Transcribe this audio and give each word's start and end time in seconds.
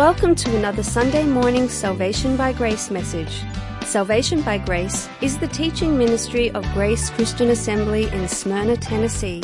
Welcome 0.00 0.34
to 0.36 0.56
another 0.56 0.82
Sunday 0.82 1.24
morning 1.24 1.68
Salvation 1.68 2.34
by 2.34 2.54
Grace 2.54 2.90
message. 2.90 3.42
Salvation 3.84 4.40
by 4.40 4.56
Grace 4.56 5.10
is 5.20 5.36
the 5.36 5.46
teaching 5.48 5.98
ministry 5.98 6.50
of 6.52 6.64
Grace 6.72 7.10
Christian 7.10 7.50
Assembly 7.50 8.04
in 8.04 8.26
Smyrna, 8.26 8.78
Tennessee. 8.78 9.42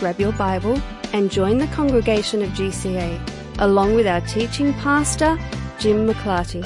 Grab 0.00 0.18
your 0.18 0.32
Bible 0.32 0.80
and 1.12 1.30
join 1.30 1.58
the 1.58 1.66
congregation 1.66 2.40
of 2.40 2.48
GCA, 2.52 3.20
along 3.58 3.94
with 3.94 4.06
our 4.06 4.22
teaching 4.22 4.72
pastor, 4.72 5.38
Jim 5.78 6.08
McClarty. 6.08 6.64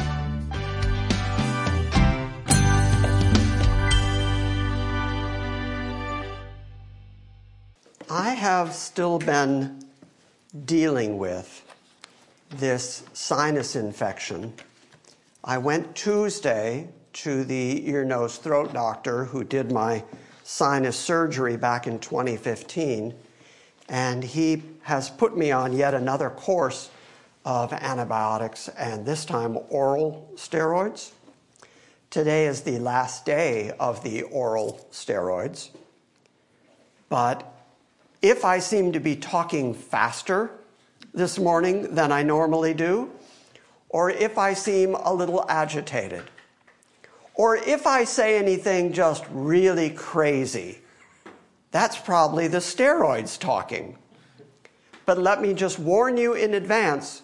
I 8.09 8.31
have 8.34 8.72
still 8.72 9.18
been 9.18 9.87
dealing 10.64 11.18
with 11.18 11.64
this 12.50 13.04
sinus 13.12 13.76
infection. 13.76 14.54
I 15.44 15.58
went 15.58 15.94
Tuesday 15.94 16.89
to 17.14 17.44
the 17.44 17.89
ear, 17.89 18.04
nose, 18.04 18.36
throat 18.36 18.72
doctor 18.72 19.25
who 19.25 19.44
did 19.44 19.72
my 19.72 20.04
sinus 20.44 20.96
surgery 20.96 21.57
back 21.57 21.86
in 21.86 21.98
2015, 21.98 23.14
and 23.89 24.25
he 24.25 24.62
has 24.82 25.11
put 25.11 25.36
me 25.36 25.50
on 25.50 25.72
yet 25.72 25.94
another 25.94 26.31
course 26.31 26.90
of 27.45 27.72
antibiotics, 27.72 28.68
and 28.68 29.04
this 29.04 29.25
time 29.25 29.59
oral 29.68 30.31
steroids. 30.34 31.12
Today 32.11 32.47
is 32.47 32.62
the 32.62 32.78
last 32.78 33.25
day 33.25 33.72
of 33.78 34.03
the 34.03 34.22
oral 34.22 34.86
steroids, 34.91 35.70
but 37.09 37.58
if 38.22 38.44
I 38.44 38.58
seem 38.58 38.92
to 38.92 39.00
be 39.00 39.16
talking 39.16 39.74
faster 39.74 40.50
this 41.14 41.38
morning 41.38 41.94
than 41.94 42.11
I 42.11 42.22
normally 42.22 42.74
do, 42.74 43.11
or 43.88 44.11
if 44.11 44.38
I 44.38 44.55
seem 44.55 44.94
a 44.94 45.12
little 45.12 45.44
agitated, 45.48 46.24
or 47.34 47.56
if 47.56 47.86
I 47.86 48.05
say 48.05 48.39
anything 48.39 48.92
just 48.92 49.24
really 49.30 49.91
crazy, 49.91 50.80
that's 51.70 51.96
probably 51.98 52.48
the 52.48 52.58
steroids 52.58 53.39
talking. 53.39 53.96
But 55.06 55.19
let 55.19 55.41
me 55.41 55.55
just 55.55 55.78
warn 55.78 56.16
you 56.16 56.34
in 56.34 56.55
advance 56.55 57.22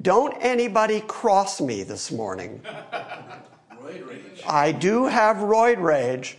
don't 0.00 0.32
anybody 0.40 1.02
cross 1.02 1.60
me 1.60 1.82
this 1.82 2.10
morning. 2.10 2.62
I 4.46 4.72
do 4.72 5.04
have 5.04 5.36
roid 5.36 5.82
rage, 5.82 6.38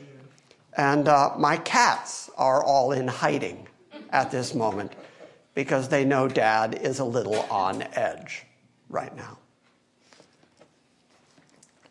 and 0.76 1.08
uh, 1.08 1.36
my 1.38 1.58
cats 1.58 2.32
are 2.36 2.64
all 2.64 2.94
in 2.94 3.08
hiding 3.08 3.68
at 4.14 4.32
this 4.32 4.54
moment 4.54 4.94
because 5.56 5.90
they 5.90 6.06
know 6.06 6.28
dad 6.28 6.76
is 6.76 7.00
a 7.00 7.06
little 7.06 7.42
on 7.52 7.82
edge 7.94 8.46
right 8.90 9.16
now. 9.18 9.38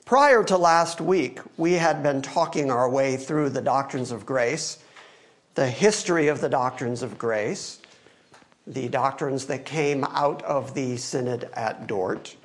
Prior 0.07 0.43
to 0.45 0.57
last 0.57 1.01
week, 1.01 1.41
we 1.57 1.73
had 1.73 2.03
been 2.03 2.23
talking 2.23 2.71
our 2.71 2.89
way 2.89 3.17
through 3.17 3.51
the 3.51 3.61
doctrines 3.61 4.11
of 4.11 4.27
grace, 4.27 4.79
the 5.55 5.69
history 5.69 6.29
of 6.29 6.41
the 6.41 6.49
doctrines 6.49 7.03
of 7.03 7.19
grace, 7.19 7.81
the 8.67 8.89
doctrines 8.89 9.47
that 9.47 9.65
came 9.65 10.05
out 10.05 10.43
of 10.43 10.75
the 10.75 10.97
synod 10.97 11.49
at 11.55 11.87
Dort. 11.87 12.37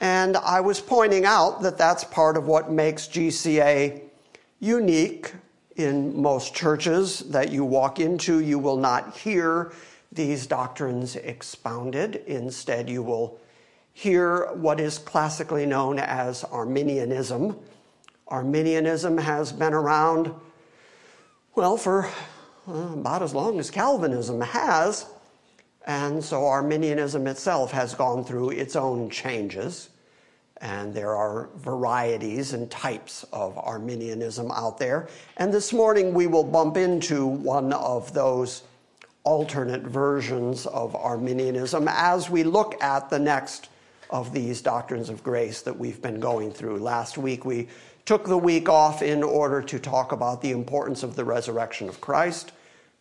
And 0.00 0.36
I 0.36 0.60
was 0.60 0.80
pointing 0.80 1.24
out 1.24 1.62
that 1.62 1.78
that's 1.78 2.04
part 2.04 2.36
of 2.36 2.46
what 2.46 2.70
makes 2.70 3.08
GCA 3.08 4.02
unique 4.60 5.32
in 5.76 6.20
most 6.20 6.54
churches 6.54 7.20
that 7.30 7.50
you 7.50 7.64
walk 7.64 8.00
into, 8.00 8.40
you 8.40 8.58
will 8.58 8.76
not 8.76 9.16
hear 9.16 9.72
these 10.12 10.46
doctrines 10.46 11.16
expounded. 11.16 12.16
Instead, 12.26 12.88
you 12.88 13.02
will 13.02 13.38
hear 13.92 14.52
what 14.54 14.80
is 14.80 14.98
classically 14.98 15.66
known 15.66 15.98
as 15.98 16.44
Arminianism. 16.44 17.56
Arminianism 18.28 19.18
has 19.18 19.52
been 19.52 19.74
around, 19.74 20.32
well, 21.54 21.76
for 21.76 22.08
uh, 22.68 22.72
about 22.92 23.22
as 23.22 23.34
long 23.34 23.58
as 23.58 23.70
Calvinism 23.70 24.40
has. 24.40 25.06
And 25.86 26.24
so 26.24 26.46
Arminianism 26.46 27.26
itself 27.26 27.72
has 27.72 27.94
gone 27.94 28.24
through 28.24 28.50
its 28.50 28.74
own 28.74 29.10
changes 29.10 29.90
and 30.60 30.94
there 30.94 31.14
are 31.14 31.50
varieties 31.56 32.52
and 32.52 32.70
types 32.70 33.24
of 33.32 33.58
Arminianism 33.58 34.50
out 34.52 34.78
there. 34.78 35.08
And 35.36 35.52
this 35.52 35.72
morning 35.72 36.14
we 36.14 36.26
will 36.26 36.44
bump 36.44 36.76
into 36.76 37.26
one 37.26 37.72
of 37.72 38.12
those 38.14 38.62
alternate 39.24 39.82
versions 39.82 40.66
of 40.66 40.94
Arminianism 40.94 41.88
as 41.88 42.30
we 42.30 42.44
look 42.44 42.80
at 42.82 43.10
the 43.10 43.18
next 43.18 43.68
of 44.10 44.32
these 44.32 44.60
doctrines 44.60 45.08
of 45.08 45.24
grace 45.24 45.62
that 45.62 45.76
we've 45.76 46.00
been 46.00 46.20
going 46.20 46.52
through. 46.52 46.78
Last 46.78 47.18
week 47.18 47.44
we 47.44 47.68
took 48.04 48.26
the 48.26 48.38
week 48.38 48.68
off 48.68 49.02
in 49.02 49.22
order 49.22 49.62
to 49.62 49.78
talk 49.78 50.12
about 50.12 50.42
the 50.42 50.50
importance 50.50 51.02
of 51.02 51.16
the 51.16 51.24
resurrection 51.24 51.88
of 51.88 52.00
Christ. 52.00 52.52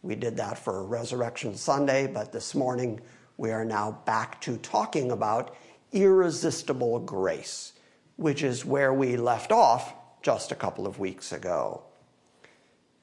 We 0.01 0.15
did 0.15 0.37
that 0.37 0.57
for 0.57 0.83
Resurrection 0.83 1.55
Sunday, 1.55 2.07
but 2.07 2.31
this 2.31 2.55
morning 2.55 3.01
we 3.37 3.51
are 3.51 3.65
now 3.65 3.99
back 4.05 4.39
to 4.41 4.57
talking 4.57 5.11
about 5.11 5.55
irresistible 5.93 6.99
grace, 6.99 7.73
which 8.17 8.43
is 8.43 8.65
where 8.65 8.93
we 8.93 9.15
left 9.15 9.51
off 9.51 9.93
just 10.21 10.51
a 10.51 10.55
couple 10.55 10.87
of 10.87 10.99
weeks 10.99 11.31
ago. 11.31 11.83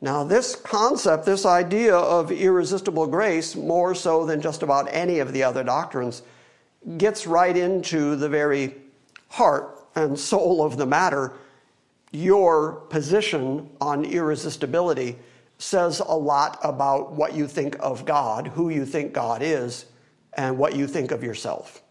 Now, 0.01 0.25
this 0.25 0.57
concept, 0.57 1.27
this 1.27 1.45
idea 1.45 1.95
of 1.95 2.33
irresistible 2.33 3.07
grace, 3.07 3.55
more 3.55 3.95
so 3.95 4.25
than 4.25 4.41
just 4.41 4.63
about 4.63 4.89
any 4.91 5.19
of 5.19 5.33
the 5.33 5.43
other 5.43 5.63
doctrines, 5.63 6.23
gets 6.97 7.27
right 7.27 7.55
into 7.55 8.17
the 8.17 8.29
very 8.29 8.75
heart 9.29 9.79
and 9.95 10.19
soul 10.19 10.65
of 10.65 10.79
the 10.79 10.87
matter. 10.87 11.35
Your 12.13 12.73
position 12.89 13.69
on 13.81 14.07
irresistibility 14.07 15.19
says 15.59 16.01
a 16.01 16.17
lot 16.17 16.59
about 16.65 17.13
what 17.13 17.35
you 17.35 17.47
think 17.47 17.77
of 17.81 18.07
God, 18.07 18.49
who 18.49 18.71
you 18.71 18.87
think 18.87 19.13
God 19.13 19.43
is, 19.43 19.85
and 20.33 20.57
what 20.57 20.75
you 20.75 20.87
think 20.87 21.11
of 21.11 21.23
yourself 21.23 21.83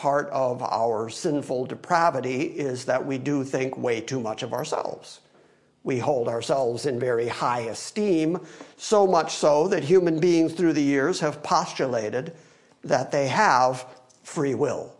part 0.00 0.30
of 0.30 0.62
our 0.62 1.10
sinful 1.10 1.66
depravity 1.66 2.44
is 2.44 2.86
that 2.86 3.04
we 3.04 3.18
do 3.18 3.44
think 3.44 3.76
way 3.76 4.00
too 4.00 4.18
much 4.18 4.42
of 4.42 4.54
ourselves. 4.54 5.20
We 5.84 5.98
hold 5.98 6.26
ourselves 6.26 6.86
in 6.86 6.98
very 6.98 7.28
high 7.28 7.60
esteem, 7.68 8.40
so 8.78 9.06
much 9.06 9.34
so 9.34 9.68
that 9.68 9.84
human 9.84 10.18
beings 10.18 10.54
through 10.54 10.72
the 10.72 10.82
years 10.82 11.20
have 11.20 11.42
postulated 11.42 12.32
that 12.82 13.12
they 13.12 13.28
have 13.28 13.84
free 14.22 14.54
will, 14.54 14.96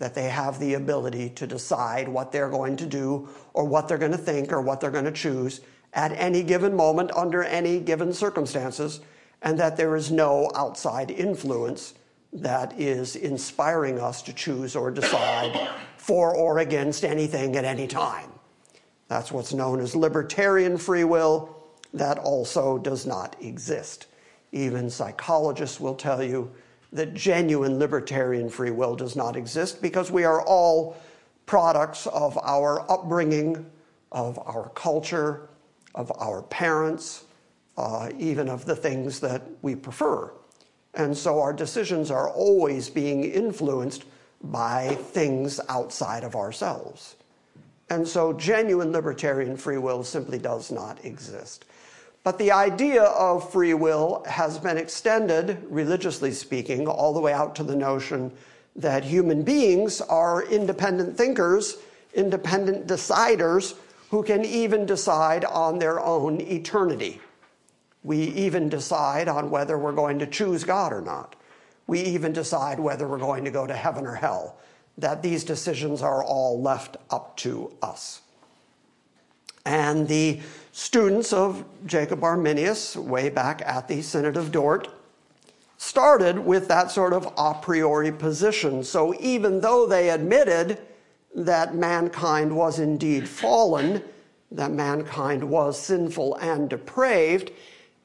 that 0.00 0.12
they 0.12 0.28
have 0.28 0.58
the 0.58 0.74
ability 0.74 1.28
to 1.30 1.46
decide 1.46 2.08
what 2.08 2.32
they're 2.32 2.50
going 2.50 2.76
to 2.78 2.86
do 2.86 3.28
or 3.54 3.64
what 3.64 3.86
they're 3.86 3.96
going 3.96 4.10
to 4.10 4.18
think 4.18 4.52
or 4.52 4.60
what 4.60 4.80
they're 4.80 4.90
going 4.90 5.04
to 5.04 5.12
choose 5.12 5.60
at 5.92 6.10
any 6.10 6.42
given 6.42 6.74
moment 6.74 7.12
under 7.14 7.44
any 7.44 7.78
given 7.78 8.12
circumstances, 8.12 9.02
and 9.42 9.56
that 9.56 9.76
there 9.76 9.94
is 9.94 10.10
no 10.10 10.50
outside 10.56 11.12
influence 11.12 11.94
that 12.32 12.78
is 12.80 13.16
inspiring 13.16 14.00
us 14.00 14.22
to 14.22 14.32
choose 14.32 14.74
or 14.74 14.90
decide 14.90 15.68
for 15.96 16.34
or 16.34 16.58
against 16.58 17.04
anything 17.04 17.56
at 17.56 17.64
any 17.64 17.86
time. 17.86 18.30
That's 19.08 19.30
what's 19.30 19.52
known 19.52 19.80
as 19.80 19.94
libertarian 19.94 20.78
free 20.78 21.04
will. 21.04 21.54
That 21.92 22.18
also 22.18 22.78
does 22.78 23.04
not 23.04 23.36
exist. 23.40 24.06
Even 24.52 24.88
psychologists 24.88 25.78
will 25.78 25.94
tell 25.94 26.22
you 26.22 26.50
that 26.92 27.14
genuine 27.14 27.78
libertarian 27.78 28.48
free 28.48 28.70
will 28.70 28.96
does 28.96 29.16
not 29.16 29.36
exist 29.36 29.82
because 29.82 30.10
we 30.10 30.24
are 30.24 30.42
all 30.42 30.96
products 31.46 32.06
of 32.06 32.38
our 32.42 32.90
upbringing, 32.90 33.66
of 34.10 34.38
our 34.38 34.70
culture, 34.70 35.48
of 35.94 36.10
our 36.18 36.42
parents, 36.42 37.24
uh, 37.76 38.10
even 38.18 38.48
of 38.48 38.64
the 38.64 38.76
things 38.76 39.20
that 39.20 39.42
we 39.62 39.74
prefer. 39.74 40.32
And 40.94 41.16
so 41.16 41.40
our 41.40 41.52
decisions 41.52 42.10
are 42.10 42.28
always 42.28 42.90
being 42.90 43.24
influenced 43.24 44.04
by 44.42 44.94
things 44.94 45.60
outside 45.68 46.24
of 46.24 46.36
ourselves. 46.36 47.16
And 47.88 48.06
so 48.06 48.32
genuine 48.32 48.92
libertarian 48.92 49.56
free 49.56 49.78
will 49.78 50.02
simply 50.02 50.38
does 50.38 50.70
not 50.70 51.04
exist. 51.04 51.64
But 52.24 52.38
the 52.38 52.52
idea 52.52 53.02
of 53.02 53.50
free 53.50 53.74
will 53.74 54.24
has 54.28 54.58
been 54.58 54.78
extended, 54.78 55.64
religiously 55.68 56.32
speaking, 56.32 56.86
all 56.86 57.12
the 57.12 57.20
way 57.20 57.32
out 57.32 57.54
to 57.56 57.64
the 57.64 57.76
notion 57.76 58.32
that 58.76 59.04
human 59.04 59.42
beings 59.42 60.00
are 60.00 60.44
independent 60.44 61.16
thinkers, 61.16 61.78
independent 62.14 62.86
deciders 62.86 63.74
who 64.10 64.22
can 64.22 64.44
even 64.44 64.86
decide 64.86 65.44
on 65.44 65.78
their 65.78 66.00
own 66.00 66.40
eternity. 66.40 67.20
We 68.04 68.18
even 68.18 68.68
decide 68.68 69.28
on 69.28 69.50
whether 69.50 69.78
we're 69.78 69.92
going 69.92 70.18
to 70.18 70.26
choose 70.26 70.64
God 70.64 70.92
or 70.92 71.00
not. 71.00 71.36
We 71.86 72.00
even 72.00 72.32
decide 72.32 72.80
whether 72.80 73.06
we're 73.06 73.18
going 73.18 73.44
to 73.44 73.50
go 73.50 73.66
to 73.66 73.74
heaven 73.74 74.06
or 74.06 74.14
hell. 74.14 74.56
That 74.98 75.22
these 75.22 75.44
decisions 75.44 76.02
are 76.02 76.22
all 76.22 76.60
left 76.60 76.96
up 77.10 77.36
to 77.38 77.72
us. 77.82 78.22
And 79.64 80.08
the 80.08 80.40
students 80.72 81.32
of 81.32 81.64
Jacob 81.86 82.24
Arminius, 82.24 82.96
way 82.96 83.28
back 83.28 83.62
at 83.64 83.86
the 83.88 84.02
Synod 84.02 84.36
of 84.36 84.50
Dort, 84.50 84.88
started 85.78 86.38
with 86.38 86.68
that 86.68 86.90
sort 86.90 87.12
of 87.12 87.32
a 87.36 87.54
priori 87.54 88.12
position. 88.12 88.82
So 88.82 89.14
even 89.20 89.60
though 89.60 89.86
they 89.86 90.10
admitted 90.10 90.78
that 91.34 91.74
mankind 91.74 92.54
was 92.54 92.78
indeed 92.78 93.28
fallen, 93.28 94.02
that 94.50 94.70
mankind 94.70 95.42
was 95.42 95.80
sinful 95.80 96.36
and 96.36 96.68
depraved, 96.68 97.52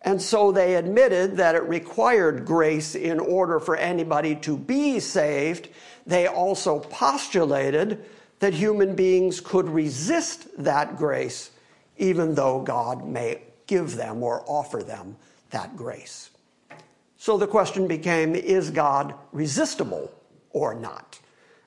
and 0.08 0.22
so 0.22 0.54
they 0.54 0.76
admitted 0.76 1.36
that 1.36 1.56
it 1.56 1.64
required 1.64 2.46
grace 2.46 2.96
in 2.96 3.20
order 3.20 3.60
for 3.60 3.76
anybody 3.76 4.38
to 4.38 4.56
be 4.56 5.02
saved. 5.02 5.68
They 6.06 6.28
also 6.28 6.80
postulated 6.80 8.06
that 8.40 8.54
human 8.54 8.96
beings 8.96 9.42
could 9.42 9.68
resist 9.68 10.48
that 10.64 10.96
grace, 10.96 11.52
even 11.98 12.36
though 12.36 12.62
God 12.62 13.06
may 13.06 13.42
give 13.66 13.98
them 13.98 14.24
or 14.24 14.46
offer 14.48 14.82
them 14.82 15.18
that 15.50 15.76
grace. 15.76 16.30
So 17.18 17.38
the 17.38 17.46
question 17.46 17.86
became 17.86 18.34
is 18.34 18.70
God 18.70 19.14
resistible 19.34 20.10
or 20.52 20.74
not? 20.74 21.20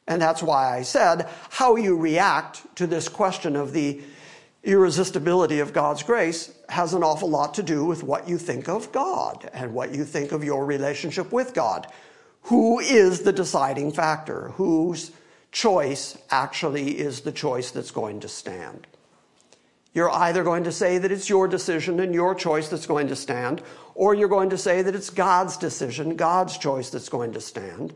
And 0.07 0.23
that's 0.23 0.43
why 0.43 0.79
I 0.79 0.81
said 0.81 1.29
how 1.51 1.77
you 1.77 1.95
react 1.95 2.75
to 2.77 2.87
this 2.87 3.07
question 3.07 3.55
of 3.55 3.75
the 3.75 4.01
irresistibility 4.63 5.61
of 5.61 5.73
God's 5.73 6.03
grace 6.03 6.53
has 6.69 6.93
an 6.93 7.03
awful 7.03 7.31
lot 7.31 7.55
to 7.55 7.63
do 7.63 7.85
with 7.85 8.03
what 8.03 8.29
you 8.29 8.37
think 8.39 8.69
of 8.69 8.93
God 8.93 9.49
and 9.53 9.73
what 9.73 9.95
you 9.95 10.05
think 10.05 10.33
of 10.33 10.45
your 10.45 10.67
relationship 10.67 11.33
with 11.33 11.55
God. 11.55 11.87
Who 12.45 12.79
is 12.79 13.23
the 13.23 13.33
deciding 13.33 13.93
factor? 13.93 14.51
Whose 14.51 15.13
choice 15.53 16.17
actually 16.31 16.99
is 16.99 17.23
the 17.23 17.33
choice 17.33 17.71
that's 17.71 17.91
going 17.91 18.21
to 18.21 18.29
stand? 18.29 18.87
You're 19.93 20.11
either 20.11 20.45
going 20.45 20.65
to 20.65 20.73
say 20.73 20.99
that 20.99 21.11
it's 21.11 21.29
your 21.29 21.49
decision 21.49 21.99
and 21.99 22.15
your 22.15 22.35
choice 22.35 22.69
that's 22.69 22.87
going 22.87 23.09
to 23.09 23.17
stand, 23.17 23.61
or 23.95 24.15
you're 24.15 24.29
going 24.29 24.51
to 24.51 24.59
say 24.59 24.83
that 24.83 24.95
it's 24.95 25.11
God's 25.11 25.57
decision, 25.57 26.15
God's 26.15 26.57
choice 26.57 26.91
that's 26.91 27.09
going 27.09 27.33
to 27.33 27.41
stand. 27.41 27.93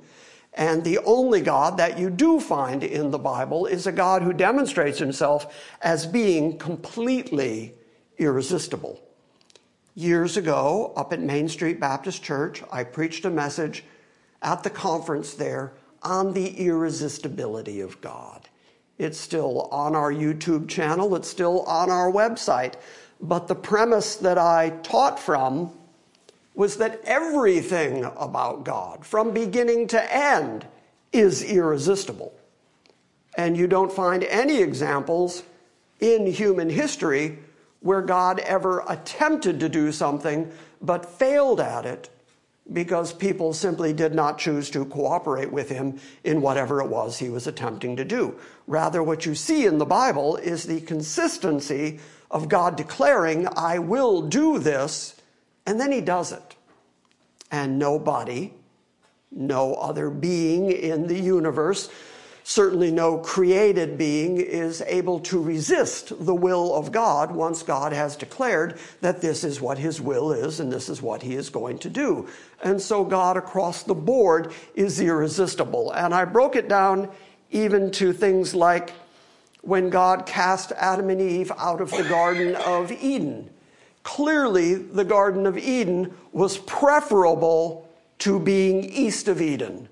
And 0.54 0.84
the 0.84 0.98
only 0.98 1.40
God 1.40 1.78
that 1.78 1.98
you 1.98 2.10
do 2.10 2.38
find 2.38 2.84
in 2.84 3.10
the 3.10 3.18
Bible 3.18 3.66
is 3.66 3.86
a 3.86 3.92
God 3.92 4.22
who 4.22 4.32
demonstrates 4.32 4.98
himself 4.98 5.52
as 5.82 6.06
being 6.06 6.58
completely 6.58 7.74
irresistible. 8.18 9.00
Years 9.96 10.36
ago, 10.36 10.92
up 10.96 11.12
at 11.12 11.20
Main 11.20 11.48
Street 11.48 11.80
Baptist 11.80 12.22
Church, 12.22 12.62
I 12.70 12.84
preached 12.84 13.24
a 13.24 13.30
message 13.30 13.84
at 14.42 14.62
the 14.62 14.70
conference 14.70 15.34
there 15.34 15.72
on 16.02 16.32
the 16.32 16.48
irresistibility 16.58 17.80
of 17.80 18.00
God. 18.00 18.48
It's 18.98 19.18
still 19.18 19.62
on 19.72 19.96
our 19.96 20.12
YouTube 20.12 20.68
channel, 20.68 21.16
it's 21.16 21.28
still 21.28 21.62
on 21.62 21.90
our 21.90 22.12
website. 22.12 22.74
But 23.20 23.48
the 23.48 23.54
premise 23.54 24.16
that 24.16 24.38
I 24.38 24.70
taught 24.82 25.18
from 25.18 25.72
was 26.54 26.76
that 26.76 27.00
everything 27.04 28.04
about 28.16 28.64
God, 28.64 29.04
from 29.04 29.32
beginning 29.32 29.88
to 29.88 30.14
end, 30.14 30.66
is 31.12 31.42
irresistible. 31.42 32.32
And 33.36 33.56
you 33.56 33.66
don't 33.66 33.92
find 33.92 34.22
any 34.24 34.60
examples 34.60 35.42
in 36.00 36.26
human 36.26 36.70
history 36.70 37.38
where 37.80 38.02
God 38.02 38.38
ever 38.40 38.84
attempted 38.88 39.60
to 39.60 39.68
do 39.68 39.92
something 39.92 40.50
but 40.80 41.04
failed 41.04 41.60
at 41.60 41.84
it 41.84 42.08
because 42.72 43.12
people 43.12 43.52
simply 43.52 43.92
did 43.92 44.14
not 44.14 44.38
choose 44.38 44.70
to 44.70 44.86
cooperate 44.86 45.52
with 45.52 45.68
him 45.68 46.00
in 46.22 46.40
whatever 46.40 46.80
it 46.80 46.88
was 46.88 47.18
he 47.18 47.28
was 47.28 47.46
attempting 47.46 47.96
to 47.96 48.04
do. 48.04 48.38
Rather, 48.66 49.02
what 49.02 49.26
you 49.26 49.34
see 49.34 49.66
in 49.66 49.76
the 49.78 49.84
Bible 49.84 50.36
is 50.36 50.64
the 50.64 50.80
consistency 50.80 52.00
of 52.30 52.48
God 52.48 52.76
declaring, 52.76 53.46
I 53.54 53.78
will 53.78 54.22
do 54.22 54.58
this, 54.58 55.13
and 55.66 55.80
then 55.80 55.92
he 55.92 56.00
does 56.00 56.32
it. 56.32 56.56
And 57.50 57.78
nobody, 57.78 58.52
no 59.30 59.74
other 59.74 60.10
being 60.10 60.70
in 60.70 61.06
the 61.06 61.18
universe, 61.18 61.88
certainly 62.42 62.90
no 62.90 63.18
created 63.18 63.96
being, 63.96 64.36
is 64.36 64.82
able 64.82 65.18
to 65.18 65.42
resist 65.42 66.12
the 66.24 66.34
will 66.34 66.74
of 66.74 66.92
God 66.92 67.32
once 67.32 67.62
God 67.62 67.92
has 67.92 68.16
declared 68.16 68.78
that 69.00 69.20
this 69.20 69.44
is 69.44 69.60
what 69.60 69.78
his 69.78 70.00
will 70.00 70.32
is 70.32 70.60
and 70.60 70.70
this 70.70 70.88
is 70.88 71.00
what 71.00 71.22
he 71.22 71.34
is 71.34 71.48
going 71.48 71.78
to 71.78 71.88
do. 71.88 72.28
And 72.62 72.80
so 72.80 73.04
God 73.04 73.36
across 73.36 73.82
the 73.82 73.94
board 73.94 74.52
is 74.74 75.00
irresistible. 75.00 75.92
And 75.92 76.14
I 76.14 76.24
broke 76.24 76.54
it 76.56 76.68
down 76.68 77.10
even 77.50 77.90
to 77.92 78.12
things 78.12 78.54
like 78.54 78.92
when 79.62 79.88
God 79.88 80.26
cast 80.26 80.72
Adam 80.72 81.08
and 81.08 81.20
Eve 81.20 81.50
out 81.56 81.80
of 81.80 81.90
the 81.90 82.04
Garden 82.04 82.54
of 82.56 82.92
Eden. 82.92 83.48
Clearly, 84.04 84.74
the 84.74 85.04
Garden 85.04 85.46
of 85.46 85.58
Eden 85.58 86.14
was 86.32 86.58
preferable 86.58 87.90
to 88.20 88.38
being 88.38 88.84
east 88.84 89.26
of 89.28 89.40
Eden. 89.42 89.88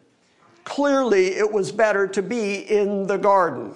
Clearly, 0.64 1.28
it 1.28 1.50
was 1.50 1.72
better 1.72 2.06
to 2.06 2.22
be 2.22 2.54
in 2.54 3.06
the 3.08 3.16
garden 3.16 3.74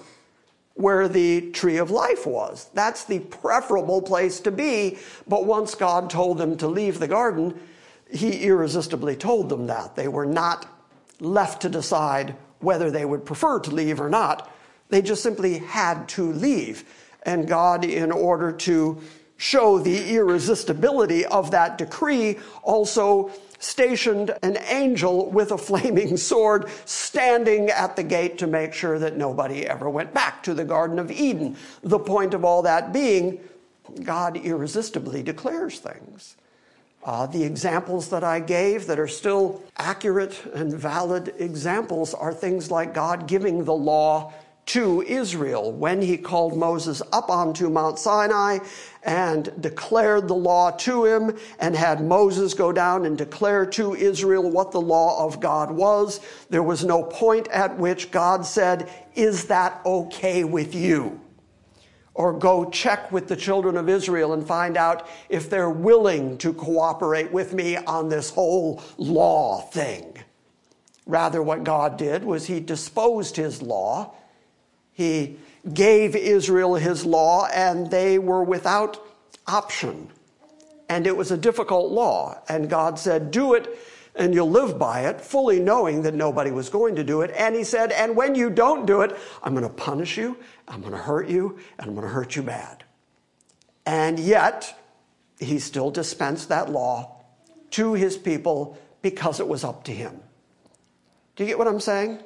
where 0.75 1.07
the 1.07 1.51
tree 1.51 1.77
of 1.77 1.89
life 1.89 2.25
was. 2.27 2.69
That's 2.73 3.03
the 3.03 3.19
preferable 3.19 4.01
place 4.01 4.39
to 4.41 4.51
be. 4.51 4.99
But 5.27 5.45
once 5.45 5.73
God 5.75 6.09
told 6.09 6.37
them 6.37 6.55
to 6.57 6.67
leave 6.67 6.99
the 6.99 7.07
garden, 7.07 7.59
he 8.09 8.43
irresistibly 8.43 9.15
told 9.15 9.49
them 9.49 9.67
that. 9.67 9.95
They 9.95 10.07
were 10.07 10.25
not 10.25 10.67
left 11.19 11.63
to 11.63 11.69
decide 11.69 12.35
whether 12.59 12.91
they 12.91 13.05
would 13.05 13.25
prefer 13.25 13.59
to 13.59 13.71
leave 13.71 13.99
or 13.99 14.09
not. 14.09 14.51
They 14.89 15.01
just 15.01 15.23
simply 15.23 15.57
had 15.57 16.07
to 16.09 16.31
leave. 16.31 16.83
And 17.23 17.47
God, 17.47 17.83
in 17.83 18.11
order 18.11 18.51
to 18.51 19.01
show 19.37 19.79
the 19.79 20.15
irresistibility 20.15 21.25
of 21.25 21.51
that 21.51 21.77
decree, 21.77 22.37
also 22.63 23.31
stationed 23.59 24.35
an 24.43 24.57
angel 24.69 25.29
with 25.31 25.51
a 25.51 25.57
flaming 25.57 26.17
sword 26.17 26.69
standing 26.85 27.69
at 27.69 27.95
the 27.95 28.03
gate 28.03 28.37
to 28.39 28.47
make 28.47 28.73
sure 28.73 28.99
that 28.99 29.17
nobody 29.17 29.65
ever 29.65 29.89
went 29.89 30.13
back 30.13 30.43
to 30.43 30.53
the 30.53 30.65
Garden 30.65 30.99
of 30.99 31.11
Eden. 31.11 31.55
The 31.83 31.99
point 31.99 32.33
of 32.33 32.43
all 32.43 32.61
that 32.63 32.93
being, 32.93 33.39
God 34.03 34.37
irresistibly 34.37 35.23
declares 35.23 35.79
things. 35.79 36.35
Uh, 37.03 37.25
the 37.25 37.43
examples 37.43 38.09
that 38.09 38.23
I 38.23 38.39
gave 38.41 38.85
that 38.87 38.99
are 38.99 39.07
still 39.07 39.61
accurate 39.77 40.43
and 40.53 40.73
valid 40.73 41.33
examples 41.37 42.13
are 42.13 42.33
things 42.33 42.69
like 42.69 42.93
God 42.93 43.27
giving 43.27 43.63
the 43.63 43.73
law 43.73 44.33
to 44.67 45.01
Israel 45.03 45.71
when 45.71 46.01
he 46.01 46.17
called 46.17 46.57
Moses 46.57 47.01
up 47.13 47.29
onto 47.29 47.69
Mount 47.69 47.97
Sinai 47.97 48.59
and 49.03 49.49
declared 49.61 50.27
the 50.27 50.35
law 50.35 50.71
to 50.71 51.05
him 51.05 51.37
and 51.59 51.75
had 51.75 52.03
Moses 52.03 52.53
go 52.53 52.73
down 52.73 53.05
and 53.05 53.17
declare 53.17 53.65
to 53.65 53.95
Israel 53.95 54.49
what 54.49 54.71
the 54.71 54.81
law 54.81 55.25
of 55.25 55.39
God 55.39 55.71
was. 55.71 56.19
There 56.49 56.63
was 56.63 56.83
no 56.83 57.03
point 57.03 57.47
at 57.47 57.77
which 57.77 58.11
God 58.11 58.45
said, 58.45 58.89
Is 59.15 59.45
that 59.45 59.81
okay 59.85 60.43
with 60.43 60.75
you? 60.75 61.21
Or 62.13 62.33
go 62.33 62.69
check 62.69 63.11
with 63.11 63.27
the 63.29 63.35
children 63.35 63.77
of 63.77 63.87
Israel 63.87 64.33
and 64.33 64.45
find 64.45 64.75
out 64.75 65.07
if 65.29 65.49
they're 65.49 65.69
willing 65.69 66.37
to 66.39 66.51
cooperate 66.51 67.31
with 67.31 67.53
me 67.53 67.77
on 67.77 68.09
this 68.09 68.31
whole 68.31 68.83
law 68.97 69.61
thing. 69.61 70.17
Rather, 71.05 71.41
what 71.41 71.63
God 71.63 71.95
did 71.97 72.25
was 72.25 72.47
he 72.47 72.59
disposed 72.59 73.37
his 73.37 73.61
law 73.61 74.13
he 74.97 75.37
gave 75.75 76.15
Israel 76.15 76.73
his 76.73 77.05
law, 77.05 77.45
and 77.53 77.91
they 77.91 78.17
were 78.17 78.43
without 78.43 78.99
option. 79.45 80.09
And 80.89 81.05
it 81.05 81.15
was 81.15 81.29
a 81.29 81.37
difficult 81.37 81.91
law. 81.91 82.41
And 82.49 82.67
God 82.67 82.97
said, 82.97 83.29
Do 83.29 83.53
it, 83.53 83.77
and 84.15 84.33
you'll 84.33 84.49
live 84.49 84.79
by 84.79 85.01
it, 85.01 85.21
fully 85.21 85.59
knowing 85.59 86.01
that 86.01 86.15
nobody 86.15 86.49
was 86.49 86.69
going 86.69 86.95
to 86.95 87.03
do 87.03 87.21
it. 87.21 87.29
And 87.35 87.55
He 87.55 87.63
said, 87.63 87.91
And 87.91 88.15
when 88.15 88.33
you 88.33 88.49
don't 88.49 88.87
do 88.87 89.01
it, 89.01 89.15
I'm 89.43 89.53
going 89.53 89.67
to 89.67 89.69
punish 89.69 90.17
you, 90.17 90.35
I'm 90.67 90.81
going 90.81 90.93
to 90.93 90.97
hurt 90.97 91.29
you, 91.29 91.59
and 91.77 91.87
I'm 91.87 91.93
going 91.93 92.07
to 92.07 92.11
hurt 92.11 92.35
you 92.35 92.41
bad. 92.41 92.83
And 93.85 94.17
yet, 94.17 94.81
He 95.39 95.59
still 95.59 95.91
dispensed 95.91 96.49
that 96.49 96.71
law 96.71 97.21
to 97.69 97.93
His 97.93 98.17
people 98.17 98.79
because 99.03 99.39
it 99.39 99.47
was 99.47 99.63
up 99.63 99.83
to 99.83 99.91
Him. 99.91 100.21
Do 101.35 101.43
you 101.43 101.49
get 101.49 101.59
what 101.59 101.67
I'm 101.67 101.79
saying? 101.79 102.17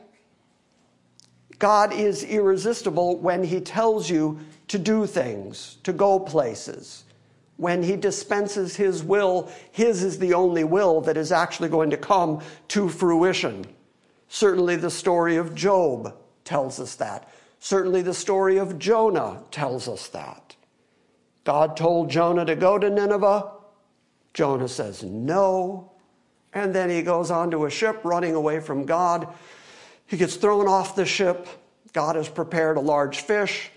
God 1.62 1.94
is 1.94 2.24
irresistible 2.24 3.18
when 3.18 3.44
He 3.44 3.62
tells 3.62 4.10
you 4.10 4.40
to 4.68 4.80
do 4.80 5.06
things, 5.06 5.78
to 5.84 5.94
go 5.94 6.20
places. 6.20 7.04
When 7.58 7.84
He 7.84 7.96
dispenses 7.96 8.76
His 8.76 9.04
will, 9.04 9.52
His 9.72 10.02
is 10.02 10.18
the 10.18 10.34
only 10.34 10.64
will 10.64 11.02
that 11.02 11.18
is 11.18 11.32
actually 11.32 11.70
going 11.70 11.92
to 11.92 11.98
come 11.98 12.42
to 12.70 12.90
fruition. 12.90 13.68
Certainly, 14.28 14.78
the 14.78 14.90
story 14.90 15.36
of 15.36 15.54
Job 15.54 16.16
tells 16.46 16.80
us 16.80 16.96
that. 16.96 17.30
Certainly, 17.60 18.02
the 18.02 18.14
story 18.16 18.58
of 18.58 18.80
Jonah 18.80 19.44
tells 19.52 19.88
us 19.88 20.08
that. 20.08 20.56
God 21.44 21.78
told 21.78 22.10
Jonah 22.10 22.46
to 22.46 22.56
go 22.56 22.80
to 22.80 22.90
Nineveh. 22.90 23.52
Jonah 24.34 24.68
says 24.68 25.04
no. 25.04 25.92
And 26.54 26.74
then 26.74 26.90
he 26.90 27.04
goes 27.04 27.30
onto 27.30 27.66
a 27.66 27.70
ship 27.70 28.02
running 28.04 28.34
away 28.34 28.62
from 28.62 28.88
God 28.88 29.32
he 30.12 30.18
gets 30.18 30.36
thrown 30.36 30.68
off 30.68 30.94
the 30.94 31.06
ship. 31.06 31.48
God 31.94 32.18
has 32.18 32.28
prepared 32.28 32.76
a 32.76 32.82
large 32.82 33.22
fish. 33.22 33.72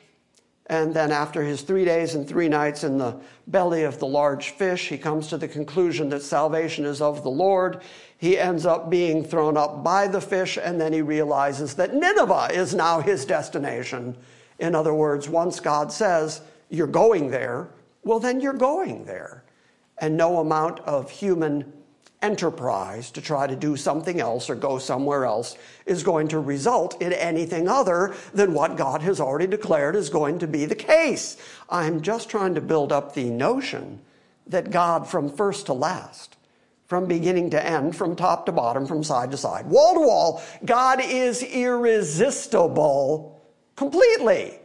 And 0.66 0.92
then, 0.92 1.12
after 1.12 1.44
his 1.44 1.62
three 1.62 1.84
days 1.84 2.16
and 2.16 2.26
three 2.26 2.48
nights 2.48 2.82
in 2.82 2.98
the 2.98 3.16
belly 3.46 3.84
of 3.84 4.00
the 4.00 4.08
large 4.08 4.50
fish, 4.50 4.88
he 4.88 4.98
comes 4.98 5.28
to 5.28 5.38
the 5.38 5.46
conclusion 5.46 6.08
that 6.08 6.22
salvation 6.22 6.86
is 6.86 7.00
of 7.00 7.22
the 7.22 7.30
Lord. 7.30 7.82
He 8.18 8.36
ends 8.36 8.66
up 8.66 8.90
being 8.90 9.22
thrown 9.22 9.56
up 9.56 9.84
by 9.84 10.08
the 10.08 10.20
fish, 10.20 10.58
and 10.60 10.80
then 10.80 10.92
he 10.92 11.02
realizes 11.02 11.74
that 11.74 11.94
Nineveh 11.94 12.48
is 12.52 12.74
now 12.74 13.00
his 13.00 13.24
destination. 13.24 14.16
In 14.58 14.74
other 14.74 14.92
words, 14.92 15.28
once 15.28 15.60
God 15.60 15.92
says, 15.92 16.40
You're 16.68 16.88
going 16.88 17.30
there, 17.30 17.68
well, 18.02 18.18
then 18.18 18.40
you're 18.40 18.54
going 18.54 19.04
there. 19.04 19.44
And 19.98 20.16
no 20.16 20.40
amount 20.40 20.80
of 20.80 21.10
human 21.10 21.72
enterprise 22.24 23.10
to 23.10 23.20
try 23.20 23.46
to 23.46 23.54
do 23.54 23.76
something 23.76 24.18
else 24.18 24.48
or 24.48 24.54
go 24.54 24.78
somewhere 24.78 25.26
else 25.26 25.58
is 25.84 26.02
going 26.02 26.26
to 26.28 26.38
result 26.38 27.00
in 27.02 27.12
anything 27.12 27.68
other 27.68 28.14
than 28.32 28.54
what 28.54 28.78
God 28.78 29.02
has 29.02 29.20
already 29.20 29.46
declared 29.46 29.94
is 29.94 30.08
going 30.08 30.38
to 30.38 30.46
be 30.46 30.64
the 30.64 30.74
case. 30.74 31.36
I'm 31.68 32.00
just 32.00 32.30
trying 32.30 32.54
to 32.54 32.62
build 32.62 32.92
up 32.92 33.12
the 33.12 33.28
notion 33.28 34.00
that 34.46 34.70
God, 34.70 35.06
from 35.06 35.28
first 35.28 35.66
to 35.66 35.74
last, 35.74 36.38
from 36.86 37.06
beginning 37.06 37.50
to 37.50 37.66
end, 37.66 37.94
from 37.94 38.16
top 38.16 38.46
to 38.46 38.52
bottom, 38.52 38.86
from 38.86 39.04
side 39.04 39.30
to 39.32 39.36
side, 39.36 39.66
wall 39.66 39.92
to 39.92 40.00
wall, 40.00 40.42
God 40.64 41.02
is 41.04 41.42
irresistible 41.42 43.38
completely. 43.76 44.60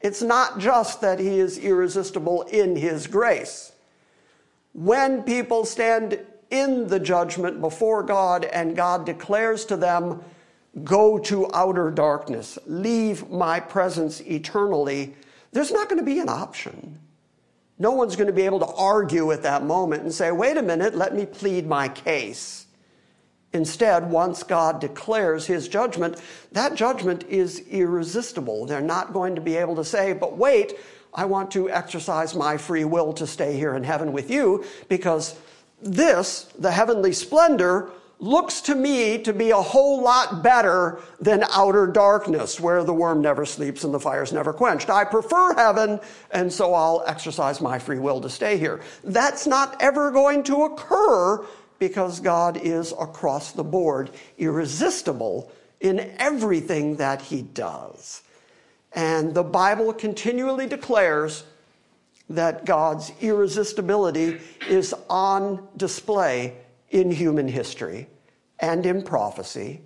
It's 0.00 0.22
not 0.22 0.58
just 0.58 1.02
that 1.02 1.18
he 1.18 1.38
is 1.38 1.58
irresistible 1.58 2.42
in 2.42 2.76
his 2.76 3.06
grace. 3.06 3.72
When 4.72 5.22
people 5.22 5.66
stand 5.66 6.24
in 6.50 6.88
the 6.88 7.00
judgment 7.00 7.60
before 7.60 8.02
God, 8.02 8.44
and 8.44 8.76
God 8.76 9.04
declares 9.04 9.64
to 9.66 9.76
them, 9.76 10.22
Go 10.84 11.18
to 11.18 11.50
outer 11.54 11.90
darkness, 11.90 12.58
leave 12.66 13.28
my 13.30 13.58
presence 13.58 14.20
eternally, 14.20 15.16
there's 15.52 15.72
not 15.72 15.88
going 15.88 15.98
to 15.98 16.04
be 16.04 16.20
an 16.20 16.28
option. 16.28 16.98
No 17.78 17.92
one's 17.92 18.16
going 18.16 18.26
to 18.26 18.32
be 18.32 18.42
able 18.42 18.60
to 18.60 18.66
argue 18.66 19.32
at 19.32 19.42
that 19.42 19.64
moment 19.64 20.02
and 20.02 20.12
say, 20.12 20.30
Wait 20.30 20.56
a 20.56 20.62
minute, 20.62 20.94
let 20.94 21.14
me 21.14 21.26
plead 21.26 21.66
my 21.66 21.88
case. 21.88 22.66
Instead, 23.52 24.10
once 24.10 24.42
God 24.42 24.80
declares 24.80 25.46
his 25.46 25.68
judgment, 25.68 26.20
that 26.52 26.74
judgment 26.74 27.24
is 27.28 27.60
irresistible. 27.70 28.66
They're 28.66 28.80
not 28.80 29.12
going 29.12 29.34
to 29.36 29.40
be 29.40 29.56
able 29.56 29.76
to 29.76 29.84
say, 29.84 30.12
But 30.12 30.36
wait, 30.36 30.74
I 31.14 31.24
want 31.24 31.50
to 31.52 31.70
exercise 31.70 32.34
my 32.34 32.58
free 32.58 32.84
will 32.84 33.12
to 33.14 33.26
stay 33.26 33.56
here 33.56 33.74
in 33.74 33.84
heaven 33.84 34.12
with 34.12 34.30
you 34.30 34.64
because 34.88 35.38
this, 35.82 36.44
the 36.58 36.72
heavenly 36.72 37.12
splendor, 37.12 37.90
looks 38.20 38.60
to 38.62 38.74
me 38.74 39.18
to 39.22 39.32
be 39.32 39.50
a 39.50 39.56
whole 39.56 40.02
lot 40.02 40.42
better 40.42 41.00
than 41.20 41.44
outer 41.50 41.86
darkness 41.86 42.58
where 42.58 42.82
the 42.82 42.92
worm 42.92 43.20
never 43.20 43.46
sleeps 43.46 43.84
and 43.84 43.94
the 43.94 44.00
fire's 44.00 44.32
never 44.32 44.52
quenched. 44.52 44.90
I 44.90 45.04
prefer 45.04 45.54
heaven, 45.54 46.00
and 46.32 46.52
so 46.52 46.74
I'll 46.74 47.04
exercise 47.06 47.60
my 47.60 47.78
free 47.78 48.00
will 48.00 48.20
to 48.20 48.28
stay 48.28 48.58
here. 48.58 48.80
That's 49.04 49.46
not 49.46 49.80
ever 49.80 50.10
going 50.10 50.42
to 50.44 50.64
occur 50.64 51.46
because 51.78 52.18
God 52.18 52.56
is 52.56 52.92
across 52.98 53.52
the 53.52 53.62
board 53.62 54.10
irresistible 54.36 55.52
in 55.80 56.12
everything 56.18 56.96
that 56.96 57.22
he 57.22 57.42
does. 57.42 58.22
And 58.92 59.32
the 59.32 59.44
Bible 59.44 59.92
continually 59.92 60.66
declares 60.66 61.44
that 62.30 62.64
God's 62.64 63.12
irresistibility 63.20 64.40
is 64.68 64.94
on 65.08 65.66
display 65.76 66.56
in 66.90 67.10
human 67.10 67.48
history 67.48 68.08
and 68.60 68.84
in 68.84 69.02
prophecy 69.02 69.80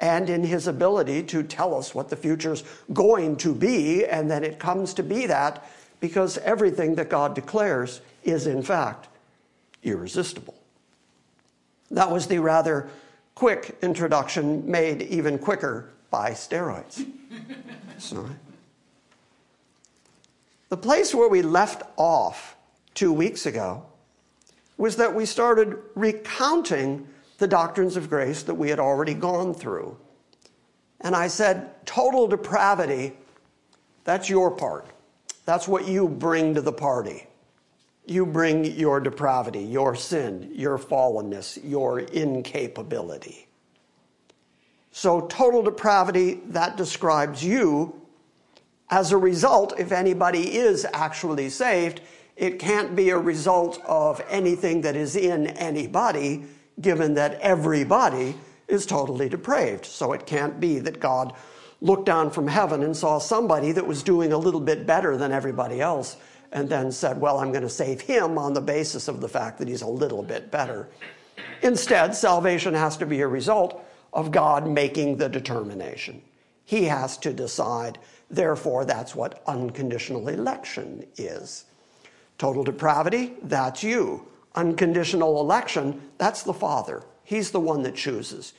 and 0.00 0.30
in 0.30 0.44
his 0.44 0.66
ability 0.66 1.22
to 1.24 1.42
tell 1.42 1.74
us 1.74 1.94
what 1.94 2.08
the 2.08 2.16
future's 2.16 2.62
going 2.92 3.36
to 3.36 3.54
be, 3.54 4.04
and 4.06 4.30
then 4.30 4.44
it 4.44 4.58
comes 4.58 4.94
to 4.94 5.02
be 5.02 5.26
that 5.26 5.68
because 6.00 6.38
everything 6.38 6.94
that 6.94 7.10
God 7.10 7.34
declares 7.34 8.00
is, 8.22 8.46
in 8.46 8.62
fact, 8.62 9.08
irresistible. 9.82 10.54
That 11.90 12.10
was 12.10 12.26
the 12.26 12.38
rather 12.38 12.88
quick 13.34 13.76
introduction, 13.82 14.70
made 14.70 15.02
even 15.02 15.38
quicker 15.38 15.90
by 16.10 16.30
steroids. 16.30 17.04
Sorry. 17.98 18.30
The 20.68 20.76
place 20.76 21.14
where 21.14 21.28
we 21.28 21.42
left 21.42 21.82
off 21.96 22.56
two 22.94 23.12
weeks 23.12 23.46
ago 23.46 23.84
was 24.76 24.96
that 24.96 25.14
we 25.14 25.24
started 25.24 25.78
recounting 25.94 27.08
the 27.38 27.46
doctrines 27.46 27.96
of 27.96 28.10
grace 28.10 28.42
that 28.42 28.54
we 28.54 28.68
had 28.68 28.78
already 28.78 29.14
gone 29.14 29.54
through. 29.54 29.96
And 31.00 31.14
I 31.14 31.28
said, 31.28 31.86
total 31.86 32.26
depravity, 32.26 33.16
that's 34.04 34.28
your 34.28 34.50
part. 34.50 34.86
That's 35.44 35.68
what 35.68 35.88
you 35.88 36.08
bring 36.08 36.54
to 36.54 36.60
the 36.60 36.72
party. 36.72 37.26
You 38.06 38.26
bring 38.26 38.64
your 38.64 39.00
depravity, 39.00 39.60
your 39.60 39.94
sin, 39.94 40.50
your 40.52 40.78
fallenness, 40.78 41.58
your 41.62 42.00
incapability. 42.00 43.46
So, 44.90 45.22
total 45.28 45.62
depravity, 45.62 46.40
that 46.46 46.76
describes 46.76 47.44
you 47.44 47.97
as 48.90 49.12
a 49.12 49.18
result, 49.18 49.78
if 49.78 49.92
anybody 49.92 50.56
is 50.56 50.86
actually 50.92 51.50
saved, 51.50 52.00
it 52.36 52.58
can't 52.58 52.94
be 52.96 53.10
a 53.10 53.18
result 53.18 53.80
of 53.84 54.22
anything 54.28 54.80
that 54.82 54.96
is 54.96 55.16
in 55.16 55.48
anybody, 55.48 56.44
given 56.80 57.14
that 57.14 57.34
everybody 57.40 58.34
is 58.68 58.86
totally 58.86 59.28
depraved. 59.28 59.84
So 59.84 60.12
it 60.12 60.26
can't 60.26 60.60
be 60.60 60.78
that 60.78 61.00
God 61.00 61.34
looked 61.80 62.06
down 62.06 62.30
from 62.30 62.48
heaven 62.48 62.82
and 62.82 62.96
saw 62.96 63.18
somebody 63.18 63.72
that 63.72 63.86
was 63.86 64.02
doing 64.02 64.32
a 64.32 64.38
little 64.38 64.60
bit 64.60 64.86
better 64.86 65.16
than 65.16 65.32
everybody 65.32 65.80
else 65.80 66.16
and 66.52 66.68
then 66.68 66.90
said, 66.90 67.20
Well, 67.20 67.38
I'm 67.38 67.50
going 67.50 67.62
to 67.62 67.68
save 67.68 68.00
him 68.00 68.38
on 68.38 68.54
the 68.54 68.60
basis 68.60 69.08
of 69.08 69.20
the 69.20 69.28
fact 69.28 69.58
that 69.58 69.68
he's 69.68 69.82
a 69.82 69.86
little 69.86 70.22
bit 70.22 70.50
better. 70.50 70.88
Instead, 71.62 72.14
salvation 72.14 72.74
has 72.74 72.96
to 72.96 73.06
be 73.06 73.20
a 73.20 73.28
result 73.28 73.84
of 74.12 74.30
God 74.30 74.66
making 74.66 75.16
the 75.16 75.28
determination. 75.28 76.22
He 76.64 76.84
has 76.84 77.16
to 77.18 77.32
decide 77.32 77.98
Therefore, 78.30 78.84
that's 78.84 79.14
what 79.14 79.42
unconditional 79.46 80.28
election 80.28 81.06
is. 81.16 81.64
Total 82.36 82.62
depravity, 82.62 83.34
that's 83.42 83.82
you. 83.82 84.26
Unconditional 84.54 85.40
election, 85.40 86.00
that's 86.18 86.42
the 86.42 86.52
Father. 86.52 87.04
He's 87.24 87.50
the 87.50 87.60
one 87.60 87.82
that 87.82 87.94
chooses. 87.94 88.52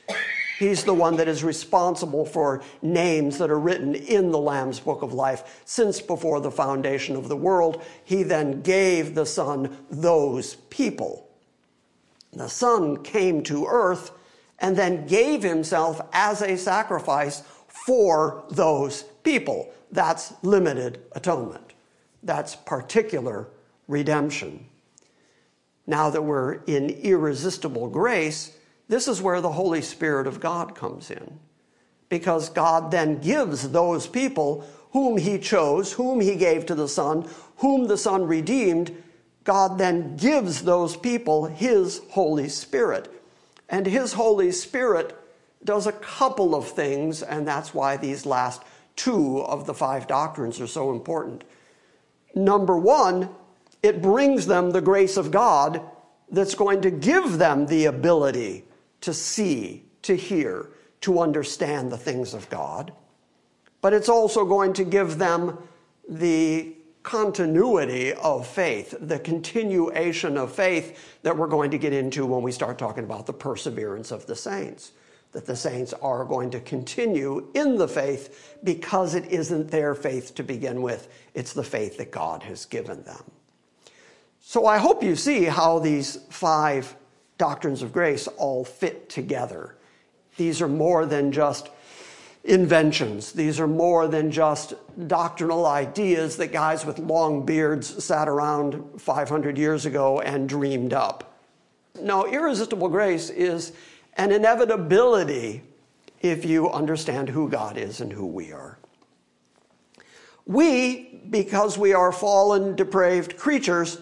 He's 0.58 0.84
the 0.84 0.94
one 0.94 1.16
that 1.16 1.26
is 1.26 1.42
responsible 1.42 2.26
for 2.26 2.62
names 2.82 3.38
that 3.38 3.50
are 3.50 3.58
written 3.58 3.94
in 3.94 4.30
the 4.30 4.38
Lamb's 4.38 4.78
Book 4.78 5.00
of 5.02 5.14
Life 5.14 5.62
since 5.64 6.00
before 6.00 6.40
the 6.40 6.50
foundation 6.50 7.16
of 7.16 7.28
the 7.28 7.36
world. 7.36 7.82
He 8.04 8.22
then 8.22 8.60
gave 8.60 9.14
the 9.14 9.24
Son 9.24 9.78
those 9.90 10.56
people. 10.68 11.30
The 12.32 12.48
Son 12.48 13.02
came 13.02 13.42
to 13.44 13.66
earth 13.66 14.10
and 14.58 14.76
then 14.76 15.06
gave 15.06 15.42
himself 15.42 16.00
as 16.12 16.42
a 16.42 16.58
sacrifice 16.58 17.42
for 17.86 18.44
those 18.50 19.04
people. 19.22 19.72
That's 19.92 20.32
limited 20.42 21.00
atonement. 21.12 21.72
That's 22.22 22.56
particular 22.56 23.48
redemption. 23.88 24.66
Now 25.86 26.10
that 26.10 26.22
we're 26.22 26.62
in 26.64 26.90
irresistible 26.90 27.88
grace, 27.88 28.56
this 28.88 29.08
is 29.08 29.22
where 29.22 29.40
the 29.40 29.52
Holy 29.52 29.82
Spirit 29.82 30.26
of 30.26 30.40
God 30.40 30.74
comes 30.74 31.10
in. 31.10 31.38
Because 32.08 32.48
God 32.48 32.90
then 32.90 33.20
gives 33.20 33.70
those 33.70 34.06
people 34.06 34.66
whom 34.92 35.16
He 35.16 35.38
chose, 35.38 35.92
whom 35.92 36.20
He 36.20 36.36
gave 36.36 36.66
to 36.66 36.74
the 36.74 36.88
Son, 36.88 37.28
whom 37.58 37.86
the 37.86 37.96
Son 37.96 38.24
redeemed, 38.26 39.02
God 39.44 39.78
then 39.78 40.16
gives 40.16 40.62
those 40.62 40.96
people 40.96 41.46
His 41.46 42.00
Holy 42.10 42.48
Spirit. 42.48 43.10
And 43.68 43.86
His 43.86 44.12
Holy 44.12 44.52
Spirit 44.52 45.16
does 45.64 45.86
a 45.86 45.92
couple 45.92 46.54
of 46.54 46.68
things, 46.68 47.22
and 47.22 47.46
that's 47.46 47.74
why 47.74 47.96
these 47.96 48.26
last 48.26 48.62
two 49.00 49.40
of 49.40 49.64
the 49.64 49.72
five 49.72 50.06
doctrines 50.06 50.60
are 50.60 50.66
so 50.66 50.92
important. 50.92 51.42
Number 52.34 52.76
one, 52.76 53.30
it 53.82 54.02
brings 54.02 54.46
them 54.46 54.72
the 54.72 54.82
grace 54.82 55.16
of 55.16 55.30
God 55.30 55.80
that's 56.30 56.54
going 56.54 56.82
to 56.82 56.90
give 56.90 57.38
them 57.38 57.64
the 57.64 57.86
ability 57.86 58.64
to 59.00 59.14
see, 59.14 59.84
to 60.02 60.14
hear, 60.14 60.68
to 61.00 61.18
understand 61.18 61.90
the 61.90 61.96
things 61.96 62.34
of 62.34 62.50
God. 62.50 62.92
But 63.80 63.94
it's 63.94 64.10
also 64.10 64.44
going 64.44 64.74
to 64.74 64.84
give 64.84 65.16
them 65.16 65.56
the 66.06 66.74
continuity 67.02 68.12
of 68.12 68.46
faith, 68.46 68.94
the 69.00 69.18
continuation 69.18 70.36
of 70.36 70.52
faith 70.52 71.18
that 71.22 71.34
we're 71.34 71.46
going 71.46 71.70
to 71.70 71.78
get 71.78 71.94
into 71.94 72.26
when 72.26 72.42
we 72.42 72.52
start 72.52 72.78
talking 72.78 73.04
about 73.04 73.24
the 73.24 73.32
perseverance 73.32 74.10
of 74.10 74.26
the 74.26 74.36
saints 74.36 74.92
that 75.32 75.46
the 75.46 75.56
saints 75.56 75.92
are 75.94 76.24
going 76.24 76.50
to 76.50 76.60
continue 76.60 77.48
in 77.54 77.76
the 77.76 77.88
faith 77.88 78.56
because 78.64 79.14
it 79.14 79.26
isn't 79.26 79.70
their 79.70 79.94
faith 79.94 80.34
to 80.34 80.42
begin 80.42 80.82
with, 80.82 81.08
it's 81.34 81.52
the 81.52 81.62
faith 81.62 81.98
that 81.98 82.10
God 82.10 82.42
has 82.42 82.64
given 82.64 83.02
them. 83.04 83.22
So 84.40 84.66
I 84.66 84.78
hope 84.78 85.02
you 85.02 85.14
see 85.14 85.44
how 85.44 85.78
these 85.78 86.16
five 86.30 86.96
doctrines 87.38 87.82
of 87.82 87.92
grace 87.92 88.26
all 88.26 88.64
fit 88.64 89.08
together. 89.08 89.76
These 90.36 90.60
are 90.60 90.68
more 90.68 91.06
than 91.06 91.30
just 91.30 91.68
inventions. 92.44 93.32
These 93.32 93.60
are 93.60 93.66
more 93.66 94.08
than 94.08 94.30
just 94.30 94.74
doctrinal 95.06 95.66
ideas 95.66 96.36
that 96.38 96.52
guys 96.52 96.84
with 96.84 96.98
long 96.98 97.44
beards 97.44 98.02
sat 98.02 98.28
around 98.28 99.00
500 99.00 99.58
years 99.58 99.86
ago 99.86 100.20
and 100.20 100.48
dreamed 100.48 100.92
up. 100.92 101.38
No, 102.00 102.26
irresistible 102.26 102.88
grace 102.88 103.30
is 103.30 103.72
an 104.20 104.32
inevitability 104.32 105.62
if 106.20 106.44
you 106.44 106.70
understand 106.70 107.30
who 107.30 107.48
God 107.48 107.78
is 107.78 108.02
and 108.02 108.12
who 108.12 108.26
we 108.26 108.52
are. 108.52 108.78
We, 110.44 111.22
because 111.30 111.78
we 111.78 111.94
are 111.94 112.12
fallen, 112.12 112.76
depraved 112.76 113.38
creatures, 113.38 113.96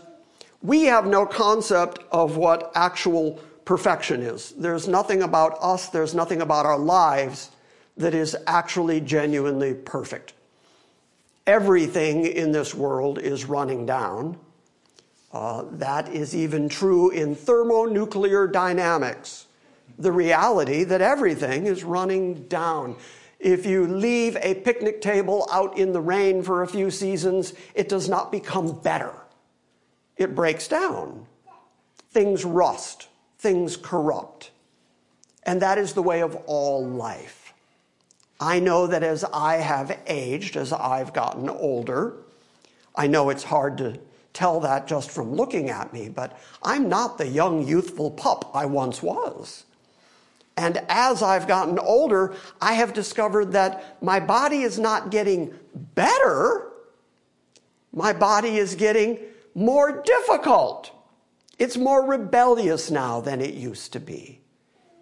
we 0.61 0.87
have 0.87 1.07
no 1.07 1.25
concept 1.25 2.01
of 2.11 2.37
what 2.37 2.73
actual 2.75 3.41
perfection 3.65 4.23
is. 4.23 4.55
There's 4.59 4.89
nothing 4.89 5.23
about 5.23 5.57
us, 5.61 5.89
there's 5.91 6.17
nothing 6.17 6.43
about 6.43 6.67
our 6.67 6.79
lives 6.79 7.53
that 7.97 8.13
is 8.13 8.37
actually 8.49 9.01
genuinely 9.01 9.73
perfect. 9.73 10.33
Everything 11.47 12.27
in 12.27 12.51
this 12.51 12.75
world 12.75 13.21
is 13.21 13.45
running 13.45 13.87
down. 13.87 14.37
Uh, 15.33 15.65
that 15.73 16.09
is 16.09 16.35
even 16.35 16.69
true 16.69 17.11
in 17.11 17.37
thermonuclear 17.37 18.49
dynamics. 18.49 19.45
The 19.99 20.13
reality 20.13 20.85
that 20.85 21.01
everything 21.01 21.67
is 21.67 21.85
running 21.85 22.47
down. 22.49 22.97
If 23.41 23.67
you 23.67 23.87
leave 23.87 24.37
a 24.37 24.55
picnic 24.55 25.01
table 25.01 25.49
out 25.51 25.79
in 25.79 25.93
the 25.93 26.01
rain 26.01 26.43
for 26.43 26.63
a 26.63 26.69
few 26.69 26.91
seasons, 26.91 27.55
it 27.75 27.89
does 27.89 28.09
not 28.09 28.33
become 28.33 28.79
better. 28.81 29.13
It 30.17 30.35
breaks 30.35 30.67
down. 30.69 31.27
Things 32.11 32.45
rust, 32.45 33.09
things 33.39 33.77
corrupt. 33.77 34.51
And 35.45 35.63
that 35.63 35.79
is 35.79 35.93
the 35.93 36.03
way 36.03 36.23
of 36.23 36.37
all 36.47 36.85
life. 36.85 37.55
I 38.41 38.61
know 38.61 38.87
that 38.87 39.03
as 39.03 39.25
I 39.25 39.57
have 39.57 39.99
aged, 40.07 40.57
as 40.57 40.73
I've 40.73 41.13
gotten 41.13 41.49
older, 41.49 42.15
I 42.95 43.07
know 43.07 43.31
it's 43.31 43.45
hard 43.45 43.79
to 43.79 43.99
tell 44.33 44.61
that 44.61 44.87
just 44.87 45.11
from 45.11 45.35
looking 45.35 45.71
at 45.71 45.93
me, 45.93 46.09
but 46.09 46.39
I'm 46.63 46.89
not 46.89 47.19
the 47.19 47.27
young, 47.27 47.67
youthful 47.67 48.11
pup 48.11 48.51
I 48.55 48.67
once 48.67 49.03
was. 49.03 49.65
And 50.59 50.83
as 50.89 51.23
I've 51.23 51.47
gotten 51.47 51.79
older, 51.79 52.35
I 52.61 52.73
have 52.75 52.93
discovered 52.93 53.53
that 53.53 54.03
my 54.03 54.19
body 54.19 54.63
is 54.63 54.77
not 54.77 55.13
getting 55.13 55.55
better. 55.95 56.73
My 57.93 58.13
body 58.13 58.59
is 58.59 58.75
getting 58.75 59.21
more 59.55 60.03
difficult. 60.03 60.91
It's 61.61 61.77
more 61.77 62.05
rebellious 62.05 62.91
now 62.91 63.21
than 63.21 63.41
it 63.41 63.55
used 63.55 63.93
to 63.93 64.01
be 64.01 64.41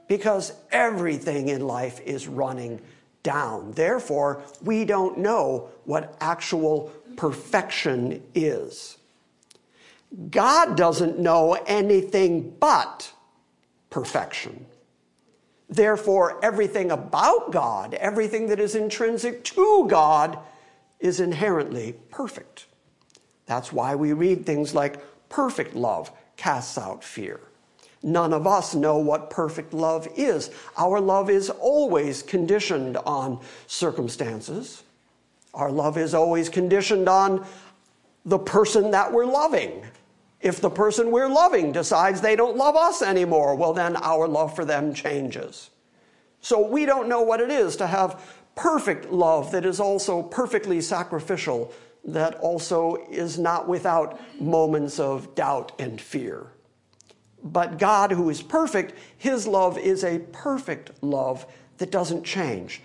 because 0.08 0.52
everything 0.70 1.48
in 1.48 1.66
life 1.66 2.00
is 2.04 2.28
running 2.28 2.82
down. 3.22 3.72
Therefore, 3.72 4.42
we 4.62 4.84
don't 4.84 5.16
know 5.16 5.70
what 5.84 6.16
actual 6.20 6.92
perfection 7.16 8.22
is. 8.34 8.98
God 10.30 10.76
doesn't 10.76 11.18
know 11.18 11.54
anything 11.66 12.54
but 12.60 13.10
perfection. 13.88 14.66
Therefore, 15.68 16.38
everything 16.44 16.90
about 16.90 17.50
God, 17.50 17.94
everything 17.94 18.46
that 18.48 18.60
is 18.60 18.74
intrinsic 18.74 19.42
to 19.44 19.86
God, 19.88 20.38
is 21.00 21.20
inherently 21.20 21.94
perfect. 22.10 22.66
That's 23.46 23.72
why 23.72 23.94
we 23.94 24.12
read 24.12 24.46
things 24.46 24.74
like 24.74 25.00
perfect 25.28 25.74
love 25.74 26.10
casts 26.36 26.78
out 26.78 27.02
fear. 27.02 27.40
None 28.02 28.32
of 28.32 28.46
us 28.46 28.74
know 28.74 28.98
what 28.98 29.30
perfect 29.30 29.72
love 29.72 30.06
is. 30.16 30.50
Our 30.76 31.00
love 31.00 31.28
is 31.28 31.50
always 31.50 32.22
conditioned 32.22 32.96
on 32.98 33.40
circumstances. 33.66 34.84
Our 35.54 35.72
love 35.72 35.96
is 35.98 36.14
always 36.14 36.48
conditioned 36.48 37.08
on 37.08 37.44
the 38.24 38.38
person 38.38 38.90
that 38.92 39.12
we're 39.12 39.26
loving. 39.26 39.84
If 40.46 40.60
the 40.60 40.70
person 40.70 41.10
we're 41.10 41.28
loving 41.28 41.72
decides 41.72 42.20
they 42.20 42.36
don't 42.36 42.56
love 42.56 42.76
us 42.76 43.02
anymore, 43.02 43.56
well, 43.56 43.72
then 43.72 43.96
our 43.96 44.28
love 44.28 44.54
for 44.54 44.64
them 44.64 44.94
changes. 44.94 45.70
So 46.40 46.64
we 46.64 46.86
don't 46.86 47.08
know 47.08 47.22
what 47.22 47.40
it 47.40 47.50
is 47.50 47.74
to 47.78 47.86
have 47.88 48.22
perfect 48.54 49.10
love 49.10 49.50
that 49.50 49.66
is 49.66 49.80
also 49.80 50.22
perfectly 50.22 50.80
sacrificial, 50.80 51.72
that 52.04 52.36
also 52.36 52.94
is 53.10 53.40
not 53.40 53.66
without 53.66 54.20
moments 54.40 55.00
of 55.00 55.34
doubt 55.34 55.72
and 55.80 56.00
fear. 56.00 56.46
But 57.42 57.80
God, 57.80 58.12
who 58.12 58.30
is 58.30 58.40
perfect, 58.40 58.94
his 59.18 59.48
love 59.48 59.76
is 59.76 60.04
a 60.04 60.20
perfect 60.30 60.92
love 61.02 61.44
that 61.78 61.90
doesn't 61.90 62.22
change. 62.22 62.82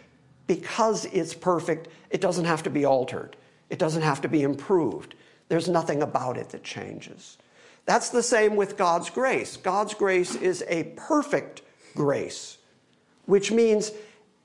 Because 0.47 1.05
it's 1.05 1.35
perfect, 1.35 1.89
it 2.09 2.21
doesn't 2.21 2.45
have 2.45 2.63
to 2.63 2.71
be 2.71 2.85
altered, 2.85 3.37
it 3.69 3.77
doesn't 3.77 4.01
have 4.01 4.19
to 4.21 4.27
be 4.27 4.41
improved. 4.41 5.13
There's 5.47 5.69
nothing 5.69 6.01
about 6.01 6.37
it 6.37 6.49
that 6.49 6.63
changes. 6.63 7.37
That's 7.91 8.09
the 8.09 8.23
same 8.23 8.55
with 8.55 8.77
God's 8.77 9.09
grace. 9.09 9.57
God's 9.57 9.93
grace 9.93 10.35
is 10.35 10.63
a 10.69 10.93
perfect 10.95 11.61
grace, 11.93 12.57
which 13.25 13.51
means 13.51 13.91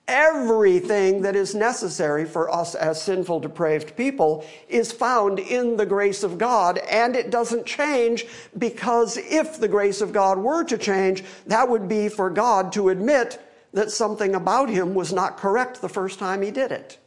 Everything 0.09 1.23
that 1.23 1.35
is 1.35 1.53
necessary 1.53 2.25
for 2.25 2.49
us 2.49 2.77
as 2.77 3.03
sinful, 3.03 3.41
depraved 3.41 3.97
people 3.97 4.47
is 4.69 4.93
found 4.93 5.41
in 5.41 5.77
the 5.77 5.87
grace 5.87 6.23
of 6.23 6.39
God, 6.39 6.79
and 6.79 7.17
it 7.17 7.31
doesn't 7.31 7.67
change 7.67 8.25
because 8.57 9.17
if 9.17 9.59
the 9.59 9.67
grace 9.67 10.01
of 10.01 10.13
God 10.13 10.39
were 10.39 10.63
to 10.63 10.79
change, 10.79 11.25
that 11.47 11.69
would 11.69 11.89
be 11.89 12.09
for 12.09 12.31
God 12.31 12.73
to 12.75 12.91
admit 12.91 13.41
that 13.73 13.91
something 13.91 14.37
about 14.37 14.69
him 14.69 14.95
was 14.95 15.13
not 15.13 15.39
correct 15.39 15.81
the 15.81 15.89
first 15.89 16.21
time 16.21 16.41
he 16.41 16.53
did 16.53 16.71
it. 16.71 16.99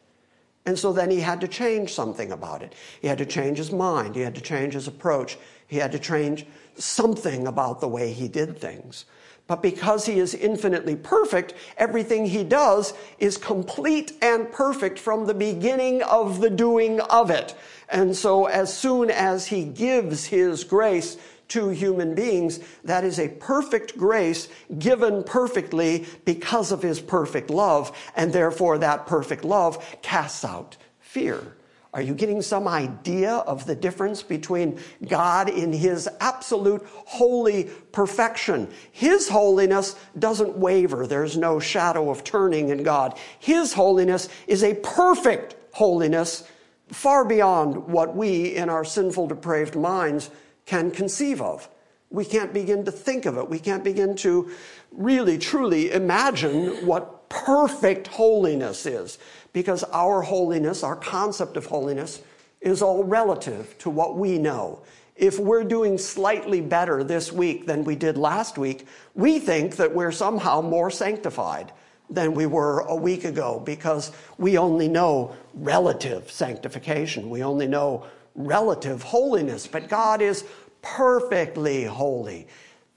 And 0.65 0.77
so 0.77 0.91
then 0.91 1.09
he 1.09 1.21
had 1.21 1.39
to 1.41 1.47
change 1.47 1.93
something 1.93 2.33
about 2.33 2.61
it. 2.61 2.75
He 3.01 3.07
had 3.07 3.17
to 3.19 3.25
change 3.25 3.57
his 3.57 3.71
mind, 3.71 4.15
he 4.15 4.21
had 4.21 4.35
to 4.35 4.41
change 4.41 4.73
his 4.73 4.89
approach, 4.89 5.37
he 5.69 5.77
had 5.77 5.93
to 5.93 5.99
change 5.99 6.45
something 6.75 7.47
about 7.47 7.79
the 7.79 7.87
way 7.87 8.11
he 8.11 8.27
did 8.27 8.57
things. 8.57 9.05
But 9.45 9.61
because 9.61 10.05
he 10.05 10.19
is 10.19 10.35
infinitely 10.35 10.95
perfect, 10.95 11.53
everything 11.77 12.25
he 12.25 12.43
does 12.43 12.93
is 13.17 13.37
complete 13.37 14.13
and 14.21 14.51
perfect 14.51 14.99
from 14.99 15.25
the 15.25 15.33
beginning 15.33 16.03
of 16.03 16.41
the 16.41 16.49
doing 16.49 16.99
of 17.01 17.29
it. 17.29 17.55
And 17.87 18.15
so 18.15 18.45
as 18.45 18.75
soon 18.75 19.09
as 19.09 19.47
he 19.47 19.63
gives 19.63 20.25
his 20.25 20.63
grace 20.63 21.17
to 21.49 21.69
human 21.69 22.13
beings, 22.13 22.59
that 22.83 23.03
is 23.03 23.19
a 23.19 23.27
perfect 23.27 23.97
grace 23.97 24.49
given 24.77 25.23
perfectly 25.23 26.05
because 26.25 26.71
of 26.71 26.83
his 26.83 26.99
perfect 26.99 27.49
love. 27.49 27.95
And 28.15 28.33
therefore 28.33 28.77
that 28.79 29.07
perfect 29.07 29.43
love 29.43 29.83
casts 30.01 30.45
out 30.45 30.77
fear. 30.99 31.55
Are 31.91 32.01
you 32.01 32.13
getting 32.13 32.43
some 32.43 32.67
idea 32.67 33.31
of 33.31 33.65
the 33.65 33.75
difference 33.75 34.21
between 34.21 34.79
God 35.07 35.49
in 35.49 35.73
His 35.73 36.07
absolute 36.19 36.85
holy 36.85 37.63
perfection? 37.91 38.69
His 38.91 39.27
holiness 39.27 39.95
doesn't 40.17 40.55
waver. 40.55 41.07
There's 41.07 41.35
no 41.35 41.59
shadow 41.59 42.11
of 42.11 42.23
turning 42.23 42.69
in 42.69 42.83
God. 42.83 43.17
His 43.39 43.73
holiness 43.73 44.29
is 44.45 44.63
a 44.63 44.75
perfect 44.75 45.55
holiness 45.73 46.47
far 46.89 47.25
beyond 47.25 47.87
what 47.87 48.15
we 48.15 48.55
in 48.55 48.69
our 48.69 48.85
sinful, 48.85 49.27
depraved 49.27 49.75
minds 49.75 50.29
can 50.67 50.91
conceive 50.91 51.41
of. 51.41 51.67
We 52.11 52.25
can't 52.25 52.53
begin 52.53 52.85
to 52.85 52.91
think 52.91 53.25
of 53.25 53.37
it. 53.37 53.49
We 53.49 53.59
can't 53.59 53.83
begin 53.83 54.15
to 54.17 54.51
really, 54.91 55.37
truly 55.37 55.91
imagine 55.91 56.85
what 56.85 57.29
perfect 57.29 58.07
holiness 58.07 58.85
is 58.85 59.19
because 59.53 59.83
our 59.85 60.21
holiness, 60.21 60.83
our 60.83 60.95
concept 60.95 61.57
of 61.57 61.65
holiness, 61.65 62.21
is 62.61 62.81
all 62.81 63.03
relative 63.03 63.77
to 63.79 63.89
what 63.89 64.17
we 64.17 64.37
know. 64.37 64.81
If 65.15 65.37
we're 65.39 65.63
doing 65.63 65.97
slightly 65.97 66.61
better 66.61 67.03
this 67.03 67.31
week 67.31 67.65
than 67.65 67.83
we 67.83 67.95
did 67.95 68.17
last 68.17 68.57
week, 68.57 68.87
we 69.15 69.39
think 69.39 69.75
that 69.75 69.93
we're 69.93 70.11
somehow 70.11 70.61
more 70.61 70.89
sanctified 70.89 71.71
than 72.09 72.33
we 72.33 72.45
were 72.45 72.79
a 72.81 72.95
week 72.95 73.23
ago 73.23 73.61
because 73.65 74.11
we 74.37 74.57
only 74.57 74.87
know 74.87 75.35
relative 75.53 76.31
sanctification. 76.31 77.29
We 77.29 77.43
only 77.43 77.67
know 77.67 78.05
relative 78.35 79.03
holiness. 79.03 79.67
But 79.67 79.89
God 79.89 80.21
is 80.21 80.45
perfectly 80.81 81.83
holy. 81.83 82.47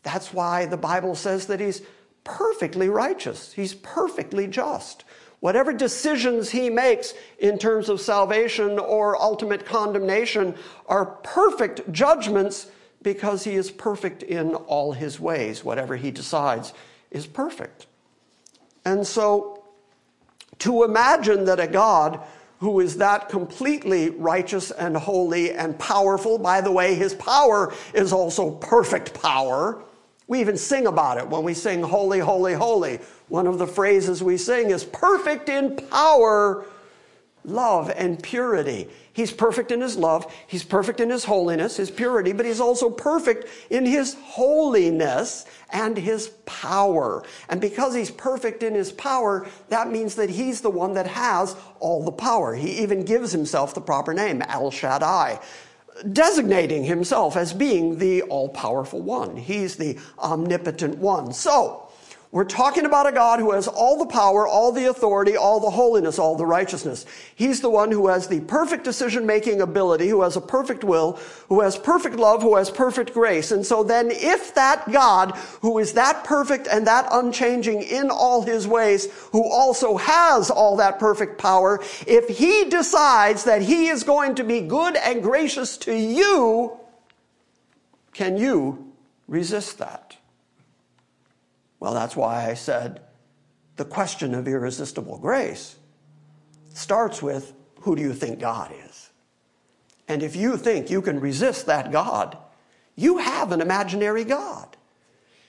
That's 0.03 0.33
why 0.33 0.67
the 0.67 0.77
Bible 0.77 1.15
says 1.15 1.47
that 1.47 1.61
He's 1.61 1.83
perfectly 2.25 2.89
righteous, 2.89 3.53
He's 3.53 3.75
perfectly 3.75 4.47
just. 4.47 5.05
Whatever 5.43 5.73
decisions 5.73 6.51
he 6.51 6.71
makes 6.71 7.15
in 7.41 7.59
terms 7.59 7.89
of 7.89 8.01
salvation 8.01 8.79
or 8.79 9.21
ultimate 9.21 9.67
condemnation 9.67 10.55
are 10.87 11.05
perfect 11.05 11.91
judgments 11.91 12.69
because 13.03 13.43
he 13.43 13.57
is 13.57 13.69
perfect 13.69 14.23
in 14.23 14.55
all 14.55 14.93
his 14.93 15.19
ways. 15.19 15.65
Whatever 15.65 15.97
he 15.97 16.13
decides 16.13 16.73
is 17.11 17.27
perfect. 17.27 17.89
And 18.85 19.05
so, 19.05 19.65
to 20.61 20.85
imagine 20.85 21.45
that 21.47 21.59
a 21.59 21.67
God 21.67 22.21
who 22.61 22.79
is 22.79 22.99
that 22.99 23.29
completely 23.29 24.11
righteous 24.11 24.71
and 24.71 24.97
holy 24.97 25.51
and 25.51 25.77
powerful, 25.77 26.39
by 26.39 26.61
the 26.61 26.71
way, 26.71 26.95
his 26.95 27.15
power 27.15 27.75
is 27.95 28.13
also 28.13 28.53
perfect 28.53 29.21
power. 29.21 29.83
We 30.29 30.41
even 30.41 30.57
sing 30.57 30.87
about 30.87 31.19
it 31.19 31.29
when 31.29 31.43
we 31.43 31.53
sing, 31.53 31.83
Holy, 31.83 32.21
Holy, 32.21 32.55
Holy. 32.55 33.01
One 33.33 33.47
of 33.47 33.59
the 33.59 33.67
phrases 33.67 34.23
we 34.23 34.37
sing 34.37 34.73
is 34.73 34.85
perfect 34.85 35.49
in 35.49 35.77
power, 35.91 36.67
love, 37.47 37.89
and 37.89 38.23
purity. 38.23 38.91
He's 39.15 39.33
perfect 39.33 39.71
in 39.71 39.81
his 39.81 39.97
love, 39.97 40.31
he's 40.47 40.65
perfect 40.65 41.01
in 41.01 41.09
his 41.09 41.25
holiness, 41.25 41.79
his 41.79 41.91
purity, 41.91 42.35
but 42.35 42.45
he's 42.45 42.61
also 42.61 42.91
perfect 42.91 43.49
in 43.71 43.87
his 43.87 44.19
holiness 44.23 45.47
and 45.71 45.97
his 45.97 46.29
power. 46.45 47.25
And 47.49 47.59
because 47.59 47.95
he's 47.95 48.11
perfect 48.11 48.63
in 48.63 48.75
his 48.75 48.93
power, 48.93 49.49
that 49.71 49.91
means 49.91 50.15
that 50.17 50.29
he's 50.29 50.61
the 50.61 50.69
one 50.69 50.93
that 50.93 51.07
has 51.07 51.57
all 51.81 52.05
the 52.05 52.13
power. 52.13 52.55
He 52.55 52.83
even 52.83 53.03
gives 53.03 53.33
himself 53.33 53.73
the 53.73 53.81
proper 53.81 54.13
name, 54.13 54.43
El 54.43 54.71
Shaddai 54.71 55.41
designating 56.13 56.85
himself 56.85 57.37
as 57.37 57.53
being 57.53 57.99
the 57.99 58.23
all 58.23 58.49
powerful 58.49 59.01
one. 59.01 59.37
He's 59.37 59.77
the 59.77 59.99
omnipotent 60.19 60.99
one. 60.99 61.33
So, 61.33 61.82
we're 62.33 62.45
talking 62.45 62.87
about 62.87 63.07
a 63.07 63.13
God 63.13 63.41
who 63.41 63.53
has 63.53 63.69
all 63.69 63.99
the 63.99 64.07
power, 64.07 64.49
all 64.49 64.73
the 64.73 64.87
authority, 64.87 65.37
all 65.37 65.61
the 65.61 65.69
holiness, 65.69 66.19
all 66.19 66.35
the 66.35 66.47
righteousness. 66.47 67.05
He's 67.35 67.61
the 67.61 67.69
one 67.69 67.93
who 67.93 68.09
has 68.09 68.27
the 68.27 68.41
perfect 68.41 68.85
decision 68.85 69.27
making 69.27 69.61
ability, 69.61 70.09
who 70.09 70.23
has 70.23 70.35
a 70.35 70.41
perfect 70.41 70.83
will, 70.83 71.21
who 71.51 71.61
has 71.61 71.77
perfect 71.77 72.17
love, 72.17 72.41
who 72.41 72.57
has 72.57 72.71
perfect 72.71 73.13
grace. 73.13 73.53
And 73.53 73.67
so 73.67 73.85
then 73.85 74.11
if 74.11 74.55
that 74.55 74.91
God, 74.91 75.33
who 75.61 75.79
is 75.79 75.93
that 75.93 76.25
perfect 76.25 76.69
and 76.69 76.87
that 76.87 77.07
unchanging 77.13 77.83
in 77.83 78.11
all 78.11 78.41
his 78.41 78.67
ways, 78.67 79.09
who 79.33 79.45
also 79.45 79.99
has 79.99 80.49
all 80.49 80.77
that 80.77 80.99
perfect 80.99 81.37
power, 81.37 81.81
if 82.07 82.39
he 82.39 82.65
decides 82.71 83.45
that 83.45 83.61
he 83.61 83.89
is 83.89 84.05
going 84.05 84.37
to 84.37 84.45
be 84.45 84.63
good 84.63 84.97
and 84.97 85.23
gracious 85.23 85.77
to 85.77 85.95
you, 85.95 86.79
can 88.15 88.39
you 88.39 88.91
resist 89.29 89.77
that? 89.77 90.17
Well, 91.83 91.95
that's 91.95 92.15
why 92.15 92.49
I 92.49 92.55
said 92.55 93.01
the 93.75 93.85
question 93.85 94.37
of 94.37 94.47
irresistible 94.47 95.19
grace 95.19 95.75
starts 96.73 97.21
with 97.21 97.55
who 97.81 97.97
do 97.97 98.03
you 98.03 98.15
think 98.15 98.39
God 98.39 98.73
is? 98.87 99.11
And 100.07 100.23
if 100.23 100.37
you 100.37 100.57
think 100.57 100.91
you 100.91 101.03
can 101.03 101.19
resist 101.19 101.67
that 101.67 101.91
God, 101.91 102.39
you 102.95 103.19
have 103.19 103.51
an 103.51 103.61
imaginary 103.61 104.23
God. 104.23 104.77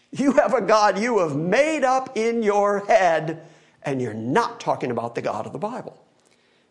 You 0.10 0.32
have 0.32 0.56
a 0.56 0.62
God 0.62 0.98
you 0.98 1.20
have 1.20 1.36
made 1.36 1.84
up 1.84 2.18
in 2.18 2.42
your 2.42 2.80
head, 2.88 3.46
and 3.84 4.02
you're 4.02 4.16
not 4.16 4.60
talking 4.60 4.90
about 4.90 5.14
the 5.14 5.22
God 5.22 5.46
of 5.46 5.54
the 5.54 5.60
Bible. 5.60 6.04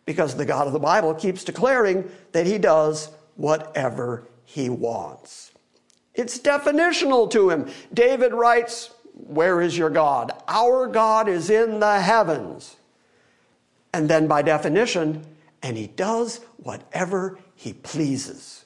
Because 0.05 0.35
the 0.35 0.45
God 0.45 0.67
of 0.67 0.73
the 0.73 0.79
Bible 0.79 1.13
keeps 1.13 1.45
declaring 1.45 2.11
that 2.33 2.45
he 2.45 2.57
does 2.57 3.11
whatever 3.37 4.27
he 4.43 4.67
wants. 4.67 5.53
It's 6.15 6.37
definitional 6.37 7.31
to 7.31 7.49
him. 7.49 7.71
David 7.93 8.33
writes, 8.33 8.89
where 9.13 9.61
is 9.61 9.77
your 9.77 9.89
God? 9.89 10.31
Our 10.47 10.87
God 10.87 11.27
is 11.27 11.49
in 11.49 11.79
the 11.79 11.99
heavens. 11.99 12.75
And 13.93 14.09
then 14.09 14.27
by 14.27 14.41
definition, 14.41 15.25
and 15.61 15.77
he 15.77 15.87
does 15.87 16.39
whatever 16.57 17.37
he 17.55 17.73
pleases. 17.73 18.65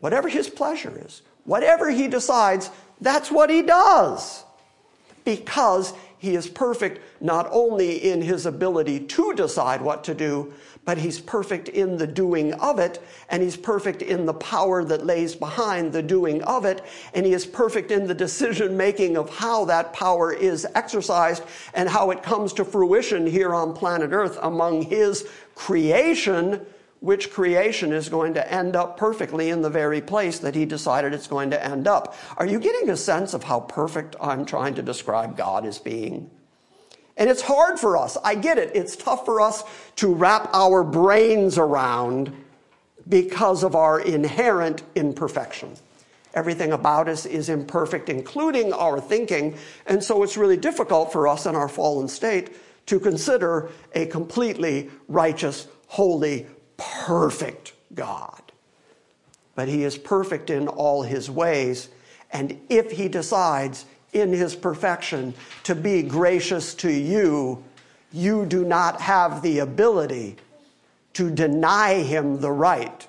Whatever 0.00 0.28
his 0.28 0.48
pleasure 0.48 1.02
is, 1.04 1.22
whatever 1.44 1.90
he 1.90 2.08
decides, 2.08 2.70
that's 3.00 3.30
what 3.30 3.50
he 3.50 3.62
does. 3.62 4.44
Because 5.24 5.92
he 6.20 6.34
is 6.34 6.46
perfect 6.46 7.00
not 7.22 7.48
only 7.50 7.96
in 7.96 8.20
his 8.20 8.44
ability 8.44 9.00
to 9.00 9.32
decide 9.32 9.80
what 9.80 10.04
to 10.04 10.14
do, 10.14 10.52
but 10.84 10.98
he's 10.98 11.18
perfect 11.18 11.70
in 11.70 11.96
the 11.96 12.06
doing 12.06 12.52
of 12.54 12.78
it, 12.78 13.02
and 13.30 13.42
he's 13.42 13.56
perfect 13.56 14.02
in 14.02 14.26
the 14.26 14.34
power 14.34 14.84
that 14.84 15.06
lays 15.06 15.34
behind 15.34 15.92
the 15.92 16.02
doing 16.02 16.42
of 16.42 16.66
it, 16.66 16.84
and 17.14 17.24
he 17.24 17.32
is 17.32 17.46
perfect 17.46 17.90
in 17.90 18.06
the 18.06 18.14
decision 18.14 18.76
making 18.76 19.16
of 19.16 19.30
how 19.30 19.64
that 19.64 19.94
power 19.94 20.30
is 20.30 20.66
exercised 20.74 21.42
and 21.72 21.88
how 21.88 22.10
it 22.10 22.22
comes 22.22 22.52
to 22.52 22.66
fruition 22.66 23.26
here 23.26 23.54
on 23.54 23.72
planet 23.72 24.10
Earth 24.12 24.38
among 24.42 24.82
his 24.82 25.26
creation, 25.54 26.66
which 27.00 27.32
creation 27.32 27.92
is 27.92 28.08
going 28.08 28.34
to 28.34 28.52
end 28.52 28.76
up 28.76 28.96
perfectly 28.96 29.48
in 29.48 29.62
the 29.62 29.70
very 29.70 30.00
place 30.00 30.38
that 30.40 30.54
he 30.54 30.66
decided 30.66 31.14
it's 31.14 31.26
going 31.26 31.50
to 31.50 31.64
end 31.64 31.88
up. 31.88 32.14
Are 32.36 32.46
you 32.46 32.60
getting 32.60 32.90
a 32.90 32.96
sense 32.96 33.32
of 33.34 33.42
how 33.42 33.60
perfect 33.60 34.16
I'm 34.20 34.44
trying 34.44 34.74
to 34.74 34.82
describe 34.82 35.36
God 35.36 35.66
as 35.66 35.78
being? 35.78 36.30
And 37.16 37.28
it's 37.28 37.42
hard 37.42 37.78
for 37.78 37.96
us. 37.96 38.16
I 38.22 38.34
get 38.34 38.58
it. 38.58 38.70
It's 38.74 38.96
tough 38.96 39.24
for 39.24 39.40
us 39.40 39.64
to 39.96 40.14
wrap 40.14 40.50
our 40.54 40.84
brains 40.84 41.58
around 41.58 42.34
because 43.08 43.62
of 43.64 43.74
our 43.74 44.00
inherent 44.00 44.82
imperfection. 44.94 45.76
Everything 46.32 46.72
about 46.72 47.08
us 47.08 47.26
is 47.26 47.48
imperfect, 47.48 48.08
including 48.08 48.72
our 48.72 49.00
thinking. 49.00 49.56
And 49.86 50.02
so 50.02 50.22
it's 50.22 50.36
really 50.36 50.56
difficult 50.56 51.12
for 51.12 51.26
us 51.26 51.46
in 51.46 51.56
our 51.56 51.68
fallen 51.68 52.08
state 52.08 52.50
to 52.86 53.00
consider 53.00 53.70
a 53.94 54.06
completely 54.06 54.90
righteous, 55.08 55.66
holy, 55.88 56.46
perfect 56.80 57.74
God. 57.94 58.40
But 59.54 59.68
he 59.68 59.84
is 59.84 59.98
perfect 59.98 60.50
in 60.50 60.68
all 60.68 61.02
his 61.02 61.30
ways. 61.30 61.88
And 62.32 62.58
if 62.68 62.90
he 62.90 63.08
decides 63.08 63.84
in 64.12 64.32
his 64.32 64.56
perfection 64.56 65.34
to 65.64 65.74
be 65.74 66.02
gracious 66.02 66.74
to 66.74 66.90
you, 66.90 67.62
you 68.12 68.46
do 68.46 68.64
not 68.64 69.00
have 69.00 69.42
the 69.42 69.60
ability 69.60 70.36
to 71.14 71.30
deny 71.30 72.02
him 72.02 72.40
the 72.40 72.50
right 72.50 73.06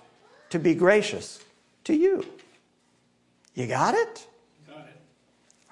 to 0.50 0.60
be 0.60 0.76
gracious 0.76 1.44
to 1.86 1.96
you. 1.96 2.26
You 3.56 3.68
got 3.68 3.96
it? 3.96 4.28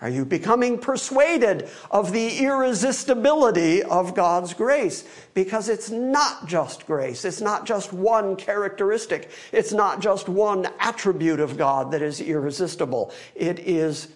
Are 0.02 0.10
you 0.10 0.24
becoming 0.24 0.78
persuaded 0.78 1.70
of 1.92 2.14
the 2.14 2.40
irresistibility 2.40 3.84
of 3.84 4.16
God's 4.16 4.54
grace? 4.54 5.04
Because 5.34 5.68
it's 5.68 5.90
not 5.90 6.48
just 6.48 6.86
grace. 6.86 7.26
It's 7.26 7.42
not 7.42 7.66
just 7.66 7.92
one 7.92 8.38
characteristic. 8.38 9.30
It's 9.52 9.74
not 9.74 10.00
just 10.00 10.30
one 10.30 10.68
attribute 10.80 11.42
of 11.42 11.58
God 11.58 11.92
that 11.92 12.02
is 12.02 12.22
irresistible. 12.22 13.12
It 13.36 13.60
is 13.60 14.08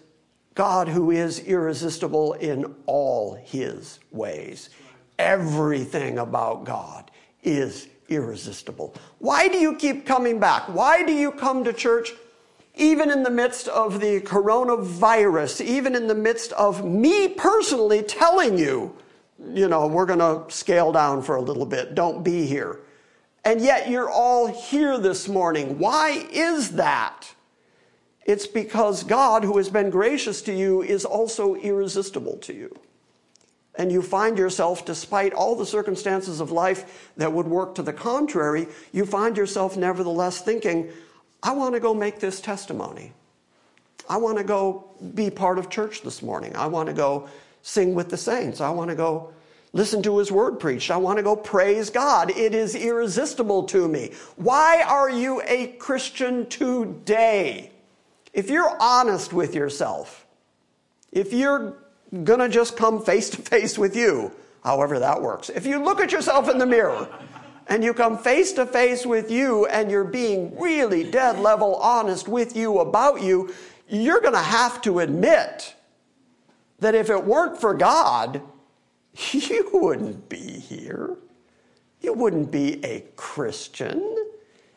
God 0.56 0.88
who 0.88 1.12
is 1.12 1.40
irresistible 1.40 2.34
in 2.34 2.76
all 2.86 3.34
his 3.34 4.00
ways. 4.12 4.70
Everything 5.20 6.20
about 6.20 6.64
God 6.64 7.12
is 7.44 7.90
irresistible. 8.08 8.96
Why 9.20 9.50
do 9.50 9.58
you 9.58 9.76
keep 9.76 10.06
coming 10.06 10.40
back? 10.40 10.64
Why 10.70 11.04
do 11.04 11.12
you 11.12 11.32
come 11.32 11.64
to 11.66 11.74
church 11.74 12.14
even 12.76 13.12
in 13.12 13.24
the 13.24 13.30
midst 13.30 13.68
of 13.68 14.00
the 14.00 14.22
coronavirus, 14.22 15.62
even 15.62 15.96
in 15.96 16.08
the 16.08 16.16
midst 16.16 16.52
of 16.54 16.84
me 16.84 17.28
personally 17.28 18.02
telling 18.02 18.58
you, 18.58 18.96
you 19.54 19.68
know, 19.68 19.88
we're 19.88 20.06
going 20.06 20.20
to 20.20 20.44
scale 20.54 20.92
down 20.92 21.22
for 21.22 21.36
a 21.36 21.42
little 21.42 21.66
bit, 21.66 21.96
don't 21.96 22.24
be 22.24 22.46
here. 22.46 22.80
And 23.46 23.62
yet 23.62 23.90
you're 23.90 24.10
all 24.10 24.48
here 24.48 24.98
this 24.98 25.28
morning. 25.28 25.78
Why 25.78 26.26
is 26.32 26.72
that? 26.72 27.34
It's 28.26 28.48
because 28.48 29.04
God, 29.04 29.44
who 29.44 29.58
has 29.58 29.70
been 29.70 29.90
gracious 29.90 30.42
to 30.44 30.54
you, 30.54 30.82
is 30.82 31.04
also 31.04 31.56
irresistible 31.56 32.38
to 32.38 32.54
you. 32.54 32.80
And 33.76 33.92
you 33.92 34.02
find 34.02 34.38
yourself, 34.38 34.86
despite 34.86 35.34
all 35.34 35.56
the 35.56 35.66
circumstances 35.66 36.40
of 36.40 36.52
life 36.52 37.12
that 37.18 37.34
would 37.34 37.48
work 37.48 37.76
to 37.76 37.82
the 37.84 37.92
contrary, 37.92 38.68
you 38.92 39.06
find 39.06 39.36
yourself 39.36 39.76
nevertheless 39.76 40.42
thinking, 40.42 40.90
I 41.44 41.52
want 41.52 41.76
to 41.76 41.82
go 41.82 41.94
make 41.94 42.20
this 42.20 42.40
testimony. 42.40 43.12
I 44.10 44.18
want 44.18 44.38
to 44.38 44.44
go 44.44 44.86
be 45.14 45.30
part 45.30 45.60
of 45.60 45.70
church 45.70 46.02
this 46.02 46.22
morning. 46.22 46.56
I 46.56 46.68
want 46.68 46.88
to 46.88 46.94
go 46.94 47.28
sing 47.62 47.94
with 47.94 48.10
the 48.10 48.18
saints. 48.18 48.62
I 48.62 48.70
want 48.70 48.90
to 48.90 48.96
go 48.96 49.34
listen 49.74 50.02
to 50.04 50.18
his 50.20 50.32
word 50.32 50.60
preached. 50.60 50.90
I 50.90 50.98
want 50.98 51.18
to 51.18 51.24
go 51.24 51.36
praise 51.36 51.90
God. 51.90 52.32
It 52.32 52.56
is 52.56 52.76
irresistible 52.76 53.64
to 53.64 53.88
me. 53.88 54.12
Why 54.38 54.84
are 54.84 55.10
you 55.10 55.42
a 55.46 55.68
Christian 55.68 56.48
today? 56.48 57.72
If 58.34 58.50
you're 58.50 58.76
honest 58.82 59.34
with 59.34 59.54
yourself, 59.54 60.26
if 61.12 61.34
you're 61.34 61.76
going 62.24 62.40
to 62.40 62.50
just 62.50 62.78
come 62.78 63.04
face 63.04 63.30
to 63.32 63.42
face 63.42 63.78
with 63.78 63.96
you, 63.96 64.32
however 64.64 65.00
that 65.00 65.22
works, 65.22 65.50
if 65.50 65.66
you 65.66 65.84
look 65.84 66.00
at 66.00 66.12
yourself 66.12 66.50
in 66.50 66.58
the 66.58 66.66
mirror 66.66 67.08
and 67.68 67.84
you 67.84 67.94
come 67.94 68.18
face 68.18 68.52
to 68.54 68.66
face 68.66 69.06
with 69.06 69.32
you 69.32 69.66
and 69.68 69.90
you're 69.90 70.04
being 70.04 70.58
really 70.60 71.10
dead 71.10 71.40
level 71.40 71.76
honest 71.76 72.28
with 72.28 72.56
you 72.56 72.80
about 72.80 73.22
you, 73.22 73.54
you're 73.88 74.22
going 74.22 74.34
to 74.34 74.40
have 74.40 74.82
to 74.82 75.00
admit 75.00 75.76
that 76.80 76.96
if 76.96 77.10
it 77.10 77.24
weren't 77.24 77.60
for 77.60 77.74
God, 77.74 78.42
you 79.32 79.70
wouldn't 79.74 80.30
be 80.30 80.38
here. 80.38 81.18
You 82.02 82.14
wouldn't 82.14 82.52
be 82.52 82.84
a 82.84 83.06
Christian. 83.16 84.16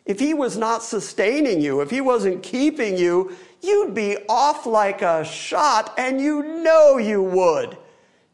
If 0.05 0.20
he 0.20 0.35
was 0.35 0.57
not 0.57 0.85
sustaining 0.85 1.61
you, 1.61 1.81
if 1.81 1.90
he 1.90 2.01
wasn't 2.01 2.42
keeping 2.44 2.96
you, 2.96 3.37
you'd 3.61 3.94
be 3.94 4.18
off 4.29 4.64
like 4.64 5.03
a 5.03 5.25
shot, 5.25 5.92
and 5.99 6.20
you 6.20 6.42
know 6.62 6.99
you 6.99 7.22
would. 7.22 7.77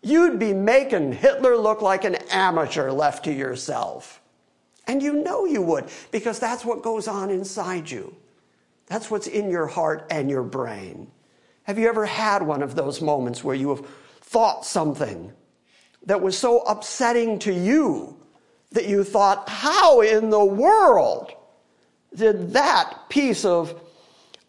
You'd 0.02 0.38
be 0.38 0.52
making 0.52 1.12
Hitler 1.12 1.56
look 1.56 1.80
like 1.80 2.04
an 2.04 2.16
amateur 2.30 2.90
left 2.90 3.24
to 3.24 3.32
yourself. 3.32 4.21
And 4.86 5.02
you 5.02 5.12
know 5.12 5.44
you 5.44 5.62
would, 5.62 5.88
because 6.10 6.38
that's 6.38 6.64
what 6.64 6.82
goes 6.82 7.06
on 7.08 7.30
inside 7.30 7.90
you. 7.90 8.14
That's 8.86 9.10
what's 9.10 9.26
in 9.26 9.50
your 9.50 9.66
heart 9.66 10.06
and 10.10 10.28
your 10.28 10.42
brain. 10.42 11.10
Have 11.64 11.78
you 11.78 11.88
ever 11.88 12.04
had 12.04 12.42
one 12.42 12.62
of 12.62 12.74
those 12.74 13.00
moments 13.00 13.44
where 13.44 13.54
you 13.54 13.68
have 13.70 13.86
thought 14.20 14.66
something 14.66 15.32
that 16.06 16.20
was 16.20 16.36
so 16.36 16.60
upsetting 16.60 17.38
to 17.40 17.52
you 17.52 18.16
that 18.72 18.88
you 18.88 19.04
thought, 19.04 19.48
how 19.48 20.00
in 20.00 20.30
the 20.30 20.44
world 20.44 21.30
did 22.14 22.52
that 22.52 23.08
piece 23.08 23.44
of 23.44 23.80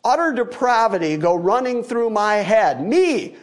utter 0.04 0.34
depravity 0.34 1.18
go 1.18 1.36
running 1.36 1.84
through 1.84 2.10
my 2.10 2.36
head? 2.36 2.82
Me, 2.82 3.36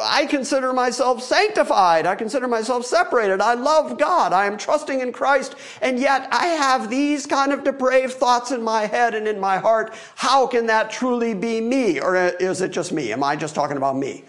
I 0.00 0.26
consider 0.26 0.72
myself 0.72 1.22
sanctified. 1.22 2.06
I 2.06 2.16
consider 2.16 2.48
myself 2.48 2.84
separated. 2.84 3.40
I 3.40 3.54
love 3.54 3.98
God. 3.98 4.32
I 4.32 4.46
am 4.46 4.58
trusting 4.58 5.00
in 5.00 5.12
Christ. 5.12 5.54
And 5.80 5.98
yet 5.98 6.28
I 6.32 6.46
have 6.46 6.90
these 6.90 7.24
kind 7.24 7.52
of 7.52 7.62
depraved 7.62 8.14
thoughts 8.14 8.50
in 8.50 8.62
my 8.62 8.86
head 8.86 9.14
and 9.14 9.28
in 9.28 9.38
my 9.38 9.58
heart. 9.58 9.94
How 10.16 10.46
can 10.46 10.66
that 10.66 10.90
truly 10.90 11.34
be 11.34 11.60
me? 11.60 12.00
Or 12.00 12.16
is 12.16 12.62
it 12.62 12.72
just 12.72 12.92
me? 12.92 13.12
Am 13.12 13.22
I 13.22 13.36
just 13.36 13.54
talking 13.54 13.76
about 13.76 13.96
me? 13.96 14.24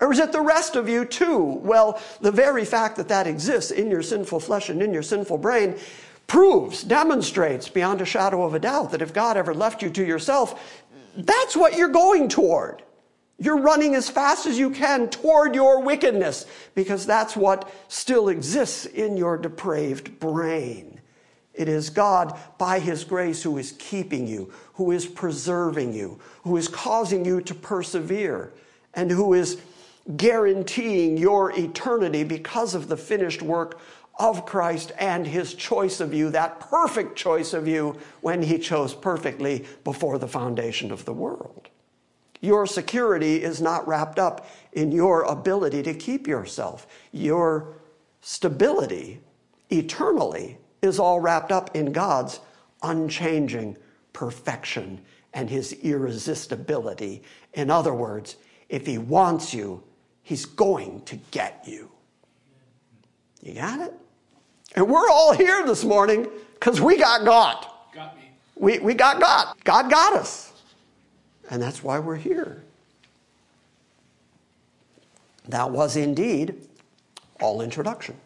Or 0.00 0.12
is 0.12 0.18
it 0.18 0.32
the 0.32 0.40
rest 0.40 0.76
of 0.76 0.88
you 0.88 1.06
too? 1.06 1.38
Well, 1.38 2.00
the 2.20 2.32
very 2.32 2.64
fact 2.64 2.96
that 2.96 3.08
that 3.08 3.26
exists 3.26 3.70
in 3.70 3.90
your 3.90 4.02
sinful 4.02 4.40
flesh 4.40 4.68
and 4.68 4.82
in 4.82 4.92
your 4.92 5.02
sinful 5.02 5.38
brain 5.38 5.78
proves, 6.26 6.82
demonstrates 6.82 7.68
beyond 7.68 8.00
a 8.00 8.04
shadow 8.04 8.42
of 8.44 8.54
a 8.54 8.58
doubt 8.58 8.90
that 8.90 9.02
if 9.02 9.14
God 9.14 9.36
ever 9.36 9.54
left 9.54 9.82
you 9.82 9.90
to 9.90 10.04
yourself, 10.04 10.82
that's 11.16 11.56
what 11.56 11.76
you're 11.76 11.88
going 11.88 12.28
toward. 12.28 12.82
You're 13.38 13.60
running 13.60 13.94
as 13.94 14.08
fast 14.08 14.46
as 14.46 14.58
you 14.58 14.70
can 14.70 15.08
toward 15.08 15.54
your 15.54 15.82
wickedness 15.82 16.46
because 16.74 17.04
that's 17.04 17.36
what 17.36 17.72
still 17.88 18.28
exists 18.28 18.86
in 18.86 19.16
your 19.16 19.36
depraved 19.36 20.20
brain. 20.20 21.00
It 21.52 21.68
is 21.68 21.90
God, 21.90 22.38
by 22.58 22.80
His 22.80 23.04
grace, 23.04 23.42
who 23.42 23.58
is 23.58 23.74
keeping 23.78 24.26
you, 24.26 24.52
who 24.74 24.90
is 24.90 25.06
preserving 25.06 25.92
you, 25.92 26.20
who 26.42 26.56
is 26.56 26.68
causing 26.68 27.24
you 27.24 27.40
to 27.42 27.54
persevere, 27.54 28.52
and 28.92 29.10
who 29.10 29.34
is 29.34 29.60
guaranteeing 30.16 31.16
your 31.16 31.52
eternity 31.58 32.24
because 32.24 32.74
of 32.74 32.88
the 32.88 32.96
finished 32.96 33.40
work 33.40 33.78
of 34.18 34.46
Christ 34.46 34.92
and 34.98 35.26
His 35.26 35.54
choice 35.54 36.00
of 36.00 36.12
you, 36.12 36.30
that 36.30 36.60
perfect 36.60 37.16
choice 37.16 37.52
of 37.52 37.66
you 37.66 37.98
when 38.20 38.42
He 38.42 38.58
chose 38.58 38.94
perfectly 38.94 39.64
before 39.84 40.18
the 40.18 40.28
foundation 40.28 40.90
of 40.90 41.04
the 41.04 41.12
world. 41.12 41.68
Your 42.44 42.66
security 42.66 43.42
is 43.42 43.62
not 43.62 43.88
wrapped 43.88 44.18
up 44.18 44.46
in 44.74 44.92
your 44.92 45.22
ability 45.22 45.82
to 45.84 45.94
keep 45.94 46.26
yourself. 46.26 46.86
Your 47.10 47.78
stability 48.20 49.20
eternally 49.70 50.58
is 50.82 50.98
all 50.98 51.20
wrapped 51.20 51.50
up 51.50 51.74
in 51.74 51.90
God's 51.90 52.40
unchanging 52.82 53.78
perfection 54.12 55.00
and 55.32 55.48
his 55.48 55.72
irresistibility. 55.72 57.22
In 57.54 57.70
other 57.70 57.94
words, 57.94 58.36
if 58.68 58.84
he 58.84 58.98
wants 58.98 59.54
you, 59.54 59.82
he's 60.22 60.44
going 60.44 61.00
to 61.06 61.16
get 61.30 61.64
you. 61.66 61.90
You 63.40 63.54
got 63.54 63.80
it? 63.80 63.94
And 64.76 64.86
we're 64.86 65.08
all 65.08 65.32
here 65.32 65.64
this 65.64 65.82
morning 65.82 66.28
because 66.54 66.78
we 66.78 66.98
got 66.98 67.24
God. 67.24 67.66
Got 67.94 68.14
me. 68.16 68.30
We, 68.54 68.80
we 68.80 68.92
got 68.92 69.18
God. 69.18 69.56
God 69.64 69.90
got 69.90 70.12
us. 70.12 70.53
And 71.50 71.62
that's 71.62 71.82
why 71.82 71.98
we're 71.98 72.16
here. 72.16 72.62
That 75.48 75.70
was 75.70 75.96
indeed 75.96 76.54
all 77.40 77.60
introduction. 77.60 78.16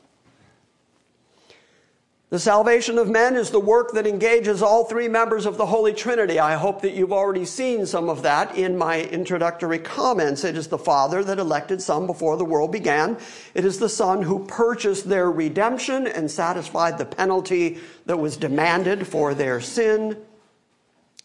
The 2.30 2.38
salvation 2.38 2.98
of 2.98 3.08
men 3.08 3.36
is 3.36 3.50
the 3.50 3.58
work 3.58 3.92
that 3.92 4.06
engages 4.06 4.60
all 4.60 4.84
three 4.84 5.08
members 5.08 5.46
of 5.46 5.56
the 5.56 5.64
Holy 5.64 5.94
Trinity. 5.94 6.38
I 6.38 6.56
hope 6.56 6.82
that 6.82 6.92
you've 6.92 7.12
already 7.12 7.46
seen 7.46 7.86
some 7.86 8.10
of 8.10 8.20
that 8.22 8.54
in 8.54 8.76
my 8.76 9.00
introductory 9.00 9.78
comments. 9.78 10.44
It 10.44 10.54
is 10.54 10.68
the 10.68 10.76
Father 10.76 11.24
that 11.24 11.38
elected 11.38 11.80
some 11.80 12.06
before 12.06 12.36
the 12.36 12.44
world 12.44 12.70
began. 12.70 13.16
It 13.54 13.64
is 13.64 13.78
the 13.78 13.88
Son 13.88 14.20
who 14.20 14.44
purchased 14.44 15.08
their 15.08 15.30
redemption 15.30 16.06
and 16.06 16.30
satisfied 16.30 16.98
the 16.98 17.06
penalty 17.06 17.78
that 18.04 18.18
was 18.18 18.36
demanded 18.36 19.06
for 19.06 19.32
their 19.32 19.62
sin. 19.62 20.18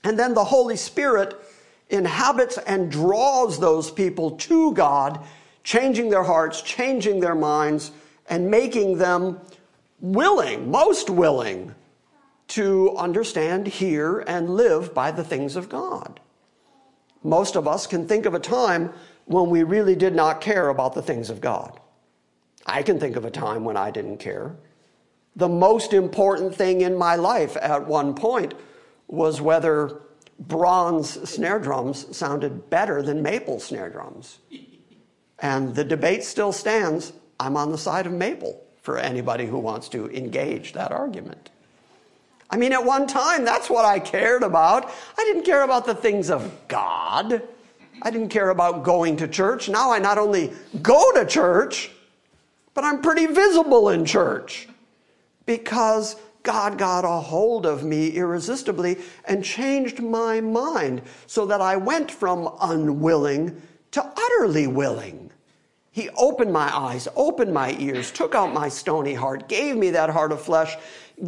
And 0.06 0.18
then 0.18 0.34
the 0.34 0.46
Holy 0.46 0.78
Spirit 0.78 1.38
inhabits 1.90 2.58
and 2.58 2.92
draws 2.92 3.60
those 3.60 3.92
people 3.92 4.32
to 4.32 4.74
God, 4.74 5.24
changing 5.64 6.10
their 6.10 6.24
hearts, 6.24 6.62
changing 6.62 7.20
their 7.20 7.36
minds, 7.36 7.92
and 8.28 8.50
making 8.50 8.98
them 8.98 9.40
willing, 10.00 10.70
most 10.70 11.10
willing, 11.10 11.74
to 12.50 12.96
understand, 12.98 13.68
hear, 13.68 14.20
and 14.20 14.50
live 14.50 14.94
by 14.94 15.12
the 15.12 15.24
things 15.24 15.56
of 15.56 15.70
God. 15.70 16.20
Most 17.24 17.56
of 17.56 17.68
us 17.68 17.88
can 17.88 18.08
think 18.08 18.26
of 18.26 18.34
a 18.34 18.40
time 18.40 18.92
when 19.26 19.50
we 19.50 19.64
really 19.64 19.96
did 19.96 20.14
not 20.14 20.42
care 20.42 20.70
about 20.70 20.94
the 20.94 21.02
things 21.02 21.30
of 21.30 21.40
God. 21.40 21.80
I 22.66 22.84
can 22.84 23.00
think 23.00 23.16
of 23.16 23.26
a 23.26 23.32
time 23.32 23.64
when 23.64 23.78
I 23.78 23.92
didn't 23.92 24.18
care. 24.18 24.56
The 25.36 25.50
most 25.50 25.94
important 25.94 26.54
thing 26.54 26.82
in 26.82 26.96
my 26.96 27.16
life 27.16 27.58
at 27.58 27.88
one 27.88 28.14
point 28.14 28.54
was 29.08 29.42
whether 29.42 30.02
bronze 30.40 31.30
snare 31.30 31.60
drums 31.60 32.16
sounded 32.16 32.70
better 32.70 33.02
than 33.02 33.22
maple 33.22 33.60
snare 33.60 33.90
drums. 33.90 34.40
And 35.40 35.76
the 35.76 35.84
debate 35.84 36.24
still 36.24 36.52
stands. 36.52 37.14
I'm 37.40 37.58
on 37.58 37.72
the 37.72 37.78
side 37.78 38.06
of 38.06 38.14
maple 38.14 38.62
for 38.82 38.98
anybody 38.98 39.46
who 39.46 39.58
wants 39.58 39.90
to 39.90 40.10
engage 40.12 40.74
that 40.74 40.92
argument. 40.92 41.50
I 42.50 42.58
mean, 42.58 42.72
at 42.72 42.84
one 42.84 43.08
time, 43.08 43.46
that's 43.46 43.70
what 43.70 43.86
I 43.86 44.00
cared 44.00 44.44
about. 44.44 44.92
I 45.18 45.24
didn't 45.24 45.44
care 45.44 45.64
about 45.64 45.86
the 45.86 45.96
things 45.96 46.30
of 46.30 46.52
God. 46.68 47.42
I 48.02 48.12
didn't 48.12 48.30
care 48.30 48.50
about 48.50 48.84
going 48.84 49.18
to 49.18 49.28
church. 49.28 49.70
Now 49.70 49.92
I 49.92 50.00
not 50.00 50.18
only 50.18 50.54
go 50.82 51.12
to 51.14 51.26
church, 51.26 51.92
but 52.74 52.84
I'm 52.84 53.02
pretty 53.02 53.26
visible 53.28 53.90
in 53.90 54.06
church 54.06 54.68
because 55.46 56.16
God 56.44 56.78
got 56.78 57.06
a 57.06 57.22
hold 57.22 57.66
of 57.66 57.84
me 57.84 58.10
irresistibly 58.10 58.98
and 59.26 59.44
changed 59.44 60.02
my 60.02 60.42
mind 60.42 61.02
so 61.26 61.46
that 61.46 61.62
I 61.62 61.78
went 61.78 62.12
from 62.12 62.54
unwilling 62.62 63.62
to 63.92 64.04
utterly 64.04 64.68
willing. 64.68 65.32
He 65.92 66.10
opened 66.18 66.52
my 66.52 66.76
eyes, 66.76 67.08
opened 67.16 67.54
my 67.54 67.76
ears, 67.80 68.12
took 68.12 68.34
out 68.34 68.54
my 68.54 68.68
stony 68.68 69.14
heart, 69.14 69.48
gave 69.48 69.78
me 69.78 69.92
that 69.92 70.10
heart 70.10 70.32
of 70.32 70.42
flesh, 70.42 70.76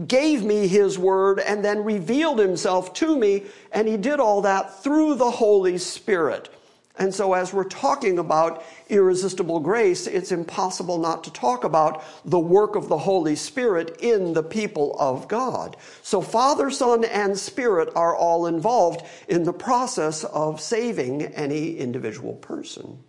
gave 0.07 0.43
me 0.43 0.67
his 0.67 0.97
word, 0.97 1.39
and 1.39 1.63
then 1.63 1.83
revealed 1.83 2.39
himself 2.39 2.91
to 2.95 3.15
me. 3.17 3.43
And 3.71 3.87
he 3.87 3.95
did 3.95 4.19
all 4.19 4.41
that 4.41 4.83
through 4.83 5.15
the 5.15 5.29
Holy 5.29 5.77
Spirit. 5.77 6.49
And 6.97 7.13
so, 7.13 7.33
as 7.33 7.51
we're 7.51 7.65
talking 7.65 8.19
about 8.19 8.63
irresistible 8.87 9.59
grace, 9.59 10.07
it's 10.07 10.31
impossible 10.31 10.97
not 10.97 11.25
to 11.25 11.33
talk 11.33 11.63
about 11.65 12.03
the 12.23 12.39
work 12.39 12.75
of 12.75 12.87
the 12.87 12.97
Holy 12.97 13.35
Spirit 13.35 13.97
in 13.99 14.33
the 14.33 14.43
people 14.43 14.95
of 14.97 15.27
God. 15.27 15.75
So, 16.01 16.21
Father, 16.21 16.69
Son, 16.69 17.03
and 17.03 17.37
Spirit 17.37 17.89
are 17.95 18.15
all 18.15 18.45
involved 18.45 19.05
in 19.27 19.43
the 19.43 19.53
process 19.53 20.23
of 20.23 20.61
saving 20.61 21.23
any 21.23 21.77
individual 21.77 22.33
person. 22.33 23.03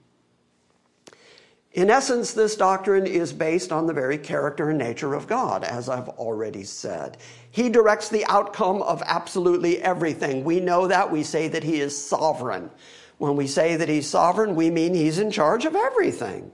In 1.76 1.90
essence, 1.90 2.32
this 2.32 2.56
doctrine 2.56 3.06
is 3.06 3.34
based 3.34 3.70
on 3.70 3.86
the 3.86 3.92
very 3.92 4.16
character 4.16 4.70
and 4.70 4.78
nature 4.78 5.12
of 5.12 5.26
God, 5.26 5.62
as 5.62 5.90
I've 5.90 6.08
already 6.08 6.64
said. 6.64 7.18
He 7.50 7.68
directs 7.68 8.08
the 8.08 8.24
outcome 8.26 8.80
of 8.80 9.02
absolutely 9.04 9.82
everything. 9.82 10.42
We 10.42 10.58
know 10.58 10.88
that. 10.88 11.12
We 11.12 11.22
say 11.22 11.48
that 11.48 11.62
He 11.62 11.80
is 11.80 11.96
sovereign. 11.96 12.70
When 13.18 13.36
we 13.36 13.46
say 13.46 13.76
that 13.76 13.88
he's 13.88 14.08
sovereign, 14.08 14.54
we 14.54 14.70
mean 14.70 14.94
he's 14.94 15.18
in 15.18 15.30
charge 15.30 15.64
of 15.64 15.74
everything. 15.74 16.52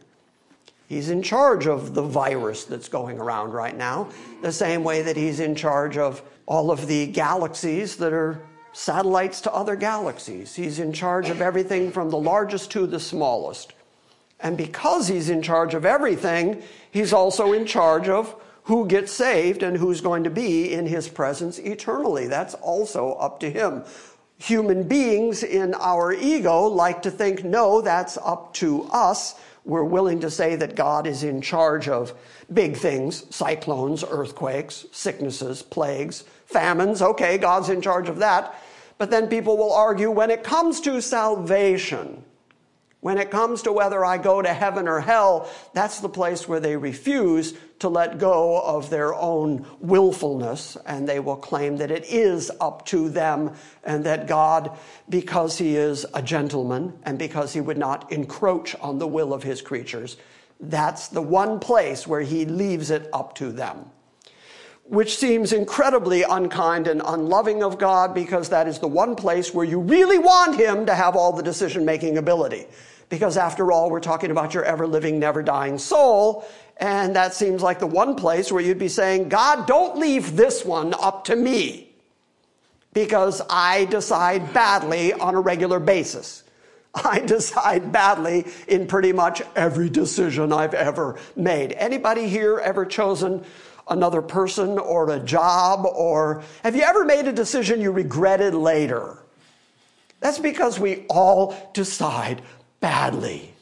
He's 0.88 1.09
in 1.09 1.22
charge 1.22 1.66
of 1.66 1.94
the 1.94 2.03
virus 2.03 2.64
that's 2.64 2.88
going 2.88 3.18
around 3.18 3.53
right 3.53 3.77
now, 3.77 4.11
the 4.42 4.53
same 4.53 4.85
way 4.85 5.03
that 5.03 5.16
he's 5.16 5.40
in 5.40 5.55
charge 5.55 5.96
of 5.96 6.22
all 6.46 6.70
of 6.70 6.87
the 6.87 7.07
galaxies 7.07 7.96
that 7.96 8.12
are 8.12 8.42
satellites 8.72 9.40
to 9.42 9.53
other 9.53 9.75
galaxies. 9.75 10.55
He's 10.55 10.79
in 10.79 10.92
charge 10.92 11.31
of 11.31 11.40
everything 11.40 11.90
from 11.90 12.11
the 12.11 12.18
largest 12.18 12.70
to 12.72 12.87
the 12.87 13.01
smallest. 13.01 13.72
And 14.38 14.57
because 14.57 15.09
he's 15.09 15.31
in 15.31 15.40
charge 15.40 15.75
of 15.75 15.87
everything, 15.87 16.62
he's 16.90 17.12
also 17.12 17.53
in 17.53 17.64
charge 17.64 18.09
of 18.09 18.35
who 18.64 18.87
gets 18.87 19.12
saved 19.12 19.62
and 19.62 19.77
who's 19.77 20.01
going 20.01 20.25
to 20.25 20.31
be 20.31 20.72
in 20.72 20.87
his 20.87 21.09
presence 21.09 21.59
eternally. 21.59 22.27
That's 22.27 22.55
also 22.55 23.12
up 23.14 23.40
to 23.40 23.51
him 23.51 23.85
human 24.42 24.83
beings 24.83 25.44
in 25.44 25.72
our 25.74 26.12
ego 26.12 26.62
like 26.62 27.02
to 27.02 27.11
think, 27.11 27.44
no, 27.44 27.81
that's 27.81 28.18
up 28.18 28.52
to 28.55 28.83
us. 28.90 29.37
We're 29.64 29.85
willing 29.85 30.18
to 30.20 30.31
say 30.31 30.57
that 30.57 30.74
God 30.74 31.07
is 31.07 31.22
in 31.22 31.40
charge 31.40 31.88
of 31.88 32.12
big 32.52 32.76
things 32.76 33.24
cyclones, 33.35 34.05
earthquakes, 34.09 34.85
sicknesses, 34.90 35.62
plagues, 35.62 36.24
famines. 36.46 37.00
Okay, 37.00 37.38
God's 37.38 37.68
in 37.68 37.81
charge 37.81 38.09
of 38.09 38.18
that. 38.18 38.61
But 38.98 39.11
then 39.11 39.28
people 39.28 39.57
will 39.57 39.72
argue 39.72 40.11
when 40.11 40.31
it 40.31 40.42
comes 40.42 40.81
to 40.83 41.00
salvation, 41.00 42.24
when 43.02 43.18
it 43.18 43.32
comes 43.32 43.62
to 43.62 43.72
whether 43.72 44.04
I 44.04 44.16
go 44.16 44.40
to 44.40 44.54
heaven 44.54 44.86
or 44.86 45.00
hell, 45.00 45.50
that's 45.74 45.98
the 45.98 46.08
place 46.08 46.46
where 46.46 46.60
they 46.60 46.76
refuse 46.76 47.52
to 47.80 47.88
let 47.88 48.18
go 48.18 48.60
of 48.60 48.90
their 48.90 49.12
own 49.12 49.66
willfulness 49.80 50.76
and 50.86 51.08
they 51.08 51.18
will 51.18 51.36
claim 51.36 51.78
that 51.78 51.90
it 51.90 52.04
is 52.04 52.48
up 52.60 52.86
to 52.86 53.08
them 53.08 53.54
and 53.82 54.04
that 54.04 54.28
God, 54.28 54.78
because 55.08 55.58
he 55.58 55.74
is 55.74 56.06
a 56.14 56.22
gentleman 56.22 56.96
and 57.02 57.18
because 57.18 57.52
he 57.52 57.60
would 57.60 57.76
not 57.76 58.12
encroach 58.12 58.76
on 58.76 59.00
the 59.00 59.08
will 59.08 59.34
of 59.34 59.42
his 59.42 59.60
creatures, 59.60 60.16
That's 60.60 61.08
the 61.08 61.22
one 61.22 61.58
place 61.58 62.06
where 62.06 62.20
he 62.20 62.44
leaves 62.44 62.90
it 62.92 63.08
up 63.12 63.34
to 63.34 63.50
them. 63.50 63.86
Which 64.84 65.16
seems 65.16 65.52
incredibly 65.52 66.22
unkind 66.22 66.86
and 66.86 67.02
unloving 67.04 67.64
of 67.64 67.78
God 67.78 68.14
because 68.14 68.50
that 68.50 68.68
is 68.68 68.78
the 68.78 68.86
one 68.86 69.16
place 69.16 69.52
where 69.52 69.64
you 69.64 69.80
really 69.80 70.18
want 70.18 70.54
him 70.54 70.86
to 70.86 70.94
have 70.94 71.16
all 71.16 71.32
the 71.32 71.42
decision 71.42 71.84
making 71.84 72.16
ability. 72.16 72.68
Because 73.08 73.36
after 73.36 73.70
all, 73.72 73.90
we're 73.90 74.00
talking 74.00 74.30
about 74.30 74.54
your 74.54 74.64
ever 74.64 74.86
living, 74.86 75.18
never 75.18 75.42
dying 75.42 75.78
soul. 75.78 76.46
And 76.78 77.14
that 77.16 77.34
seems 77.34 77.62
like 77.62 77.78
the 77.78 77.86
one 77.86 78.14
place 78.14 78.50
where 78.50 78.62
you'd 78.62 78.78
be 78.78 78.88
saying, 78.88 79.28
God, 79.28 79.66
don't 79.66 79.98
leave 79.98 80.36
this 80.36 80.64
one 80.64 80.94
up 80.94 81.24
to 81.24 81.36
me 81.36 81.92
because 82.92 83.40
I 83.48 83.84
decide 83.86 84.52
badly 84.52 85.12
on 85.12 85.34
a 85.34 85.40
regular 85.40 85.78
basis. 85.78 86.44
I 86.94 87.20
decide 87.20 87.92
badly 87.92 88.46
in 88.68 88.86
pretty 88.86 89.12
much 89.12 89.42
every 89.56 89.88
decision 89.88 90.52
I've 90.52 90.74
ever 90.74 91.18
made. 91.36 91.72
Anybody 91.72 92.28
here 92.28 92.58
ever 92.58 92.84
chosen 92.84 93.44
another 93.88 94.22
person 94.22 94.78
or 94.78 95.10
a 95.10 95.18
job 95.18 95.86
or 95.86 96.42
have 96.62 96.76
you 96.76 96.82
ever 96.82 97.04
made 97.04 97.26
a 97.26 97.32
decision 97.32 97.80
you 97.80 97.92
regretted 97.92 98.54
later? 98.54 99.18
That's 100.20 100.38
because 100.38 100.78
we 100.78 101.04
all 101.08 101.56
decide 101.72 102.42
badly. 102.82 103.54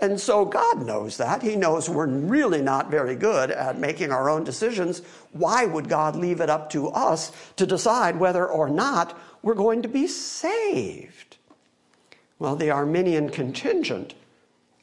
And 0.00 0.18
so 0.18 0.46
God 0.46 0.84
knows 0.84 1.18
that. 1.18 1.42
He 1.42 1.56
knows 1.56 1.88
we're 1.88 2.06
really 2.06 2.62
not 2.62 2.90
very 2.90 3.14
good 3.14 3.50
at 3.50 3.78
making 3.78 4.10
our 4.10 4.30
own 4.30 4.44
decisions. 4.44 5.02
Why 5.32 5.66
would 5.66 5.90
God 5.90 6.16
leave 6.16 6.40
it 6.40 6.50
up 6.50 6.70
to 6.70 6.88
us 6.88 7.30
to 7.56 7.66
decide 7.66 8.18
whether 8.18 8.48
or 8.48 8.68
not 8.70 9.16
we're 9.42 9.54
going 9.54 9.82
to 9.82 9.88
be 9.88 10.06
saved? 10.06 11.36
Well, 12.38 12.56
the 12.56 12.70
Arminian 12.70 13.28
contingent 13.28 14.14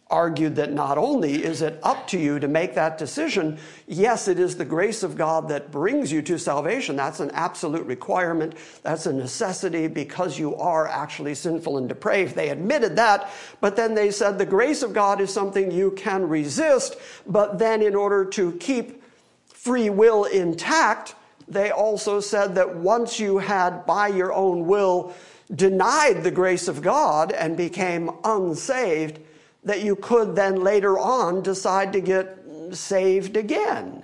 argued 0.10 0.56
that 0.56 0.72
not 0.72 0.98
only 0.98 1.44
is 1.44 1.62
it 1.62 1.80
up 1.84 2.08
to 2.08 2.18
you 2.18 2.40
to 2.40 2.48
make 2.48 2.74
that 2.76 2.98
decision, 2.98 3.58
yes, 3.88 4.28
it 4.28 4.40
is 4.40 4.56
the 4.56 4.66
grace 4.66 5.04
of 5.04 5.18
God 5.18 5.50
that 5.50 5.72
brings 5.72 6.12
you 6.12 6.22
to 6.24 6.38
salvation. 6.38 6.96
That's 6.96 7.20
an 7.20 7.32
absolute 7.32 7.86
requirement. 7.86 8.56
That's 8.84 9.06
a 9.06 9.14
necessity 9.14 9.88
because 9.88 10.40
you 10.40 10.56
are 10.56 10.88
actually 10.88 11.36
sinful 11.36 11.78
and 11.78 11.90
depraved. 11.90 12.36
They 12.36 12.50
admitted 12.50 12.96
that, 12.96 13.30
but 13.60 13.76
then 13.76 13.96
they 13.96 14.12
said 14.12 14.38
the 14.38 14.46
grace 14.46 14.82
of 14.82 14.94
God 14.94 15.20
is 15.20 15.34
something 15.34 15.72
you 15.72 15.92
can 15.92 16.28
resist, 16.28 16.96
but 17.26 17.60
then 17.60 17.82
in 17.82 17.96
order 17.96 18.24
to 18.26 18.54
keep 18.54 19.04
free 19.48 19.90
will 19.90 20.24
intact, 20.24 21.16
they 21.48 21.72
also 21.72 22.20
said 22.20 22.56
that 22.56 22.76
once 22.76 23.20
you 23.20 23.38
had 23.38 23.86
by 23.86 24.08
your 24.08 24.34
own 24.34 24.66
will 24.68 25.14
denied 25.54 26.24
the 26.24 26.32
grace 26.32 26.68
of 26.68 26.82
God 26.82 27.32
and 27.32 27.56
became 27.56 28.12
unsaved, 28.24 29.20
that 29.68 29.82
you 29.82 29.98
could 29.98 30.34
then 30.34 30.64
later 30.64 30.98
on 30.98 31.44
decide 31.44 31.92
to 31.92 32.00
get 32.00 32.38
saved 32.72 33.36
again. 33.36 34.02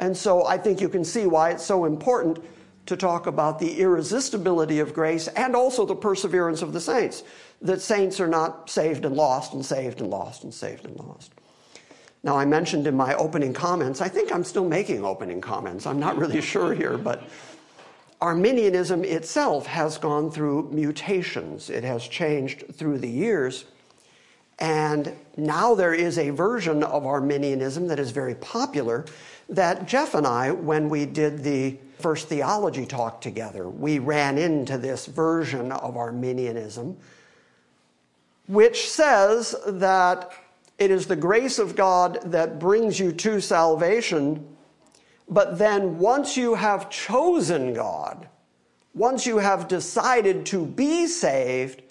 And 0.00 0.16
so 0.16 0.44
I 0.44 0.58
think 0.58 0.80
you 0.80 0.88
can 0.88 1.04
see 1.04 1.26
why 1.26 1.50
it's 1.50 1.64
so 1.64 1.84
important 1.84 2.44
to 2.86 2.96
talk 2.96 3.28
about 3.28 3.60
the 3.60 3.80
irresistibility 3.80 4.80
of 4.80 4.92
grace 4.92 5.28
and 5.28 5.54
also 5.54 5.86
the 5.86 5.94
perseverance 5.94 6.60
of 6.60 6.72
the 6.72 6.80
saints. 6.80 7.22
That 7.62 7.80
saints 7.80 8.18
are 8.20 8.26
not 8.26 8.68
saved 8.68 9.04
and 9.04 9.14
lost 9.14 9.54
and 9.54 9.64
saved 9.64 10.00
and 10.00 10.10
lost 10.10 10.42
and 10.42 10.52
saved 10.52 10.84
and 10.86 10.96
lost. 10.98 11.32
Now, 12.24 12.36
I 12.36 12.44
mentioned 12.44 12.88
in 12.88 12.96
my 12.96 13.14
opening 13.14 13.52
comments, 13.52 14.00
I 14.00 14.08
think 14.08 14.32
I'm 14.32 14.44
still 14.44 14.68
making 14.68 15.04
opening 15.04 15.40
comments. 15.40 15.86
I'm 15.86 16.00
not 16.00 16.18
really 16.18 16.40
sure 16.52 16.74
here, 16.74 16.98
but 16.98 17.22
Arminianism 18.20 19.04
itself 19.04 19.66
has 19.66 19.98
gone 19.98 20.32
through 20.32 20.70
mutations. 20.72 21.70
It 21.70 21.84
has 21.84 22.08
changed 22.08 22.74
through 22.74 22.98
the 22.98 23.08
years. 23.08 23.66
And 24.58 25.16
now 25.36 25.74
there 25.74 25.94
is 25.94 26.18
a 26.18 26.30
version 26.30 26.82
of 26.82 27.06
Arminianism 27.06 27.88
that 27.88 27.98
is 27.98 28.10
very 28.10 28.36
popular 28.36 29.04
that 29.48 29.86
Jeff 29.86 30.14
and 30.14 30.26
I, 30.26 30.52
when 30.52 30.88
we 30.88 31.06
did 31.06 31.42
the 31.42 31.76
first 31.98 32.28
theology 32.28 32.86
talk 32.86 33.20
together, 33.20 33.68
we 33.68 33.98
ran 33.98 34.38
into 34.38 34.78
this 34.78 35.06
version 35.06 35.72
of 35.72 35.96
Arminianism, 35.96 36.96
which 38.46 38.88
says 38.90 39.54
that 39.66 40.32
it 40.78 40.90
is 40.90 41.06
the 41.06 41.16
grace 41.16 41.58
of 41.58 41.76
God 41.76 42.18
that 42.24 42.58
brings 42.58 42.98
you 42.98 43.12
to 43.12 43.40
salvation, 43.40 44.46
but 45.28 45.58
then 45.58 45.98
once 45.98 46.36
you 46.36 46.54
have 46.54 46.90
chosen 46.90 47.74
God, 47.74 48.28
once 48.94 49.26
you 49.26 49.38
have 49.38 49.68
decided 49.68 50.46
to 50.46 50.64
be 50.64 51.06
saved, 51.06 51.82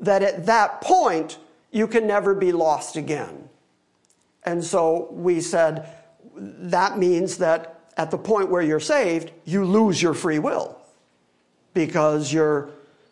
that 0.00 0.22
at 0.22 0.46
that 0.46 0.80
point, 0.80 1.38
you 1.70 1.86
can 1.86 2.06
never 2.06 2.34
be 2.34 2.52
lost 2.52 2.96
again. 2.96 3.48
And 4.44 4.64
so 4.64 5.08
we 5.10 5.40
said 5.40 5.88
that 6.36 6.98
means 6.98 7.38
that 7.38 7.90
at 7.96 8.10
the 8.10 8.18
point 8.18 8.48
where 8.48 8.62
you're 8.62 8.80
saved, 8.80 9.32
you 9.44 9.64
lose 9.64 10.00
your 10.00 10.14
free 10.14 10.38
will 10.38 10.78
because 11.74 12.32
you're, 12.32 12.70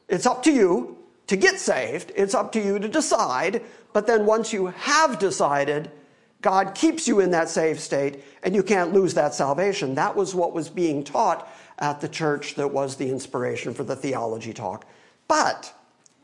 it's 0.08 0.26
up 0.26 0.42
to 0.44 0.52
you 0.52 0.96
to 1.26 1.36
get 1.36 1.58
saved. 1.58 2.12
It's 2.14 2.34
up 2.34 2.52
to 2.52 2.60
you 2.60 2.78
to 2.78 2.88
decide. 2.88 3.62
But 3.92 4.06
then 4.06 4.26
once 4.26 4.52
you 4.52 4.66
have 4.66 5.18
decided, 5.18 5.90
God 6.40 6.74
keeps 6.74 7.08
you 7.08 7.20
in 7.20 7.32
that 7.32 7.48
saved 7.48 7.80
state 7.80 8.22
and 8.44 8.54
you 8.54 8.62
can't 8.62 8.92
lose 8.92 9.14
that 9.14 9.34
salvation. 9.34 9.94
That 9.96 10.14
was 10.14 10.34
what 10.34 10.52
was 10.52 10.68
being 10.68 11.02
taught 11.02 11.48
at 11.80 12.00
the 12.00 12.08
church 12.08 12.54
that 12.54 12.68
was 12.68 12.96
the 12.96 13.10
inspiration 13.10 13.74
for 13.74 13.82
the 13.82 13.96
theology 13.96 14.52
talk. 14.52 14.86
But 15.28 15.72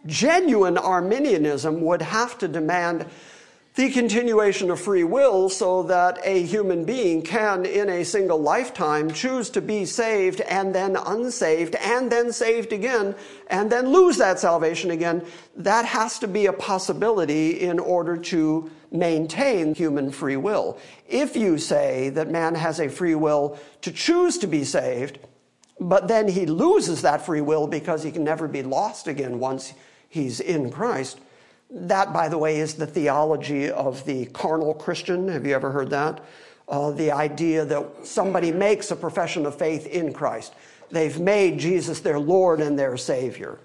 Genuine 0.06 0.78
Arminianism 0.78 1.80
would 1.82 2.02
have 2.02 2.36
to 2.38 2.48
demand 2.48 3.06
the 3.74 3.90
continuation 3.90 4.70
of 4.70 4.78
free 4.78 5.04
will 5.04 5.48
so 5.48 5.82
that 5.84 6.18
a 6.24 6.42
human 6.42 6.84
being 6.84 7.22
can, 7.22 7.64
in 7.64 7.88
a 7.88 8.04
single 8.04 8.38
lifetime, 8.38 9.10
choose 9.10 9.48
to 9.48 9.62
be 9.62 9.86
saved 9.86 10.42
and 10.42 10.74
then 10.74 10.94
unsaved 10.94 11.74
and 11.76 12.12
then 12.12 12.32
saved 12.32 12.72
again 12.74 13.14
and 13.46 13.72
then 13.72 13.88
lose 13.88 14.18
that 14.18 14.38
salvation 14.38 14.90
again. 14.90 15.24
That 15.56 15.86
has 15.86 16.18
to 16.18 16.28
be 16.28 16.46
a 16.46 16.52
possibility 16.52 17.60
in 17.60 17.78
order 17.78 18.18
to 18.18 18.70
maintain 18.90 19.74
human 19.74 20.10
free 20.10 20.36
will. 20.36 20.78
If 21.08 21.34
you 21.34 21.56
say 21.56 22.10
that 22.10 22.28
man 22.28 22.54
has 22.54 22.78
a 22.78 22.90
free 22.90 23.14
will 23.14 23.58
to 23.80 23.90
choose 23.90 24.36
to 24.38 24.46
be 24.46 24.64
saved, 24.64 25.18
but 25.80 26.08
then 26.08 26.28
he 26.28 26.44
loses 26.44 27.00
that 27.02 27.24
free 27.24 27.40
will 27.40 27.66
because 27.66 28.02
he 28.02 28.12
can 28.12 28.22
never 28.22 28.46
be 28.46 28.62
lost 28.62 29.08
again 29.08 29.38
once 29.38 29.72
he's 30.12 30.40
in 30.40 30.70
Christ. 30.70 31.18
That, 31.70 32.12
by 32.12 32.28
the 32.28 32.36
way, 32.36 32.60
is 32.60 32.74
the 32.74 32.86
theology 32.86 33.70
of 33.70 34.04
the 34.04 34.26
carnal 34.26 34.74
Christian. 34.74 35.26
Have 35.28 35.46
you 35.46 35.54
ever 35.54 35.70
heard 35.70 35.88
that? 35.88 36.22
Uh, 36.68 36.90
the 36.90 37.10
idea 37.10 37.64
that 37.64 38.06
somebody 38.06 38.52
makes 38.52 38.90
a 38.90 38.96
profession 38.96 39.46
of 39.46 39.56
faith 39.56 39.86
in 39.86 40.12
Christ. 40.12 40.52
They've 40.90 41.18
made 41.18 41.58
Jesus 41.58 42.00
their 42.00 42.18
Lord 42.18 42.60
and 42.60 42.78
their 42.78 42.98
Savior. 42.98 43.58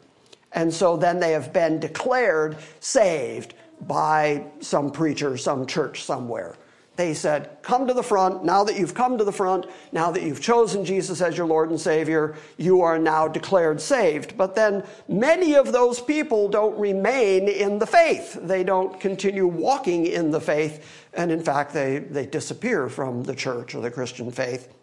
And 0.54 0.74
so 0.74 0.96
then 0.96 1.20
they 1.20 1.34
have 1.34 1.52
been 1.52 1.82
declared 1.82 2.58
saved 2.80 3.54
by 3.82 4.46
some 4.62 4.90
preacher, 4.90 5.36
some 5.36 5.68
church 5.68 6.04
somewhere. 6.04 6.56
They 6.98 7.14
said, 7.14 7.62
Come 7.62 7.88
to 7.88 7.94
the 7.94 8.04
front. 8.04 8.44
Now 8.44 8.64
that 8.64 8.78
you've 8.78 8.96
come 8.96 9.20
to 9.20 9.24
the 9.24 9.32
front, 9.32 9.68
now 9.92 10.12
that 10.12 10.24
you've 10.24 10.42
chosen 10.42 10.84
Jesus 10.84 11.22
as 11.22 11.38
your 11.38 11.46
Lord 11.46 11.70
and 11.70 11.80
Savior, 11.80 12.36
you 12.58 12.82
are 12.82 12.98
now 12.98 13.28
declared 13.28 13.80
saved. 13.80 14.36
But 14.36 14.56
then 14.56 14.84
many 15.08 15.56
of 15.56 15.72
those 15.72 16.02
people 16.02 16.50
don't 16.50 16.78
remain 16.78 17.48
in 17.48 17.78
the 17.78 17.86
faith. 17.86 18.34
They 18.42 18.64
don't 18.64 19.00
continue 19.00 19.46
walking 19.46 20.08
in 20.08 20.32
the 20.32 20.42
faith. 20.42 21.06
And 21.14 21.32
in 21.32 21.44
fact, 21.44 21.72
they, 21.72 22.00
they 22.00 22.26
disappear 22.26 22.90
from 22.90 23.24
the 23.24 23.36
church 23.36 23.76
or 23.76 23.82
the 23.82 23.92
Christian 23.92 24.32
faith. 24.32 24.74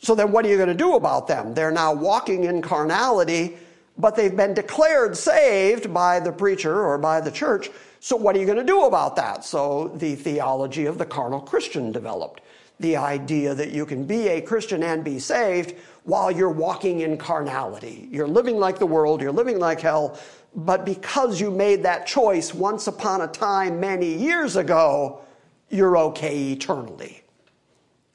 So 0.00 0.16
then 0.16 0.32
what 0.32 0.44
are 0.44 0.48
you 0.48 0.56
going 0.56 0.68
to 0.68 0.74
do 0.74 0.96
about 0.96 1.28
them? 1.28 1.54
They're 1.54 1.70
now 1.70 1.94
walking 1.94 2.44
in 2.44 2.62
carnality, 2.62 3.56
but 3.96 4.16
they've 4.16 4.36
been 4.36 4.54
declared 4.54 5.16
saved 5.16 5.94
by 5.94 6.18
the 6.18 6.32
preacher 6.32 6.84
or 6.84 6.98
by 6.98 7.20
the 7.20 7.30
church. 7.30 7.70
So, 8.04 8.16
what 8.16 8.36
are 8.36 8.38
you 8.38 8.44
going 8.44 8.58
to 8.58 8.64
do 8.64 8.84
about 8.84 9.16
that? 9.16 9.46
So, 9.46 9.88
the 9.96 10.14
theology 10.14 10.84
of 10.84 10.98
the 10.98 11.06
carnal 11.06 11.40
Christian 11.40 11.90
developed. 11.90 12.42
The 12.78 12.98
idea 12.98 13.54
that 13.54 13.70
you 13.70 13.86
can 13.86 14.04
be 14.04 14.28
a 14.28 14.42
Christian 14.42 14.82
and 14.82 15.02
be 15.02 15.18
saved 15.18 15.74
while 16.02 16.30
you're 16.30 16.50
walking 16.50 17.00
in 17.00 17.16
carnality. 17.16 18.06
You're 18.10 18.28
living 18.28 18.58
like 18.58 18.78
the 18.78 18.84
world, 18.84 19.22
you're 19.22 19.32
living 19.32 19.58
like 19.58 19.80
hell, 19.80 20.18
but 20.54 20.84
because 20.84 21.40
you 21.40 21.50
made 21.50 21.82
that 21.84 22.06
choice 22.06 22.52
once 22.52 22.88
upon 22.88 23.22
a 23.22 23.26
time 23.26 23.80
many 23.80 24.12
years 24.12 24.56
ago, 24.56 25.22
you're 25.70 25.96
okay 25.96 26.52
eternally. 26.52 27.22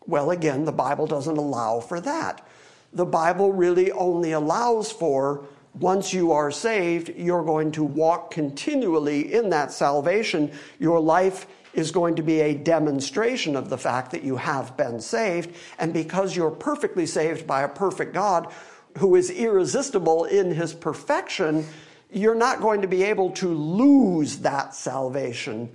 Well, 0.05 0.29
again, 0.29 0.65
the 0.65 0.71
Bible 0.71 1.07
doesn't 1.07 1.37
allow 1.37 1.79
for 1.79 1.99
that. 2.01 2.47
The 2.93 3.07
Bible 3.07 3.53
really 3.53 3.91
only 3.93 4.33
allows 4.33 4.91
for 4.91 5.47
once 5.73 6.13
you 6.13 6.31
are 6.31 6.51
saved, 6.51 7.09
you're 7.15 7.43
going 7.43 7.71
to 7.73 7.83
walk 7.83 8.31
continually 8.31 9.33
in 9.33 9.49
that 9.49 9.71
salvation. 9.71 10.51
Your 10.79 10.99
life 10.99 11.47
is 11.73 11.91
going 11.91 12.15
to 12.15 12.23
be 12.23 12.41
a 12.41 12.55
demonstration 12.55 13.55
of 13.55 13.69
the 13.69 13.77
fact 13.77 14.11
that 14.11 14.23
you 14.23 14.35
have 14.37 14.75
been 14.75 14.99
saved. 14.99 15.55
And 15.77 15.93
because 15.93 16.35
you're 16.35 16.51
perfectly 16.51 17.05
saved 17.05 17.45
by 17.45 17.61
a 17.61 17.69
perfect 17.69 18.13
God 18.13 18.51
who 18.97 19.15
is 19.15 19.29
irresistible 19.29 20.25
in 20.25 20.51
his 20.51 20.73
perfection, 20.73 21.65
you're 22.11 22.35
not 22.35 22.61
going 22.61 22.81
to 22.81 22.87
be 22.87 23.03
able 23.03 23.31
to 23.31 23.47
lose 23.47 24.37
that 24.39 24.73
salvation 24.73 25.69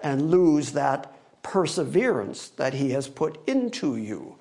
and 0.00 0.30
lose 0.30 0.72
that 0.72 1.12
perseverance 1.42 2.48
that 2.50 2.74
He 2.74 2.90
has 2.90 3.08
put 3.08 3.38
into 3.48 3.96
you. 3.96 4.36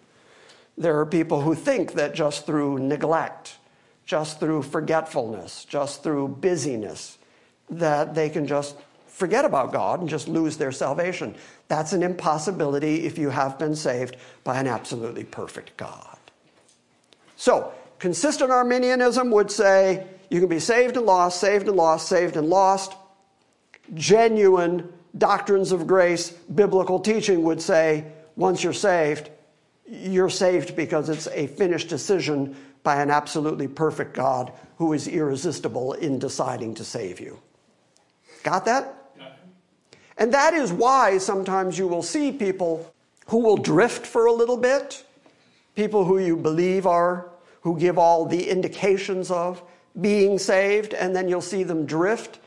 There 0.77 0.99
are 0.99 1.05
people 1.05 1.41
who 1.41 1.55
think 1.55 1.93
that 1.93 2.13
just 2.13 2.45
through 2.45 2.79
neglect, 2.79 3.57
just 4.06 4.39
through 4.39 4.62
forgetfulness, 4.62 5.66
just 5.66 6.03
through 6.03 6.28
busyness, 6.28 7.18
that 7.70 8.14
they 8.14 8.30
can 8.30 8.45
just 8.45 8.76
forget 9.08 9.45
about 9.45 9.72
God 9.72 10.01
and 10.01 10.10
just 10.10 10.28
lose 10.28 10.58
their 10.58 10.72
salvation. 10.72 11.36
That's 11.68 11.93
an 11.93 12.03
impossibility 12.03 13.06
if 13.06 13.18
you 13.18 13.30
have 13.30 13.58
been 13.58 13.76
saved 13.76 14.18
by 14.43 14.60
an 14.60 14.68
absolutely 14.68 15.24
perfect 15.24 15.76
God. 15.78 16.18
So, 17.36 17.74
consistent 17.97 18.51
Arminianism 18.51 19.32
would 19.32 19.49
say 19.49 20.06
you 20.30 20.39
can 20.39 20.49
be 20.49 20.60
saved 20.60 20.97
and 20.97 21.06
lost, 21.06 21.39
saved 21.39 21.68
and 21.68 21.78
lost, 21.78 22.08
saved 22.08 22.36
and 22.38 22.49
lost. 22.49 22.93
Genuine 23.93 24.91
doctrines 25.18 25.72
of 25.72 25.88
grace, 25.88 26.32
biblical 26.32 26.99
teaching 26.99 27.43
would 27.43 27.62
say 27.62 28.06
once 28.36 28.64
you're 28.64 28.74
saved, 28.74 29.30
you're 29.88 30.30
saved 30.30 30.76
because 30.76 31.10
it's 31.10 31.28
a 31.28 31.47
finished 31.47 31.88
decision 31.88 32.56
by 32.86 33.01
an 33.01 33.11
absolutely 33.11 33.67
perfect 33.67 34.13
God 34.13 34.53
who 34.77 34.93
is 34.93 35.09
irresistible 35.09 35.91
in 35.93 36.19
deciding 36.19 36.75
to 36.75 36.86
save 36.86 37.19
you. 37.19 37.41
Got 38.43 38.63
that? 38.65 38.93
And 40.17 40.33
that 40.33 40.53
is 40.53 40.71
why 40.71 41.17
sometimes 41.17 41.77
you 41.77 41.88
will 41.88 42.03
see 42.03 42.31
people 42.31 42.93
who 43.27 43.39
will 43.39 43.57
drift 43.57 44.05
for 44.05 44.27
a 44.27 44.31
little 44.31 44.55
bit, 44.55 45.03
people 45.75 46.05
who 46.05 46.19
you 46.19 46.38
believe 46.38 46.88
are, 46.88 47.29
who 47.61 47.77
give 47.77 47.97
all 47.97 48.25
the 48.25 48.49
indications 48.49 49.29
of 49.29 49.61
being 49.99 50.38
saved, 50.38 50.93
and 50.93 51.15
then 51.15 51.27
you'll 51.27 51.41
see 51.41 51.63
them 51.63 51.86
drift. 51.86 52.39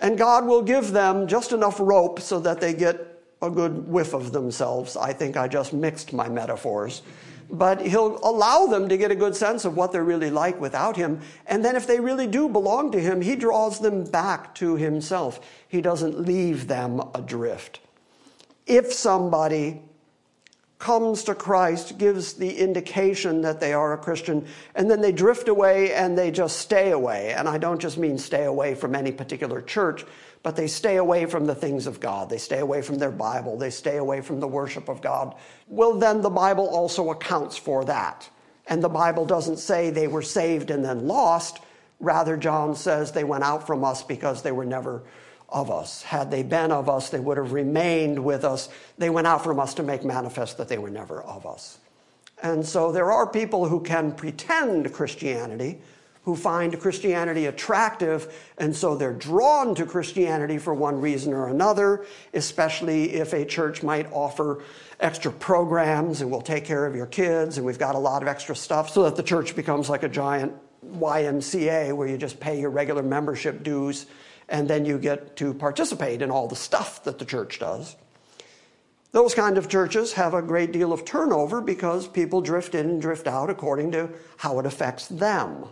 And 0.00 0.16
God 0.16 0.46
will 0.46 0.62
give 0.62 0.92
them 0.92 1.26
just 1.28 1.52
enough 1.52 1.78
rope 1.78 2.20
so 2.20 2.40
that 2.40 2.60
they 2.60 2.72
get 2.72 3.20
a 3.42 3.50
good 3.50 3.86
whiff 3.86 4.14
of 4.14 4.32
themselves. 4.32 4.96
I 4.96 5.12
think 5.12 5.36
I 5.36 5.46
just 5.46 5.72
mixed 5.72 6.12
my 6.12 6.28
metaphors. 6.28 7.02
But 7.50 7.80
he'll 7.80 8.18
allow 8.22 8.66
them 8.66 8.88
to 8.88 8.96
get 8.98 9.10
a 9.10 9.16
good 9.16 9.34
sense 9.34 9.64
of 9.64 9.76
what 9.76 9.90
they're 9.90 10.04
really 10.04 10.30
like 10.30 10.60
without 10.60 10.96
him. 10.96 11.20
And 11.46 11.64
then 11.64 11.76
if 11.76 11.86
they 11.86 11.98
really 11.98 12.26
do 12.26 12.48
belong 12.48 12.90
to 12.92 13.00
him, 13.00 13.22
he 13.22 13.36
draws 13.36 13.80
them 13.80 14.04
back 14.04 14.54
to 14.56 14.76
himself. 14.76 15.40
He 15.66 15.80
doesn't 15.80 16.20
leave 16.20 16.68
them 16.68 17.00
adrift. 17.14 17.80
If 18.66 18.92
somebody 18.92 19.82
comes 20.78 21.24
to 21.24 21.34
Christ, 21.34 21.98
gives 21.98 22.34
the 22.34 22.56
indication 22.56 23.40
that 23.42 23.60
they 23.60 23.72
are 23.72 23.94
a 23.94 23.98
Christian, 23.98 24.46
and 24.74 24.90
then 24.90 25.00
they 25.00 25.10
drift 25.10 25.48
away 25.48 25.92
and 25.92 26.16
they 26.16 26.30
just 26.30 26.58
stay 26.58 26.92
away. 26.92 27.32
And 27.32 27.48
I 27.48 27.58
don't 27.58 27.80
just 27.80 27.98
mean 27.98 28.16
stay 28.16 28.44
away 28.44 28.74
from 28.74 28.94
any 28.94 29.10
particular 29.10 29.60
church, 29.60 30.04
but 30.42 30.56
they 30.56 30.66
stay 30.66 30.96
away 30.96 31.26
from 31.26 31.46
the 31.46 31.54
things 31.54 31.86
of 31.86 32.00
God. 32.00 32.30
They 32.30 32.38
stay 32.38 32.58
away 32.58 32.82
from 32.82 32.98
their 32.98 33.10
Bible. 33.10 33.56
They 33.56 33.70
stay 33.70 33.96
away 33.96 34.20
from 34.20 34.40
the 34.40 34.48
worship 34.48 34.88
of 34.88 35.02
God. 35.02 35.34
Well, 35.66 35.94
then 35.98 36.20
the 36.22 36.30
Bible 36.30 36.68
also 36.68 37.10
accounts 37.10 37.56
for 37.56 37.84
that. 37.86 38.28
And 38.66 38.82
the 38.82 38.88
Bible 38.88 39.24
doesn't 39.24 39.58
say 39.58 39.90
they 39.90 40.08
were 40.08 40.22
saved 40.22 40.70
and 40.70 40.84
then 40.84 41.06
lost. 41.08 41.58
Rather, 42.00 42.36
John 42.36 42.76
says 42.76 43.12
they 43.12 43.24
went 43.24 43.44
out 43.44 43.66
from 43.66 43.84
us 43.84 44.02
because 44.02 44.42
they 44.42 44.52
were 44.52 44.66
never 44.66 45.02
of 45.48 45.70
us. 45.70 46.02
Had 46.02 46.30
they 46.30 46.42
been 46.42 46.70
of 46.70 46.88
us, 46.88 47.08
they 47.10 47.20
would 47.20 47.38
have 47.38 47.52
remained 47.52 48.22
with 48.22 48.44
us. 48.44 48.68
They 48.98 49.10
went 49.10 49.26
out 49.26 49.42
from 49.42 49.58
us 49.58 49.74
to 49.74 49.82
make 49.82 50.04
manifest 50.04 50.58
that 50.58 50.68
they 50.68 50.78
were 50.78 50.90
never 50.90 51.22
of 51.22 51.46
us. 51.46 51.78
And 52.42 52.64
so 52.64 52.92
there 52.92 53.10
are 53.10 53.26
people 53.26 53.68
who 53.68 53.80
can 53.80 54.12
pretend 54.12 54.92
Christianity, 54.92 55.80
who 56.28 56.36
find 56.36 56.78
Christianity 56.78 57.46
attractive, 57.46 58.30
and 58.58 58.76
so 58.76 58.94
they're 58.94 59.14
drawn 59.14 59.74
to 59.74 59.86
Christianity 59.86 60.58
for 60.58 60.74
one 60.74 61.00
reason 61.00 61.32
or 61.32 61.48
another, 61.48 62.04
especially 62.34 63.14
if 63.14 63.32
a 63.32 63.46
church 63.46 63.82
might 63.82 64.12
offer 64.12 64.62
extra 65.00 65.32
programs 65.32 66.20
and 66.20 66.30
we'll 66.30 66.42
take 66.42 66.66
care 66.66 66.84
of 66.84 66.94
your 66.94 67.06
kids 67.06 67.56
and 67.56 67.64
we've 67.64 67.78
got 67.78 67.94
a 67.94 67.98
lot 67.98 68.20
of 68.20 68.28
extra 68.28 68.54
stuff 68.54 68.90
so 68.90 69.04
that 69.04 69.16
the 69.16 69.22
church 69.22 69.56
becomes 69.56 69.88
like 69.88 70.02
a 70.02 70.08
giant 70.10 70.52
YMCA 70.86 71.96
where 71.96 72.06
you 72.06 72.18
just 72.18 72.38
pay 72.38 72.60
your 72.60 72.68
regular 72.68 73.02
membership 73.02 73.62
dues 73.62 74.04
and 74.50 74.68
then 74.68 74.84
you 74.84 74.98
get 74.98 75.34
to 75.36 75.54
participate 75.54 76.20
in 76.20 76.30
all 76.30 76.46
the 76.46 76.56
stuff 76.56 77.04
that 77.04 77.18
the 77.18 77.24
church 77.24 77.58
does. 77.58 77.96
Those 79.12 79.34
kind 79.34 79.56
of 79.56 79.70
churches 79.70 80.12
have 80.12 80.34
a 80.34 80.42
great 80.42 80.72
deal 80.72 80.92
of 80.92 81.06
turnover 81.06 81.62
because 81.62 82.06
people 82.06 82.42
drift 82.42 82.74
in 82.74 82.90
and 82.90 83.00
drift 83.00 83.26
out 83.26 83.48
according 83.48 83.92
to 83.92 84.10
how 84.36 84.58
it 84.58 84.66
affects 84.66 85.08
them. 85.08 85.64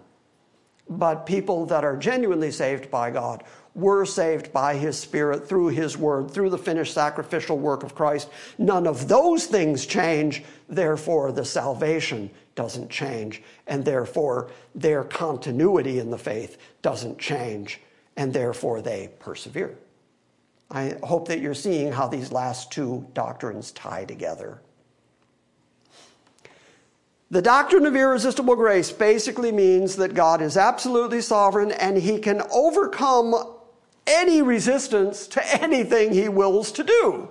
But 0.89 1.27
people 1.27 1.67
that 1.67 1.85
are 1.85 1.97
genuinely 1.97 2.51
saved 2.51 2.91
by 2.91 3.11
God 3.11 3.43
were 3.75 4.05
saved 4.05 4.53
by 4.53 4.77
His 4.77 4.99
Spirit 4.99 5.49
through 5.49 5.69
His 5.69 5.99
Word, 5.99 6.31
through 6.31 6.51
the 6.51 6.59
finished 6.59 6.95
sacrificial 6.95 7.59
work 7.59 7.83
of 7.83 7.95
Christ. 7.95 8.31
None 8.59 8.87
of 8.87 9.09
those 9.09 9.47
things 9.47 9.85
change, 9.85 10.45
therefore, 10.69 11.33
the 11.33 11.45
salvation 11.45 12.31
doesn't 12.55 12.89
change, 12.89 13.43
and 13.67 13.85
therefore, 13.85 14.51
their 14.75 15.05
continuity 15.05 15.99
in 15.99 16.11
the 16.11 16.19
faith 16.19 16.57
doesn't 16.83 17.19
change 17.19 17.81
and 18.17 18.33
therefore 18.33 18.81
they 18.81 19.11
persevere. 19.19 19.77
I 20.71 20.97
hope 21.03 21.29
that 21.29 21.41
you're 21.41 21.55
seeing 21.55 21.93
how 21.93 22.09
these 22.09 22.33
last 22.33 22.73
two 22.73 23.07
doctrines 23.13 23.71
tie 23.73 24.05
together. 24.05 24.61
The 27.31 27.43
doctrine 27.43 27.87
of 27.87 27.97
irresistible 27.97 28.55
grace 28.55 28.93
basically 28.93 29.51
means 29.51 29.97
that 29.97 30.15
God 30.15 30.41
is 30.41 30.57
absolutely 30.57 31.21
sovereign 31.21 31.73
and 31.73 31.97
he 31.97 32.19
can 32.19 32.43
overcome 32.53 33.35
any 34.07 34.43
resistance 34.43 35.27
to 35.29 35.63
anything 35.63 36.13
he 36.13 36.29
wills 36.29 36.71
to 36.73 36.85
do. 36.85 37.29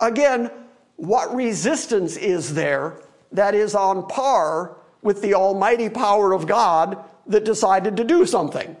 Again, 0.00 0.50
what 0.96 1.34
resistance 1.34 2.16
is 2.16 2.54
there 2.54 2.98
that 3.32 3.54
is 3.54 3.74
on 3.74 4.06
par 4.08 4.76
with 5.02 5.20
the 5.20 5.34
almighty 5.34 5.90
power 5.90 6.32
of 6.32 6.46
God 6.46 6.98
that 7.26 7.44
decided 7.44 7.98
to 7.98 8.04
do 8.04 8.24
something? 8.24 8.76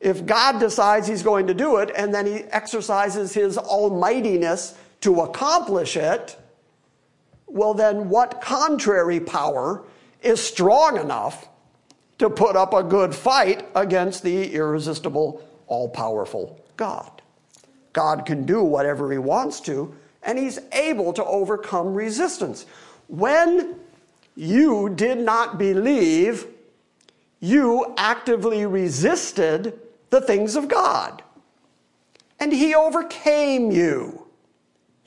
If 0.00 0.24
God 0.24 0.60
decides 0.60 1.08
he's 1.08 1.22
going 1.22 1.48
to 1.48 1.54
do 1.54 1.76
it 1.76 1.90
and 1.94 2.14
then 2.14 2.26
he 2.26 2.44
exercises 2.44 3.34
his 3.34 3.58
almightiness 3.58 4.74
to 5.02 5.20
accomplish 5.20 5.96
it, 5.96 6.39
well, 7.50 7.74
then 7.74 8.08
what 8.08 8.40
contrary 8.40 9.20
power 9.20 9.84
is 10.22 10.40
strong 10.40 10.98
enough 10.98 11.48
to 12.18 12.30
put 12.30 12.56
up 12.56 12.72
a 12.72 12.82
good 12.82 13.14
fight 13.14 13.68
against 13.74 14.22
the 14.22 14.52
irresistible, 14.52 15.42
all 15.66 15.88
powerful 15.88 16.64
God? 16.76 17.22
God 17.92 18.24
can 18.24 18.46
do 18.46 18.62
whatever 18.62 19.10
he 19.10 19.18
wants 19.18 19.60
to, 19.62 19.94
and 20.22 20.38
he's 20.38 20.58
able 20.72 21.12
to 21.14 21.24
overcome 21.24 21.94
resistance. 21.94 22.66
When 23.08 23.76
you 24.36 24.90
did 24.90 25.18
not 25.18 25.58
believe, 25.58 26.46
you 27.40 27.94
actively 27.96 28.66
resisted 28.66 29.78
the 30.10 30.20
things 30.20 30.56
of 30.56 30.68
God. 30.68 31.22
And 32.38 32.52
he 32.52 32.74
overcame 32.74 33.70
you. 33.70 34.19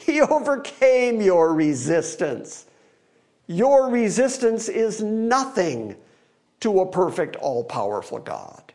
He 0.05 0.21
overcame 0.21 1.21
your 1.21 1.53
resistance. 1.53 2.65
Your 3.47 3.89
resistance 3.89 4.67
is 4.67 5.01
nothing 5.01 5.95
to 6.59 6.81
a 6.81 6.85
perfect, 6.85 7.37
all 7.37 7.63
powerful 7.63 8.19
God. 8.19 8.73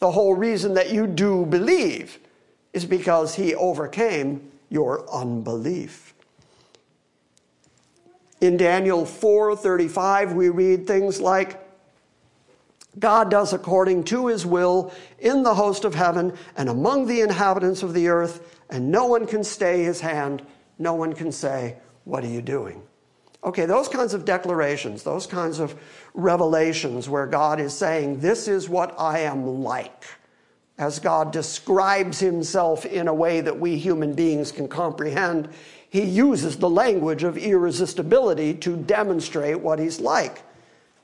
The 0.00 0.10
whole 0.10 0.34
reason 0.34 0.74
that 0.74 0.90
you 0.90 1.06
do 1.06 1.46
believe 1.46 2.18
is 2.72 2.84
because 2.84 3.34
he 3.34 3.54
overcame 3.54 4.50
your 4.68 5.08
unbelief. 5.10 6.14
In 8.40 8.56
Daniel 8.56 9.04
4:35 9.04 10.32
we 10.34 10.48
read 10.48 10.86
things 10.86 11.20
like 11.20 11.64
God 12.98 13.30
does 13.30 13.52
according 13.52 14.04
to 14.04 14.26
his 14.26 14.44
will 14.46 14.92
in 15.18 15.42
the 15.42 15.54
host 15.54 15.84
of 15.84 15.94
heaven 15.94 16.32
and 16.56 16.68
among 16.68 17.06
the 17.06 17.20
inhabitants 17.20 17.82
of 17.82 17.94
the 17.94 18.08
earth, 18.08 18.57
and 18.70 18.90
no 18.90 19.06
one 19.06 19.26
can 19.26 19.44
stay 19.44 19.82
his 19.82 20.00
hand. 20.00 20.42
No 20.78 20.94
one 20.94 21.12
can 21.12 21.32
say, 21.32 21.76
What 22.04 22.24
are 22.24 22.28
you 22.28 22.42
doing? 22.42 22.82
Okay, 23.44 23.66
those 23.66 23.88
kinds 23.88 24.14
of 24.14 24.24
declarations, 24.24 25.02
those 25.02 25.26
kinds 25.26 25.60
of 25.60 25.74
revelations 26.14 27.08
where 27.08 27.26
God 27.26 27.60
is 27.60 27.72
saying, 27.72 28.20
This 28.20 28.48
is 28.48 28.68
what 28.68 28.94
I 28.98 29.20
am 29.20 29.62
like, 29.62 30.04
as 30.76 30.98
God 30.98 31.32
describes 31.32 32.18
himself 32.18 32.84
in 32.84 33.08
a 33.08 33.14
way 33.14 33.40
that 33.40 33.58
we 33.58 33.78
human 33.78 34.14
beings 34.14 34.52
can 34.52 34.68
comprehend, 34.68 35.48
he 35.88 36.02
uses 36.02 36.58
the 36.58 36.68
language 36.68 37.24
of 37.24 37.38
irresistibility 37.38 38.54
to 38.54 38.76
demonstrate 38.76 39.60
what 39.60 39.78
he's 39.78 40.00
like. 40.00 40.42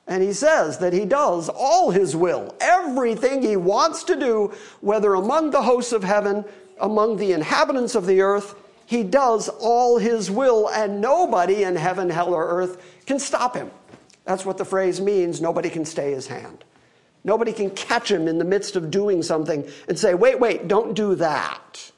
And 0.07 0.23
he 0.23 0.35
says 0.35 0.79
that 0.79 0.93
he 0.93 1.07
does 1.07 1.49
all 1.49 1.91
his 1.91 2.15
will, 2.15 2.55
everything 2.61 3.41
he 3.41 3.57
wants 3.57 4.05
to 4.05 4.17
do, 4.17 4.53
whether 4.83 5.15
among 5.15 5.51
the 5.51 5.63
hosts 5.63 5.93
of 5.93 6.05
heaven, 6.05 6.45
among 6.81 7.17
the 7.17 7.33
inhabitants 7.33 7.95
of 7.95 8.07
the 8.07 8.21
earth, 8.21 8.55
he 8.87 9.03
does 9.03 9.49
all 9.49 9.99
his 9.99 10.31
will, 10.31 10.69
and 10.69 11.01
nobody 11.01 11.65
in 11.65 11.77
heaven, 11.77 12.11
hell, 12.11 12.35
or 12.35 12.47
earth 12.47 12.83
can 13.07 13.19
stop 13.19 13.57
him. 13.57 13.71
That's 14.25 14.45
what 14.45 14.59
the 14.59 14.65
phrase 14.65 15.01
means 15.01 15.41
nobody 15.41 15.71
can 15.71 15.85
stay 15.85 16.13
his 16.13 16.27
hand. 16.27 16.65
Nobody 17.25 17.53
can 17.53 17.71
catch 17.71 18.11
him 18.11 18.29
in 18.29 18.39
the 18.39 18.45
midst 18.45 18.77
of 18.77 18.91
doing 18.91 19.23
something 19.23 19.67
and 19.89 19.99
say, 19.99 20.15
wait, 20.15 20.39
wait, 20.39 20.69
don't 20.69 20.95
do 20.95 21.15
that. 21.15 21.91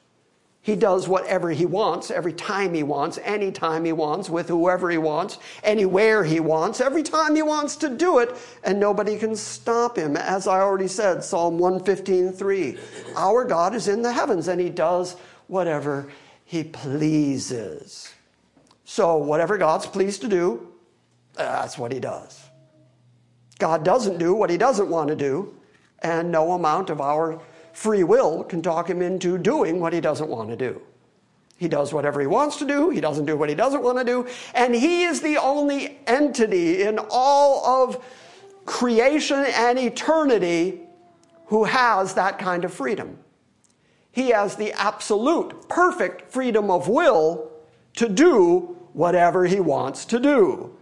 He 0.67 0.75
does 0.75 1.07
whatever 1.07 1.51
he 1.51 1.65
wants, 1.65 2.11
every 2.11 2.33
time 2.33 2.73
he 2.73 2.83
wants, 2.83 3.17
anytime 3.23 3.85
he 3.85 3.93
wants, 3.93 4.29
with 4.29 4.49
whoever 4.49 4.89
he 4.89 4.97
wants, 4.97 5.37
anywhere 5.63 6.25
he 6.25 6.41
wants, 6.41 6.81
every 6.81 7.03
time 7.03 7.37
he 7.37 7.41
wants 7.41 7.77
to 7.77 7.87
do 7.87 8.19
it, 8.19 8.35
and 8.65 8.77
nobody 8.77 9.17
can 9.17 9.33
stop 9.37 9.97
him. 9.97 10.17
As 10.17 10.45
I 10.45 10.59
already 10.59 10.89
said, 10.89 11.23
Psalm 11.23 11.57
115:3. 11.57 12.77
Our 13.15 13.45
God 13.45 13.75
is 13.75 13.87
in 13.87 14.01
the 14.01 14.11
heavens 14.11 14.49
and 14.49 14.59
he 14.59 14.67
does 14.67 15.15
whatever 15.47 16.11
he 16.43 16.65
pleases. 16.65 18.13
So, 18.83 19.15
whatever 19.15 19.57
God's 19.57 19.85
pleased 19.85 20.19
to 20.19 20.27
do, 20.27 20.67
that's 21.33 21.77
what 21.77 21.93
he 21.93 22.01
does. 22.01 22.43
God 23.57 23.85
doesn't 23.85 24.17
do 24.17 24.33
what 24.33 24.49
he 24.49 24.57
doesn't 24.57 24.89
want 24.89 25.07
to 25.07 25.15
do, 25.15 25.55
and 25.99 26.29
no 26.29 26.51
amount 26.51 26.89
of 26.89 26.99
our 26.99 27.39
free 27.77 28.03
will 28.03 28.43
can 28.43 28.59
talk 28.59 28.89
him 28.89 29.03
into 29.03 29.37
doing 29.37 29.79
what 29.79 29.93
he 29.93 30.01
doesn't 30.01 30.29
want 30.29 30.49
to 30.49 30.55
do. 30.55 30.81
He 31.57 31.67
does 31.67 31.93
whatever 31.93 32.19
he 32.19 32.25
wants 32.25 32.57
to 32.57 32.65
do, 32.65 32.89
he 32.89 32.99
doesn't 32.99 33.25
do 33.25 33.37
what 33.37 33.49
he 33.49 33.55
doesn't 33.55 33.83
want 33.83 33.99
to 33.99 34.03
do, 34.03 34.27
and 34.55 34.73
he 34.73 35.03
is 35.03 35.21
the 35.21 35.37
only 35.37 35.99
entity 36.07 36.81
in 36.81 36.99
all 37.11 37.63
of 37.63 38.03
creation 38.65 39.45
and 39.45 39.77
eternity 39.77 40.81
who 41.45 41.65
has 41.65 42.15
that 42.15 42.39
kind 42.39 42.65
of 42.65 42.73
freedom. 42.73 43.19
He 44.11 44.29
has 44.29 44.55
the 44.55 44.73
absolute, 44.73 45.69
perfect 45.69 46.31
freedom 46.31 46.71
of 46.71 46.87
will 46.87 47.51
to 47.97 48.09
do 48.09 48.75
whatever 48.93 49.45
he 49.45 49.59
wants 49.59 50.03
to 50.05 50.19
do. 50.19 50.75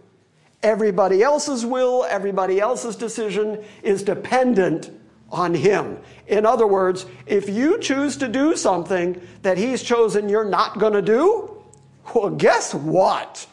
Everybody 0.62 1.22
else's 1.22 1.66
will, 1.66 2.06
everybody 2.08 2.58
else's 2.58 2.96
decision 2.96 3.62
is 3.82 4.02
dependent 4.02 4.90
on 5.30 5.54
Him. 5.54 5.98
In 6.26 6.46
other 6.46 6.66
words, 6.66 7.06
if 7.26 7.48
you 7.48 7.78
choose 7.80 8.16
to 8.18 8.28
do 8.28 8.56
something 8.56 9.20
that 9.42 9.58
He's 9.58 9.82
chosen 9.82 10.28
you're 10.28 10.44
not 10.44 10.78
going 10.78 10.92
to 10.92 11.02
do, 11.02 11.62
well, 12.14 12.30
guess 12.30 12.74
what? 12.74 13.46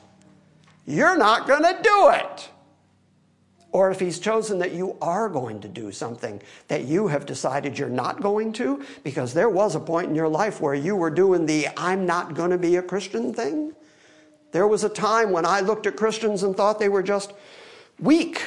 You're 0.85 1.17
not 1.17 1.47
going 1.47 1.63
to 1.63 1.79
do 1.81 2.09
it. 2.09 2.49
Or 3.71 3.89
if 3.89 3.99
He's 3.99 4.19
chosen 4.19 4.59
that 4.59 4.73
you 4.73 4.95
are 5.01 5.29
going 5.29 5.61
to 5.61 5.67
do 5.67 5.91
something 5.91 6.41
that 6.67 6.85
you 6.85 7.07
have 7.07 7.25
decided 7.25 7.79
you're 7.79 7.89
not 7.89 8.21
going 8.21 8.53
to, 8.53 8.85
because 9.03 9.33
there 9.33 9.49
was 9.49 9.75
a 9.75 9.79
point 9.79 10.09
in 10.09 10.15
your 10.15 10.27
life 10.27 10.61
where 10.61 10.75
you 10.75 10.95
were 10.95 11.09
doing 11.09 11.45
the 11.45 11.67
I'm 11.75 12.05
not 12.05 12.35
going 12.35 12.51
to 12.51 12.57
be 12.57 12.75
a 12.75 12.83
Christian 12.83 13.33
thing. 13.33 13.73
There 14.51 14.67
was 14.67 14.83
a 14.83 14.89
time 14.89 15.31
when 15.31 15.47
I 15.47 15.61
looked 15.61 15.87
at 15.87 15.95
Christians 15.95 16.43
and 16.43 16.55
thought 16.55 16.77
they 16.77 16.89
were 16.89 17.01
just 17.01 17.33
weak 17.99 18.43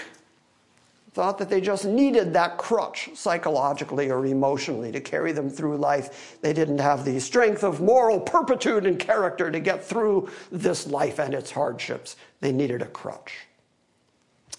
thought 1.17 1.39
that 1.39 1.49
they 1.49 1.63
just 1.63 1.87
needed 1.87 2.35
that 2.35 2.59
crutch 2.59 3.09
psychologically 3.15 4.11
or 4.11 4.27
emotionally 4.27 4.93
to 4.93 5.01
carry 5.01 5.33
them 5.33 5.49
through 5.49 5.79
life. 5.79 6.37
They 6.43 6.53
didn't 6.53 6.77
have 6.77 7.07
the 7.07 7.19
strength 7.21 7.65
of 7.65 7.81
moral 7.81 8.21
purpitude 8.21 8.85
and 8.85 8.99
character 8.99 9.51
to 9.51 9.59
get 9.59 9.83
through 9.83 10.29
this 10.53 10.87
life 10.87 11.19
and 11.19 11.33
its 11.33 11.51
hardships. 11.51 12.17
They 12.41 12.53
needed 12.53 12.83
a 12.83 12.87
crutch. 12.87 13.33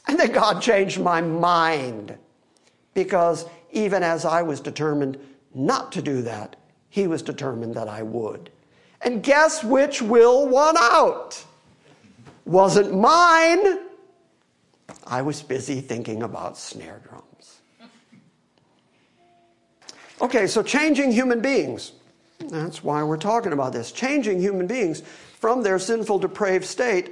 And 0.08 0.20
then 0.20 0.32
God 0.32 0.60
changed 0.60 1.00
my 1.00 1.22
mind 1.22 2.18
because 2.96 3.46
even 3.72 4.02
as 4.02 4.26
I 4.26 4.42
was 4.42 4.60
determined 4.60 5.20
not 5.54 5.92
to 5.92 6.02
do 6.02 6.24
that, 6.24 6.56
He 6.90 7.06
was 7.06 7.22
determined 7.22 7.76
that 7.76 7.88
I 7.88 8.02
would. 8.02 8.50
And 9.02 9.22
guess 9.22 9.64
which 9.64 10.02
will 10.02 10.48
won 10.48 10.76
out? 10.76 11.46
Wasn't 12.46 13.00
mine. 13.00 13.87
I 15.06 15.22
was 15.22 15.42
busy 15.42 15.82
thinking 15.82 16.24
about 16.24 16.58
snare 16.58 17.02
drums. 17.08 17.60
Okay, 20.20 20.48
so 20.48 20.64
changing 20.64 21.12
human 21.12 21.42
beings. 21.42 21.92
That's 22.40 22.84
why 22.84 23.04
we're 23.04 23.18
talking 23.18 23.54
about 23.54 23.72
this. 23.72 23.92
Changing 23.92 24.42
human 24.42 24.66
beings 24.66 25.02
from 25.40 25.62
their 25.62 25.78
sinful, 25.78 26.18
depraved 26.18 26.66
state 26.66 27.12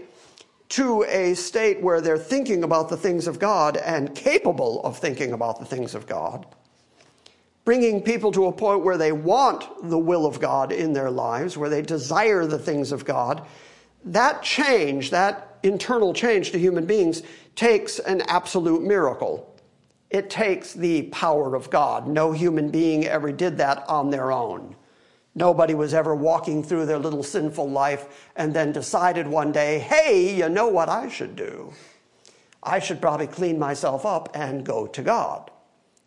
to 0.70 1.04
a 1.04 1.36
state 1.36 1.82
where 1.82 2.02
they're 2.02 2.18
thinking 2.18 2.64
about 2.64 2.90
the 2.90 2.98
things 2.98 3.28
of 3.28 3.40
God 3.40 3.78
and 3.78 4.16
capable 4.16 4.82
of 4.84 4.98
thinking 4.98 5.34
about 5.34 5.60
the 5.60 5.66
things 5.66 5.94
of 5.94 6.08
God. 6.08 6.46
Bringing 7.64 8.02
people 8.02 8.32
to 8.32 8.46
a 8.46 8.52
point 8.52 8.84
where 8.84 8.98
they 8.98 9.12
want 9.12 9.90
the 9.90 9.98
will 9.98 10.26
of 10.26 10.40
God 10.40 10.72
in 10.72 10.94
their 10.94 11.10
lives, 11.10 11.58
where 11.58 11.70
they 11.70 11.82
desire 11.82 12.46
the 12.46 12.60
things 12.60 12.92
of 12.92 13.06
God. 13.06 13.46
That 14.06 14.44
change, 14.44 15.12
that 15.12 15.58
internal 15.64 16.14
change 16.14 16.52
to 16.52 16.60
human 16.60 16.86
beings, 16.86 17.24
takes 17.56 18.00
an 18.00 18.22
absolute 18.28 18.84
miracle. 18.84 19.56
It 20.10 20.30
takes 20.30 20.74
the 20.74 21.04
power 21.04 21.56
of 21.56 21.70
God. 21.70 22.08
No 22.08 22.32
human 22.32 22.70
being 22.70 23.06
ever 23.06 23.32
did 23.32 23.58
that 23.58 23.88
on 23.90 24.10
their 24.10 24.32
own. 24.32 24.76
Nobody 25.34 25.74
was 25.74 25.94
ever 25.94 26.16
walking 26.16 26.64
through 26.64 26.86
their 26.86 26.98
little 26.98 27.24
sinful 27.24 27.70
life 27.70 28.30
and 28.38 28.54
then 28.54 28.72
decided 28.72 29.28
one 29.28 29.52
day, 29.52 29.80
hey, 29.80 30.34
you 30.36 30.48
know 30.48 30.70
what 30.70 30.88
I 30.88 31.10
should 31.10 31.36
do? 31.36 31.74
I 32.64 32.80
should 32.80 33.02
probably 33.02 33.28
clean 33.28 33.60
myself 33.60 34.06
up 34.06 34.30
and 34.34 34.66
go 34.66 34.88
to 34.88 35.02
God. 35.02 35.52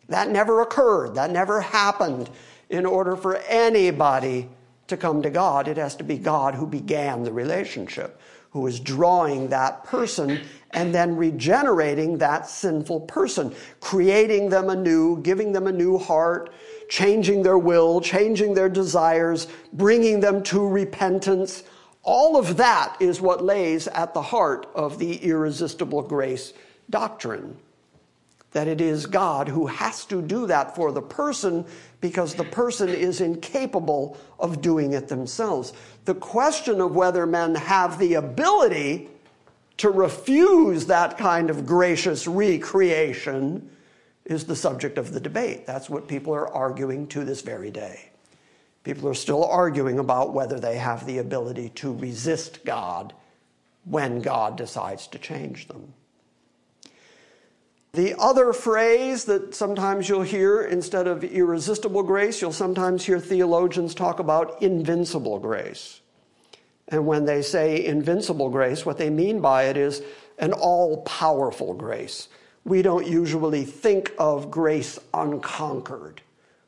That 0.07 0.29
never 0.29 0.61
occurred. 0.61 1.13
That 1.15 1.29
never 1.29 1.61
happened. 1.61 2.29
In 2.69 2.85
order 2.85 3.15
for 3.15 3.37
anybody 3.47 4.49
to 4.87 4.97
come 4.97 5.21
to 5.21 5.29
God, 5.29 5.67
it 5.67 5.77
has 5.77 5.95
to 5.97 6.03
be 6.03 6.17
God 6.17 6.55
who 6.55 6.65
began 6.65 7.23
the 7.23 7.31
relationship, 7.31 8.19
who 8.51 8.65
is 8.65 8.79
drawing 8.79 9.49
that 9.49 9.83
person 9.83 10.41
and 10.71 10.93
then 10.93 11.15
regenerating 11.15 12.17
that 12.17 12.47
sinful 12.47 13.01
person, 13.01 13.53
creating 13.79 14.49
them 14.49 14.69
anew, 14.69 15.21
giving 15.21 15.51
them 15.51 15.67
a 15.67 15.71
new 15.71 15.97
heart, 15.97 16.51
changing 16.89 17.43
their 17.43 17.57
will, 17.57 18.01
changing 18.01 18.53
their 18.53 18.69
desires, 18.69 19.47
bringing 19.73 20.19
them 20.19 20.41
to 20.43 20.67
repentance. 20.67 21.63
All 22.03 22.37
of 22.37 22.57
that 22.57 22.95
is 22.99 23.21
what 23.21 23.43
lays 23.43 23.87
at 23.87 24.13
the 24.13 24.21
heart 24.21 24.67
of 24.73 24.97
the 24.97 25.17
irresistible 25.17 26.01
grace 26.01 26.53
doctrine. 26.89 27.57
That 28.51 28.67
it 28.67 28.81
is 28.81 29.05
God 29.05 29.47
who 29.47 29.67
has 29.67 30.05
to 30.05 30.21
do 30.21 30.47
that 30.47 30.75
for 30.75 30.91
the 30.91 31.01
person 31.01 31.65
because 32.01 32.33
the 32.33 32.43
person 32.45 32.89
is 32.89 33.21
incapable 33.21 34.17
of 34.39 34.61
doing 34.61 34.93
it 34.93 35.07
themselves. 35.07 35.73
The 36.05 36.15
question 36.15 36.81
of 36.81 36.95
whether 36.95 37.25
men 37.25 37.55
have 37.55 37.99
the 37.99 38.15
ability 38.15 39.09
to 39.77 39.89
refuse 39.89 40.87
that 40.87 41.17
kind 41.17 41.49
of 41.49 41.65
gracious 41.65 42.27
recreation 42.27 43.69
is 44.25 44.45
the 44.45 44.55
subject 44.55 44.97
of 44.97 45.13
the 45.13 45.19
debate. 45.19 45.65
That's 45.65 45.89
what 45.89 46.07
people 46.07 46.33
are 46.33 46.53
arguing 46.53 47.07
to 47.07 47.23
this 47.23 47.41
very 47.41 47.71
day. 47.71 48.09
People 48.83 49.07
are 49.09 49.13
still 49.13 49.43
arguing 49.45 49.99
about 49.99 50.33
whether 50.33 50.59
they 50.59 50.77
have 50.77 51.05
the 51.05 51.17
ability 51.17 51.69
to 51.75 51.93
resist 51.93 52.63
God 52.65 53.13
when 53.85 54.21
God 54.21 54.57
decides 54.57 55.07
to 55.07 55.19
change 55.19 55.67
them. 55.67 55.93
The 57.93 58.13
other 58.19 58.53
phrase 58.53 59.25
that 59.25 59.55
sometimes 59.55 60.07
you'll 60.07 60.21
hear 60.21 60.61
instead 60.61 61.07
of 61.07 61.23
irresistible 61.23 62.03
grace, 62.03 62.39
you'll 62.39 62.51
sometimes 62.53 63.03
hear 63.03 63.19
theologians 63.19 63.95
talk 63.95 64.19
about 64.19 64.61
invincible 64.61 65.39
grace. 65.39 66.01
And 66.87 67.07
when 67.07 67.25
they 67.25 67.41
say 67.41 67.83
invincible 67.83 68.49
grace, 68.49 68.85
what 68.85 68.99
they 68.99 69.09
mean 69.09 69.41
by 69.41 69.63
it 69.63 69.77
is 69.77 70.03
an 70.37 70.53
all 70.53 71.01
powerful 71.01 71.73
grace. 71.73 72.29
We 72.63 72.83
don't 72.83 73.07
usually 73.07 73.65
think 73.65 74.13
of 74.19 74.51
grace 74.51 74.99
unconquered. 75.13 76.21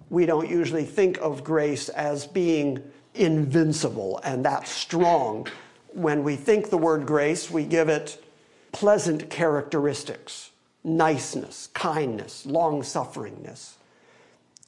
We 0.09 0.25
don't 0.25 0.49
usually 0.49 0.85
think 0.85 1.19
of 1.19 1.43
grace 1.43 1.89
as 1.89 2.25
being 2.25 2.83
invincible 3.13 4.19
and 4.23 4.43
that 4.45 4.67
strong. 4.67 5.47
When 5.93 6.23
we 6.23 6.35
think 6.35 6.69
the 6.69 6.77
word 6.77 7.05
grace, 7.05 7.51
we 7.51 7.65
give 7.65 7.89
it 7.89 8.23
pleasant 8.71 9.29
characteristics 9.29 10.50
niceness, 10.83 11.67
kindness, 11.73 12.45
long 12.45 12.81
sufferingness. 12.81 13.75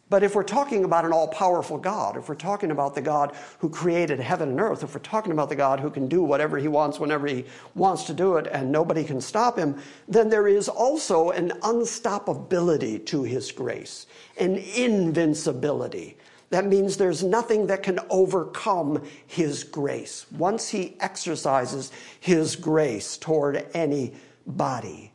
But 0.09 0.21
if 0.21 0.35
we're 0.35 0.43
talking 0.43 0.83
about 0.83 1.05
an 1.05 1.13
all 1.13 1.27
powerful 1.27 1.77
God, 1.77 2.17
if 2.17 2.29
we're 2.29 2.35
talking 2.35 2.69
about 2.69 2.93
the 2.93 3.01
God 3.01 3.35
who 3.59 3.69
created 3.69 4.19
heaven 4.19 4.49
and 4.49 4.61
earth, 4.61 4.83
if 4.83 4.93
we're 4.93 5.01
talking 5.01 5.31
about 5.31 5.49
the 5.49 5.55
God 5.55 5.79
who 5.79 5.89
can 5.89 6.07
do 6.07 6.21
whatever 6.21 6.59
he 6.59 6.67
wants 6.67 6.99
whenever 6.99 7.25
he 7.25 7.45
wants 7.73 8.03
to 8.03 8.13
do 8.13 8.35
it 8.35 8.45
and 8.51 8.71
nobody 8.71 9.03
can 9.03 9.19
stop 9.19 9.57
him, 9.57 9.75
then 10.07 10.29
there 10.29 10.47
is 10.47 10.69
also 10.69 11.31
an 11.31 11.49
unstoppability 11.61 13.03
to 13.07 13.23
his 13.23 13.51
grace, 13.51 14.05
an 14.37 14.57
invincibility. 14.57 16.17
That 16.51 16.67
means 16.67 16.97
there's 16.97 17.23
nothing 17.23 17.65
that 17.67 17.81
can 17.81 17.99
overcome 18.11 19.03
his 19.25 19.63
grace 19.63 20.27
once 20.31 20.69
he 20.69 20.95
exercises 20.99 21.91
his 22.19 22.55
grace 22.55 23.17
toward 23.17 23.65
anybody. 23.73 25.12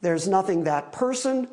There's 0.00 0.28
nothing 0.28 0.64
that 0.64 0.92
person 0.92 1.48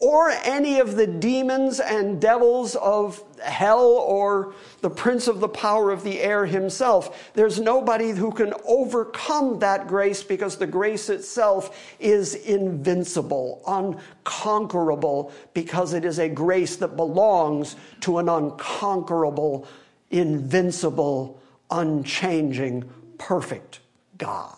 or 0.00 0.30
any 0.30 0.78
of 0.78 0.94
the 0.94 1.06
demons 1.06 1.80
and 1.80 2.20
devils 2.20 2.76
of 2.76 3.20
hell 3.42 3.84
or 3.84 4.54
the 4.80 4.90
prince 4.90 5.26
of 5.26 5.40
the 5.40 5.48
power 5.48 5.90
of 5.90 6.04
the 6.04 6.20
air 6.20 6.46
himself. 6.46 7.32
There's 7.34 7.58
nobody 7.58 8.10
who 8.10 8.30
can 8.30 8.54
overcome 8.64 9.58
that 9.58 9.88
grace 9.88 10.22
because 10.22 10.56
the 10.56 10.68
grace 10.68 11.08
itself 11.08 11.96
is 11.98 12.36
invincible, 12.36 13.60
unconquerable, 13.66 15.32
because 15.52 15.94
it 15.94 16.04
is 16.04 16.20
a 16.20 16.28
grace 16.28 16.76
that 16.76 16.96
belongs 16.96 17.74
to 18.02 18.18
an 18.18 18.28
unconquerable 18.28 19.66
invincible, 20.10 21.40
unchanging, 21.70 22.88
perfect 23.18 23.80
God. 24.16 24.57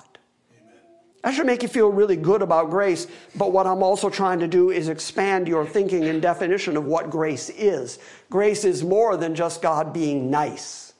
That 1.22 1.34
should 1.34 1.46
make 1.46 1.62
you 1.62 1.68
feel 1.68 1.90
really 1.90 2.16
good 2.16 2.40
about 2.40 2.70
grace, 2.70 3.06
but 3.36 3.52
what 3.52 3.66
I'm 3.66 3.82
also 3.82 4.08
trying 4.08 4.38
to 4.38 4.48
do 4.48 4.70
is 4.70 4.88
expand 4.88 5.48
your 5.48 5.66
thinking 5.66 6.04
and 6.04 6.22
definition 6.22 6.76
of 6.76 6.86
what 6.86 7.10
grace 7.10 7.50
is. 7.50 7.98
Grace 8.30 8.64
is 8.64 8.82
more 8.82 9.18
than 9.18 9.34
just 9.34 9.60
God 9.60 9.92
being 9.92 10.30
nice, 10.30 10.94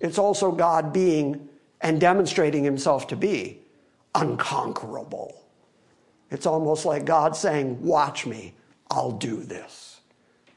it's 0.00 0.18
also 0.18 0.52
God 0.52 0.92
being 0.92 1.48
and 1.80 2.00
demonstrating 2.00 2.64
himself 2.64 3.06
to 3.08 3.16
be 3.16 3.60
unconquerable. 4.14 5.34
It's 6.30 6.46
almost 6.46 6.84
like 6.84 7.04
God 7.04 7.34
saying, 7.36 7.82
Watch 7.82 8.26
me, 8.26 8.54
I'll 8.90 9.12
do 9.12 9.42
this. 9.42 10.00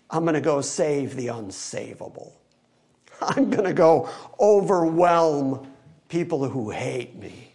I'm 0.10 0.24
going 0.24 0.36
to 0.36 0.42
go 0.42 0.62
save 0.62 1.16
the 1.16 1.28
unsavable. 1.28 2.34
I'm 3.22 3.50
going 3.50 3.66
to 3.66 3.74
go 3.74 4.10
overwhelm 4.40 5.68
people 6.10 6.48
who 6.48 6.70
hate 6.70 7.16
me. 7.16 7.51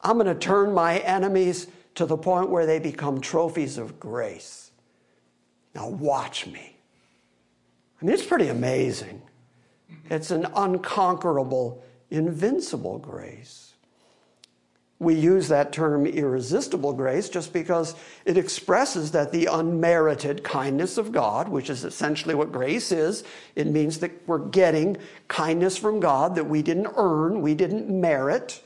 I'm 0.00 0.16
going 0.16 0.26
to 0.26 0.34
turn 0.34 0.72
my 0.72 0.98
enemies 0.98 1.66
to 1.96 2.06
the 2.06 2.16
point 2.16 2.50
where 2.50 2.66
they 2.66 2.78
become 2.78 3.20
trophies 3.20 3.78
of 3.78 3.98
grace. 3.98 4.70
Now, 5.74 5.88
watch 5.88 6.46
me. 6.46 6.76
I 8.00 8.04
mean, 8.04 8.14
it's 8.14 8.24
pretty 8.24 8.48
amazing. 8.48 9.22
It's 10.08 10.30
an 10.30 10.46
unconquerable, 10.54 11.82
invincible 12.10 12.98
grace. 12.98 13.74
We 15.00 15.14
use 15.14 15.48
that 15.48 15.72
term 15.72 16.06
irresistible 16.06 16.92
grace 16.92 17.28
just 17.28 17.52
because 17.52 17.94
it 18.24 18.36
expresses 18.36 19.12
that 19.12 19.30
the 19.30 19.46
unmerited 19.46 20.42
kindness 20.42 20.98
of 20.98 21.12
God, 21.12 21.48
which 21.48 21.70
is 21.70 21.84
essentially 21.84 22.34
what 22.34 22.50
grace 22.50 22.90
is, 22.90 23.22
it 23.54 23.68
means 23.68 23.98
that 23.98 24.10
we're 24.26 24.38
getting 24.38 24.96
kindness 25.28 25.76
from 25.76 26.00
God 26.00 26.34
that 26.34 26.48
we 26.48 26.62
didn't 26.62 26.88
earn, 26.96 27.42
we 27.42 27.54
didn't 27.54 27.88
merit 27.88 28.62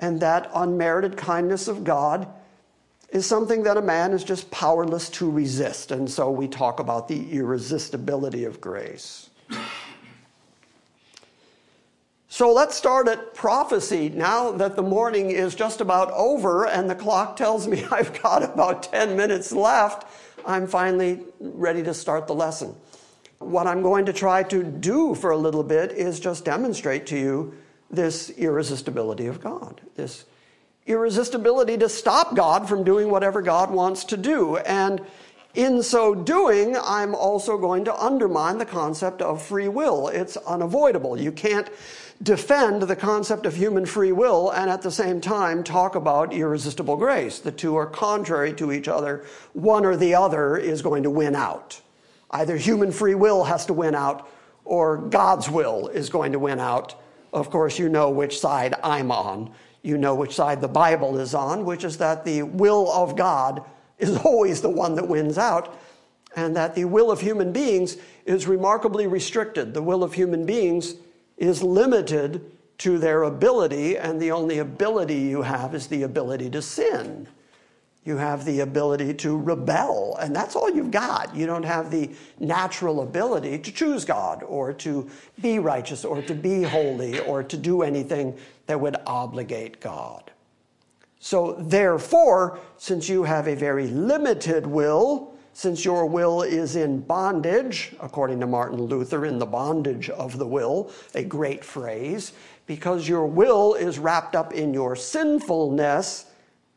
and 0.00 0.20
that 0.20 0.50
unmerited 0.54 1.16
kindness 1.16 1.68
of 1.68 1.84
God 1.84 2.26
is 3.10 3.26
something 3.26 3.64
that 3.64 3.76
a 3.76 3.82
man 3.82 4.12
is 4.12 4.24
just 4.24 4.50
powerless 4.50 5.10
to 5.10 5.30
resist. 5.30 5.90
And 5.90 6.10
so 6.10 6.30
we 6.30 6.48
talk 6.48 6.80
about 6.80 7.08
the 7.08 7.30
irresistibility 7.32 8.44
of 8.44 8.60
grace. 8.60 9.30
So 12.28 12.52
let's 12.52 12.76
start 12.76 13.08
at 13.08 13.34
prophecy. 13.34 14.08
Now 14.08 14.52
that 14.52 14.76
the 14.76 14.82
morning 14.82 15.32
is 15.32 15.56
just 15.56 15.80
about 15.80 16.12
over 16.12 16.66
and 16.66 16.88
the 16.88 16.94
clock 16.94 17.36
tells 17.36 17.66
me 17.66 17.84
I've 17.90 18.22
got 18.22 18.42
about 18.42 18.84
10 18.84 19.16
minutes 19.16 19.52
left, 19.52 20.06
I'm 20.46 20.66
finally 20.66 21.20
ready 21.40 21.82
to 21.82 21.92
start 21.92 22.26
the 22.26 22.34
lesson. 22.34 22.74
What 23.40 23.66
I'm 23.66 23.82
going 23.82 24.06
to 24.06 24.12
try 24.12 24.42
to 24.44 24.62
do 24.62 25.14
for 25.14 25.32
a 25.32 25.36
little 25.36 25.64
bit 25.64 25.92
is 25.92 26.20
just 26.20 26.44
demonstrate 26.44 27.06
to 27.08 27.18
you 27.18 27.54
this 27.90 28.30
irresistibility 28.30 29.26
of 29.26 29.40
God, 29.40 29.80
this 29.96 30.24
irresistibility 30.86 31.76
to 31.78 31.88
stop 31.88 32.34
God 32.34 32.68
from 32.68 32.84
doing 32.84 33.10
whatever 33.10 33.42
God 33.42 33.70
wants 33.70 34.04
to 34.04 34.16
do. 34.16 34.56
And 34.58 35.00
in 35.54 35.82
so 35.82 36.14
doing, 36.14 36.76
I'm 36.76 37.14
also 37.14 37.58
going 37.58 37.84
to 37.86 37.94
undermine 37.94 38.58
the 38.58 38.66
concept 38.66 39.20
of 39.20 39.42
free 39.42 39.68
will. 39.68 40.08
It's 40.08 40.36
unavoidable. 40.36 41.20
You 41.20 41.32
can't 41.32 41.68
defend 42.22 42.82
the 42.82 42.96
concept 42.96 43.46
of 43.46 43.56
human 43.56 43.86
free 43.86 44.12
will 44.12 44.50
and 44.50 44.70
at 44.70 44.82
the 44.82 44.90
same 44.90 45.20
time 45.20 45.64
talk 45.64 45.94
about 45.94 46.32
irresistible 46.32 46.96
grace. 46.96 47.38
The 47.38 47.50
two 47.50 47.76
are 47.76 47.86
contrary 47.86 48.52
to 48.54 48.72
each 48.72 48.88
other. 48.88 49.24
One 49.54 49.84
or 49.84 49.96
the 49.96 50.14
other 50.14 50.56
is 50.56 50.82
going 50.82 51.02
to 51.04 51.10
win 51.10 51.34
out. 51.34 51.80
Either 52.30 52.56
human 52.56 52.92
free 52.92 53.14
will 53.14 53.44
has 53.44 53.66
to 53.66 53.72
win 53.72 53.94
out 53.94 54.28
or 54.64 54.98
God's 54.98 55.50
will 55.50 55.88
is 55.88 56.10
going 56.10 56.32
to 56.32 56.38
win 56.38 56.60
out 56.60 56.94
of 57.32 57.50
course, 57.50 57.78
you 57.78 57.88
know 57.88 58.10
which 58.10 58.38
side 58.38 58.74
I'm 58.82 59.10
on. 59.10 59.52
You 59.82 59.96
know 59.96 60.14
which 60.14 60.34
side 60.34 60.60
the 60.60 60.68
Bible 60.68 61.18
is 61.18 61.34
on, 61.34 61.64
which 61.64 61.84
is 61.84 61.96
that 61.98 62.24
the 62.24 62.42
will 62.42 62.90
of 62.92 63.16
God 63.16 63.64
is 63.98 64.16
always 64.24 64.60
the 64.60 64.70
one 64.70 64.94
that 64.96 65.08
wins 65.08 65.38
out, 65.38 65.78
and 66.36 66.54
that 66.56 66.74
the 66.74 66.84
will 66.84 67.10
of 67.10 67.20
human 67.20 67.52
beings 67.52 67.96
is 68.24 68.46
remarkably 68.46 69.06
restricted. 69.06 69.74
The 69.74 69.82
will 69.82 70.04
of 70.04 70.14
human 70.14 70.46
beings 70.46 70.94
is 71.36 71.62
limited 71.62 72.50
to 72.78 72.98
their 72.98 73.24
ability, 73.24 73.96
and 73.96 74.20
the 74.20 74.32
only 74.32 74.58
ability 74.58 75.16
you 75.16 75.42
have 75.42 75.74
is 75.74 75.86
the 75.86 76.02
ability 76.02 76.50
to 76.50 76.62
sin. 76.62 77.26
You 78.04 78.16
have 78.16 78.46
the 78.46 78.60
ability 78.60 79.12
to 79.14 79.36
rebel, 79.36 80.16
and 80.20 80.34
that's 80.34 80.56
all 80.56 80.70
you've 80.70 80.90
got. 80.90 81.36
You 81.36 81.46
don't 81.46 81.64
have 81.64 81.90
the 81.90 82.10
natural 82.38 83.02
ability 83.02 83.58
to 83.58 83.72
choose 83.72 84.06
God 84.06 84.42
or 84.42 84.72
to 84.74 85.10
be 85.42 85.58
righteous 85.58 86.04
or 86.04 86.22
to 86.22 86.34
be 86.34 86.62
holy 86.62 87.20
or 87.20 87.42
to 87.42 87.56
do 87.58 87.82
anything 87.82 88.38
that 88.66 88.80
would 88.80 88.96
obligate 89.06 89.80
God. 89.80 90.30
So, 91.18 91.56
therefore, 91.58 92.58
since 92.78 93.06
you 93.06 93.24
have 93.24 93.46
a 93.46 93.54
very 93.54 93.88
limited 93.88 94.66
will, 94.66 95.34
since 95.52 95.84
your 95.84 96.06
will 96.06 96.40
is 96.40 96.76
in 96.76 97.00
bondage, 97.00 97.94
according 98.00 98.40
to 98.40 98.46
Martin 98.46 98.80
Luther, 98.80 99.26
in 99.26 99.38
the 99.38 99.44
bondage 99.44 100.08
of 100.08 100.38
the 100.38 100.46
will, 100.46 100.90
a 101.14 101.22
great 101.22 101.62
phrase, 101.62 102.32
because 102.66 103.06
your 103.06 103.26
will 103.26 103.74
is 103.74 103.98
wrapped 103.98 104.34
up 104.34 104.54
in 104.54 104.72
your 104.72 104.96
sinfulness 104.96 106.29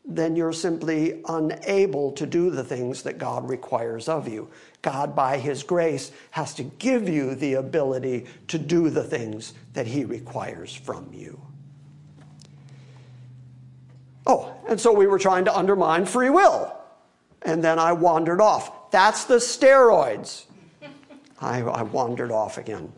then 0.04 0.36
you're 0.36 0.52
simply 0.52 1.22
unable 1.28 2.12
to 2.12 2.26
do 2.26 2.50
the 2.50 2.62
things 2.62 3.02
that 3.02 3.16
God 3.16 3.48
requires 3.48 4.08
of 4.08 4.28
you. 4.28 4.50
God, 4.82 5.16
by 5.16 5.38
His 5.38 5.62
grace, 5.62 6.12
has 6.32 6.52
to 6.54 6.62
give 6.62 7.08
you 7.08 7.34
the 7.34 7.54
ability 7.54 8.26
to 8.48 8.58
do 8.58 8.90
the 8.90 9.02
things 9.02 9.54
that 9.72 9.86
He 9.86 10.04
requires 10.04 10.74
from 10.74 11.08
you. 11.12 11.40
Oh, 14.26 14.54
and 14.68 14.80
so 14.80 14.92
we 14.92 15.06
were 15.06 15.18
trying 15.18 15.46
to 15.46 15.56
undermine 15.56 16.04
free 16.06 16.30
will. 16.30 16.74
And 17.42 17.62
then 17.62 17.78
I 17.78 17.92
wandered 17.92 18.40
off. 18.40 18.90
That's 18.90 19.24
the 19.24 19.36
steroids. 19.36 20.44
I, 21.40 21.60
I 21.60 21.82
wandered 21.82 22.30
off 22.30 22.58
again. 22.58 22.92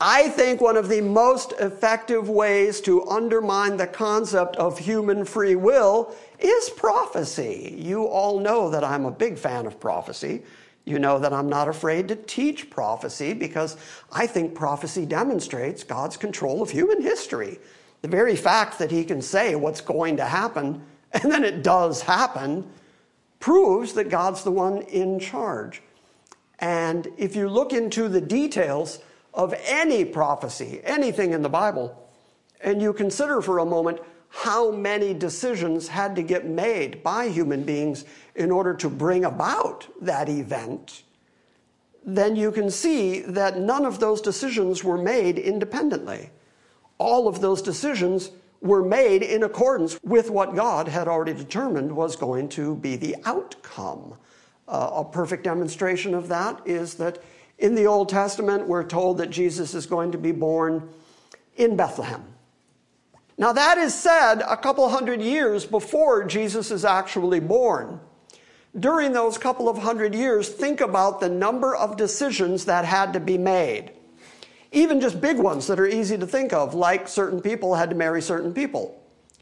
I 0.00 0.28
think 0.28 0.60
one 0.60 0.76
of 0.76 0.88
the 0.88 1.00
most 1.00 1.52
effective 1.58 2.28
ways 2.28 2.80
to 2.82 3.08
undermine 3.08 3.76
the 3.76 3.86
concept 3.88 4.54
of 4.56 4.78
human 4.78 5.24
free 5.24 5.56
will 5.56 6.14
is 6.38 6.70
prophecy. 6.70 7.74
You 7.76 8.04
all 8.04 8.38
know 8.38 8.70
that 8.70 8.84
I'm 8.84 9.06
a 9.06 9.10
big 9.10 9.36
fan 9.36 9.66
of 9.66 9.80
prophecy. 9.80 10.42
You 10.84 11.00
know 11.00 11.18
that 11.18 11.32
I'm 11.32 11.48
not 11.48 11.68
afraid 11.68 12.06
to 12.08 12.16
teach 12.16 12.70
prophecy 12.70 13.34
because 13.34 13.76
I 14.12 14.28
think 14.28 14.54
prophecy 14.54 15.04
demonstrates 15.04 15.82
God's 15.82 16.16
control 16.16 16.62
of 16.62 16.70
human 16.70 17.02
history. 17.02 17.58
The 18.02 18.08
very 18.08 18.36
fact 18.36 18.78
that 18.78 18.92
He 18.92 19.04
can 19.04 19.20
say 19.20 19.56
what's 19.56 19.80
going 19.80 20.16
to 20.18 20.24
happen 20.24 20.80
and 21.12 21.32
then 21.32 21.42
it 21.42 21.62
does 21.62 22.02
happen 22.02 22.70
proves 23.40 23.94
that 23.94 24.10
God's 24.10 24.44
the 24.44 24.50
one 24.50 24.82
in 24.82 25.18
charge. 25.18 25.82
And 26.60 27.08
if 27.16 27.34
you 27.34 27.48
look 27.48 27.72
into 27.72 28.08
the 28.08 28.20
details, 28.20 29.00
of 29.38 29.54
any 29.64 30.04
prophecy, 30.04 30.80
anything 30.82 31.32
in 31.32 31.42
the 31.42 31.48
Bible, 31.48 31.96
and 32.60 32.82
you 32.82 32.92
consider 32.92 33.40
for 33.40 33.60
a 33.60 33.64
moment 33.64 34.00
how 34.30 34.72
many 34.72 35.14
decisions 35.14 35.88
had 35.88 36.16
to 36.16 36.22
get 36.22 36.44
made 36.44 37.02
by 37.04 37.28
human 37.28 37.62
beings 37.62 38.04
in 38.34 38.50
order 38.50 38.74
to 38.74 38.90
bring 38.90 39.24
about 39.24 39.86
that 40.02 40.28
event, 40.28 41.04
then 42.04 42.36
you 42.36 42.50
can 42.50 42.70
see 42.70 43.20
that 43.20 43.58
none 43.58 43.86
of 43.86 44.00
those 44.00 44.20
decisions 44.20 44.82
were 44.82 44.98
made 44.98 45.38
independently. 45.38 46.30
All 46.98 47.28
of 47.28 47.40
those 47.40 47.62
decisions 47.62 48.30
were 48.60 48.82
made 48.82 49.22
in 49.22 49.44
accordance 49.44 49.98
with 50.02 50.30
what 50.30 50.56
God 50.56 50.88
had 50.88 51.06
already 51.06 51.32
determined 51.32 51.94
was 51.94 52.16
going 52.16 52.48
to 52.50 52.74
be 52.76 52.96
the 52.96 53.14
outcome. 53.24 54.14
Uh, 54.66 54.90
a 54.94 55.04
perfect 55.04 55.44
demonstration 55.44 56.12
of 56.12 56.28
that 56.28 56.60
is 56.66 56.94
that 56.94 57.22
in 57.58 57.74
the 57.74 57.86
Old 57.86 58.08
Testament, 58.08 58.66
we're 58.66 58.84
told 58.84 59.18
that 59.18 59.30
Jesus 59.30 59.74
is 59.74 59.86
going 59.86 60.12
to 60.12 60.18
be 60.18 60.32
born 60.32 60.88
in 61.56 61.76
Bethlehem. 61.76 62.24
Now, 63.36 63.52
that 63.52 63.78
is 63.78 63.94
said 63.94 64.42
a 64.42 64.56
couple 64.56 64.88
hundred 64.88 65.22
years 65.22 65.64
before 65.64 66.24
Jesus 66.24 66.70
is 66.70 66.84
actually 66.84 67.40
born. 67.40 68.00
During 68.78 69.12
those 69.12 69.38
couple 69.38 69.68
of 69.68 69.78
hundred 69.78 70.14
years, 70.14 70.48
think 70.48 70.80
about 70.80 71.20
the 71.20 71.28
number 71.28 71.74
of 71.74 71.96
decisions 71.96 72.64
that 72.66 72.84
had 72.84 73.12
to 73.12 73.20
be 73.20 73.38
made. 73.38 73.92
Even 74.70 75.00
just 75.00 75.20
big 75.20 75.38
ones 75.38 75.66
that 75.68 75.80
are 75.80 75.86
easy 75.86 76.18
to 76.18 76.26
think 76.26 76.52
of, 76.52 76.74
like 76.74 77.08
certain 77.08 77.40
people 77.40 77.74
had 77.74 77.90
to 77.90 77.96
marry 77.96 78.20
certain 78.20 78.52
people. 78.52 79.00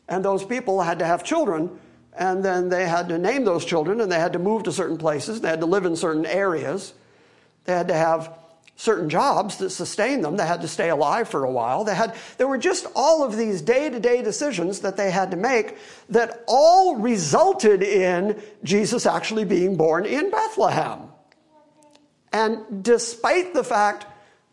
And 0.08 0.24
those 0.24 0.44
people 0.44 0.80
had 0.80 0.98
to 1.00 1.04
have 1.04 1.24
children, 1.24 1.78
and 2.16 2.44
then 2.44 2.68
they 2.68 2.86
had 2.86 3.08
to 3.08 3.18
name 3.18 3.44
those 3.44 3.64
children, 3.64 4.00
and 4.00 4.12
they 4.12 4.20
had 4.20 4.34
to 4.34 4.38
move 4.38 4.62
to 4.64 4.72
certain 4.72 4.96
places, 4.96 5.40
they 5.40 5.48
had 5.48 5.60
to 5.60 5.66
live 5.66 5.84
in 5.84 5.96
certain 5.96 6.24
areas. 6.24 6.94
They 7.66 7.72
had 7.72 7.88
to 7.88 7.94
have 7.94 8.32
certain 8.76 9.08
jobs 9.08 9.56
that 9.56 9.70
sustained 9.70 10.22
them. 10.22 10.36
They 10.36 10.46
had 10.46 10.60
to 10.60 10.68
stay 10.68 10.90
alive 10.90 11.28
for 11.28 11.44
a 11.44 11.50
while. 11.50 11.82
They 11.82 11.94
had, 11.94 12.14
there 12.36 12.46
were 12.46 12.58
just 12.58 12.86
all 12.94 13.24
of 13.24 13.36
these 13.36 13.62
day 13.62 13.88
to 13.88 13.98
day 13.98 14.22
decisions 14.22 14.80
that 14.80 14.96
they 14.96 15.10
had 15.10 15.30
to 15.30 15.36
make 15.36 15.78
that 16.10 16.44
all 16.46 16.96
resulted 16.96 17.82
in 17.82 18.40
Jesus 18.62 19.06
actually 19.06 19.44
being 19.44 19.76
born 19.76 20.04
in 20.04 20.30
Bethlehem. 20.30 21.08
And 22.32 22.84
despite 22.84 23.54
the 23.54 23.64
fact 23.64 24.06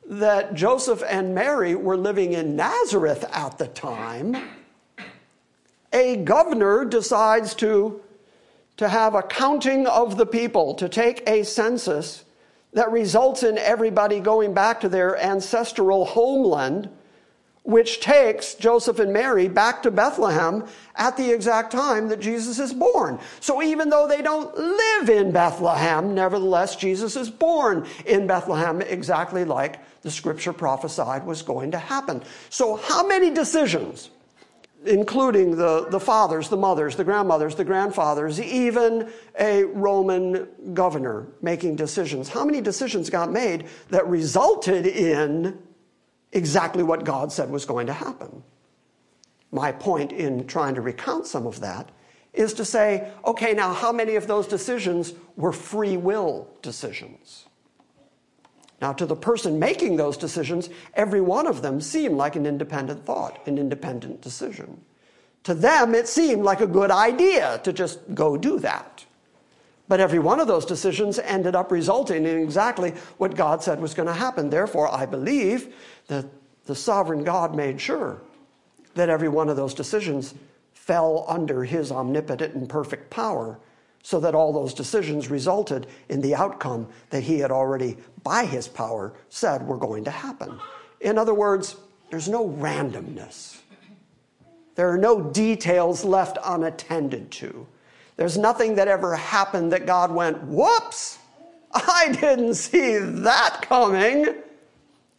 that 0.06 0.54
Joseph 0.54 1.04
and 1.08 1.36
Mary 1.36 1.76
were 1.76 1.98
living 1.98 2.34
in 2.34 2.56
Nazareth 2.56 3.26
at 3.32 3.58
the 3.58 3.68
time, 3.68 4.38
a 5.92 6.18
governor 6.18 6.86
decides 6.86 7.54
to, 7.56 8.02
to 8.78 8.88
have 8.88 9.16
a 9.16 9.22
counting 9.22 9.86
of 9.86 10.18
the 10.18 10.26
people, 10.26 10.76
to 10.76 10.88
take 10.88 11.28
a 11.28 11.44
census 11.44 12.23
that 12.74 12.92
results 12.92 13.44
in 13.44 13.58
everybody 13.58 14.20
going 14.20 14.54
back 14.54 14.82
to 14.82 14.90
their 14.90 15.18
ancestral 15.18 16.06
homeland 16.06 16.90
which 17.64 18.02
takes 18.02 18.56
Joseph 18.56 19.00
and 19.00 19.14
Mary 19.14 19.48
back 19.48 19.84
to 19.84 19.92
Bethlehem 19.92 20.66
at 20.96 21.16
the 21.16 21.32
exact 21.32 21.72
time 21.72 22.10
that 22.10 22.20
Jesus 22.20 22.60
is 22.60 22.74
born. 22.74 23.20
So 23.40 23.64
even 23.64 23.90
though 23.90 24.06
they 24.06 24.22
don't 24.22 24.56
live 24.58 25.10
in 25.10 25.32
Bethlehem, 25.32 26.14
nevertheless, 26.14 26.76
Jesus 26.76 27.16
is 27.16 27.30
born 27.30 27.88
in 28.06 28.28
Bethlehem 28.28 28.82
exactly 28.82 29.46
like 29.46 29.80
the 30.02 30.12
scripture 30.12 30.52
prophesied 30.52 31.26
was 31.26 31.42
going 31.42 31.72
to 31.72 31.78
happen. 31.78 32.22
So, 32.50 32.76
how 32.76 33.08
many 33.08 33.32
decisions, 33.32 34.10
including 34.86 35.56
the, 35.56 35.88
the 35.90 36.00
fathers, 36.00 36.50
the 36.50 36.58
mothers, 36.58 36.96
the 36.96 37.04
grandmothers, 37.04 37.56
the 37.56 37.64
grandfathers, 37.64 38.40
even 38.40 39.12
a 39.40 39.64
Roman 39.64 40.48
governor 40.74 41.28
making 41.42 41.76
decisions, 41.76 42.30
how 42.30 42.46
many 42.46 42.62
decisions 42.62 43.10
got 43.10 43.32
made 43.32 43.68
that 43.90 44.08
resulted 44.08 44.86
in 44.86 45.58
exactly 46.32 46.84
what 46.84 47.04
God 47.04 47.32
said 47.32 47.50
was 47.50 47.66
going 47.66 47.88
to 47.88 47.94
happen. 47.94 48.44
My 49.52 49.72
point 49.72 50.12
in 50.12 50.48
trying 50.48 50.76
to 50.76 50.82
recount 50.82 51.28
some 51.28 51.46
of 51.46 51.60
that 51.60 51.90
is 52.34 52.54
to 52.56 52.66
say, 52.66 53.12
okay, 53.26 53.54
now 53.54 53.72
how 53.72 53.92
many 53.92 54.16
of 54.16 54.26
those 54.26 54.48
decisions 54.48 55.14
were 55.36 55.54
free 55.54 55.98
will 55.98 56.48
decisions? 56.62 57.46
Now, 58.84 58.92
to 58.92 59.06
the 59.06 59.16
person 59.16 59.60
making 59.60 59.96
those 59.96 60.18
decisions, 60.18 60.70
every 60.94 61.22
one 61.22 61.48
of 61.48 61.62
them 61.62 61.80
seemed 61.80 62.18
like 62.18 62.36
an 62.36 62.46
independent 62.46 63.06
thought, 63.06 63.40
an 63.48 63.58
independent 63.58 64.20
decision. 64.20 64.82
To 65.46 65.54
them, 65.54 65.96
it 65.96 66.06
seemed 66.06 66.44
like 66.44 66.60
a 66.60 66.68
good 66.68 66.92
idea 66.92 67.62
to 67.64 67.72
just 67.72 68.00
go 68.14 68.36
do 68.36 68.60
that. 68.60 69.06
But 69.88 70.02
every 70.02 70.20
one 70.20 70.42
of 70.42 70.48
those 70.48 70.66
decisions 70.66 71.18
ended 71.18 71.56
up 71.56 71.72
resulting 71.72 72.26
in 72.26 72.38
exactly 72.42 72.90
what 73.20 73.38
God 73.38 73.64
said 73.64 73.80
was 73.80 73.94
going 73.94 74.08
to 74.08 74.14
happen. 74.14 74.50
Therefore, 74.50 74.94
I 74.94 75.06
believe 75.06 75.74
that 76.08 76.26
the 76.66 76.76
sovereign 76.76 77.24
God 77.24 77.56
made 77.56 77.80
sure 77.80 78.20
that 78.96 79.08
every 79.08 79.30
one 79.30 79.48
of 79.48 79.56
those 79.56 79.74
decisions 79.74 80.34
fell 80.74 81.24
under 81.30 81.64
his 81.64 81.90
omnipotent 81.90 82.54
and 82.54 82.68
perfect 82.68 83.10
power 83.10 83.60
so 84.04 84.20
that 84.20 84.36
all 84.36 84.54
those 84.54 84.74
decisions 84.74 85.30
resulted 85.30 85.88
in 86.10 86.22
the 86.22 86.36
outcome 86.36 86.88
that 87.10 87.24
he 87.24 87.40
had 87.40 87.52
already, 87.52 87.98
by 88.22 88.46
his 88.46 88.68
power, 88.68 89.14
said 89.30 89.66
were 89.66 89.78
going 89.78 90.04
to 90.04 90.12
happen. 90.12 90.60
In 91.02 91.18
other 91.18 91.34
words, 91.34 91.78
there's 92.12 92.30
no 92.30 92.48
randomness. 92.48 93.58
There 94.76 94.92
are 94.92 94.98
no 94.98 95.22
details 95.22 96.04
left 96.04 96.38
unattended 96.44 97.32
to. 97.32 97.66
There's 98.18 98.38
nothing 98.38 98.76
that 98.76 98.88
ever 98.88 99.16
happened 99.16 99.72
that 99.72 99.86
God 99.86 100.12
went, 100.12 100.44
whoops, 100.44 101.18
I 101.74 102.16
didn't 102.20 102.56
see 102.56 102.98
that 102.98 103.62
coming. 103.64 104.36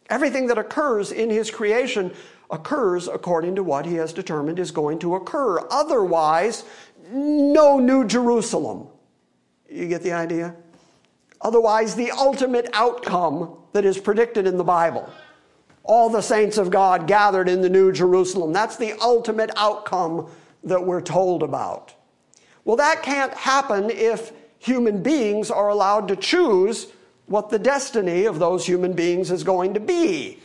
Everything 0.09 0.47
that 0.47 0.57
occurs 0.57 1.11
in 1.11 1.29
his 1.29 1.49
creation 1.49 2.13
occurs 2.51 3.07
according 3.07 3.55
to 3.55 3.63
what 3.63 3.85
he 3.85 3.95
has 3.95 4.13
determined 4.13 4.59
is 4.59 4.71
going 4.71 4.99
to 4.99 5.15
occur. 5.15 5.59
Otherwise, 5.71 6.63
no 7.11 7.79
New 7.79 8.05
Jerusalem. 8.05 8.87
You 9.69 9.87
get 9.87 10.03
the 10.03 10.13
idea? 10.13 10.55
Otherwise, 11.41 11.95
the 11.95 12.11
ultimate 12.11 12.69
outcome 12.73 13.57
that 13.73 13.85
is 13.85 13.97
predicted 13.97 14.47
in 14.47 14.57
the 14.57 14.63
Bible. 14.63 15.09
All 15.83 16.09
the 16.09 16.21
saints 16.21 16.57
of 16.57 16.71
God 16.71 17.07
gathered 17.07 17.47
in 17.47 17.61
the 17.61 17.69
New 17.69 17.91
Jerusalem. 17.91 18.53
That's 18.53 18.77
the 18.77 18.93
ultimate 18.99 19.51
outcome 19.55 20.29
that 20.63 20.83
we're 20.83 21.01
told 21.01 21.43
about. 21.43 21.93
Well, 22.63 22.77
that 22.77 23.03
can't 23.03 23.33
happen 23.33 23.91
if 23.91 24.31
human 24.57 25.03
beings 25.03 25.51
are 25.51 25.69
allowed 25.69 26.07
to 26.07 26.15
choose 26.15 26.87
what 27.27 27.49
the 27.49 27.59
destiny 27.59 28.25
of 28.25 28.39
those 28.39 28.65
human 28.65 28.93
beings 28.93 29.29
is 29.29 29.43
going 29.43 29.75
to 29.75 29.79
be. 29.79 30.39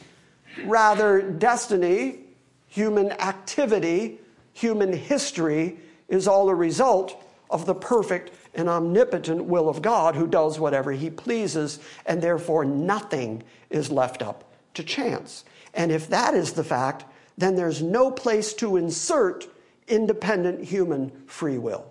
Rather, 0.64 1.22
destiny, 1.22 2.18
human 2.66 3.12
activity, 3.12 4.18
human 4.52 4.92
history 4.92 5.78
is 6.10 6.28
all 6.28 6.50
a 6.50 6.54
result 6.54 7.24
of 7.48 7.64
the 7.64 7.74
perfect 7.74 8.32
and 8.54 8.68
omnipotent 8.68 9.44
will 9.44 9.68
of 9.68 9.80
God 9.80 10.14
who 10.14 10.26
does 10.26 10.60
whatever 10.60 10.92
he 10.92 11.08
pleases, 11.08 11.80
and 12.04 12.20
therefore 12.20 12.64
nothing 12.64 13.42
is 13.70 13.90
left 13.90 14.20
up 14.20 14.52
to 14.74 14.84
chance. 14.84 15.44
And 15.72 15.90
if 15.90 16.08
that 16.10 16.34
is 16.34 16.52
the 16.52 16.64
fact, 16.64 17.04
then 17.38 17.54
there's 17.54 17.80
no 17.80 18.10
place 18.10 18.52
to 18.54 18.76
insert 18.76 19.46
independent 19.88 20.64
human 20.64 21.10
free 21.26 21.58
will. 21.58 21.90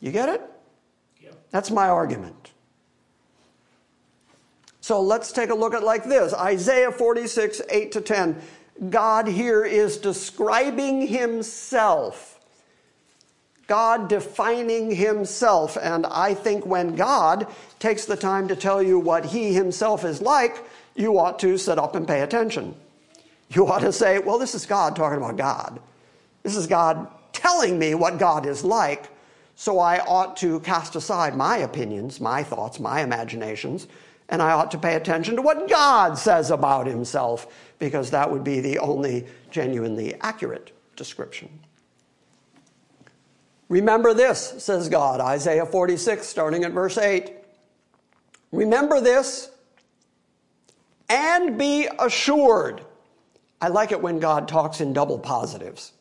You 0.00 0.12
get 0.12 0.28
it? 0.28 0.42
Yep. 1.20 1.34
That's 1.50 1.70
my 1.70 1.88
argument. 1.88 2.52
So 4.80 5.00
let's 5.00 5.32
take 5.32 5.50
a 5.50 5.54
look 5.54 5.74
at 5.74 5.84
like 5.84 6.04
this 6.04 6.34
Isaiah 6.34 6.90
46, 6.90 7.62
8 7.70 7.92
to 7.92 8.00
10. 8.00 8.42
God 8.90 9.28
here 9.28 9.64
is 9.64 9.96
describing 9.96 11.06
himself. 11.06 12.31
God 13.72 14.08
defining 14.08 14.94
himself. 14.94 15.78
And 15.80 16.04
I 16.04 16.34
think 16.34 16.66
when 16.66 16.94
God 16.94 17.46
takes 17.78 18.04
the 18.04 18.18
time 18.18 18.48
to 18.48 18.54
tell 18.54 18.82
you 18.82 18.98
what 18.98 19.24
he 19.24 19.54
himself 19.54 20.04
is 20.04 20.20
like, 20.20 20.62
you 20.94 21.18
ought 21.18 21.38
to 21.38 21.56
sit 21.56 21.78
up 21.78 21.94
and 21.94 22.06
pay 22.06 22.20
attention. 22.20 22.74
You 23.48 23.66
ought 23.66 23.78
to 23.78 23.90
say, 23.90 24.18
well, 24.18 24.38
this 24.38 24.54
is 24.54 24.66
God 24.66 24.94
talking 24.94 25.16
about 25.16 25.38
God. 25.38 25.80
This 26.42 26.54
is 26.54 26.66
God 26.66 27.08
telling 27.32 27.78
me 27.78 27.94
what 27.94 28.18
God 28.18 28.44
is 28.44 28.62
like. 28.62 29.08
So 29.56 29.78
I 29.78 30.00
ought 30.00 30.36
to 30.36 30.60
cast 30.60 30.94
aside 30.94 31.34
my 31.34 31.56
opinions, 31.56 32.20
my 32.20 32.42
thoughts, 32.42 32.78
my 32.78 33.00
imaginations, 33.00 33.88
and 34.28 34.42
I 34.42 34.52
ought 34.52 34.70
to 34.72 34.78
pay 34.78 34.96
attention 34.96 35.36
to 35.36 35.42
what 35.42 35.70
God 35.70 36.18
says 36.18 36.50
about 36.50 36.86
himself, 36.86 37.46
because 37.78 38.10
that 38.10 38.30
would 38.30 38.44
be 38.44 38.60
the 38.60 38.80
only 38.80 39.26
genuinely 39.50 40.14
accurate 40.20 40.72
description. 40.94 41.48
Remember 43.72 44.12
this, 44.12 44.52
says 44.58 44.90
God, 44.90 45.18
Isaiah 45.18 45.64
46, 45.64 46.26
starting 46.26 46.64
at 46.64 46.72
verse 46.72 46.98
8. 46.98 47.32
Remember 48.50 49.00
this 49.00 49.50
and 51.08 51.56
be 51.56 51.88
assured. 51.98 52.82
I 53.62 53.68
like 53.68 53.90
it 53.90 54.02
when 54.02 54.18
God 54.18 54.46
talks 54.46 54.82
in 54.82 54.92
double 54.92 55.18
positives. 55.18 55.92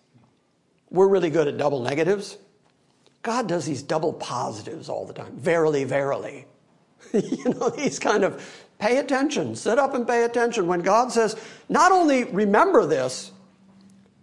We're 0.89 1.07
really 1.07 1.29
good 1.29 1.47
at 1.47 1.55
double 1.55 1.81
negatives. 1.81 2.37
God 3.21 3.47
does 3.47 3.67
these 3.67 3.81
double 3.81 4.11
positives 4.11 4.89
all 4.89 5.05
the 5.05 5.13
time. 5.13 5.37
Verily, 5.37 5.85
verily. 5.85 6.47
you 7.13 7.53
know, 7.53 7.69
he's 7.77 7.99
kind 7.99 8.25
of 8.25 8.45
pay 8.79 8.97
attention, 8.97 9.55
sit 9.55 9.79
up 9.79 9.93
and 9.93 10.05
pay 10.05 10.25
attention. 10.25 10.67
When 10.67 10.81
God 10.81 11.13
says, 11.13 11.37
not 11.69 11.93
only 11.93 12.25
remember 12.25 12.85
this, 12.85 13.31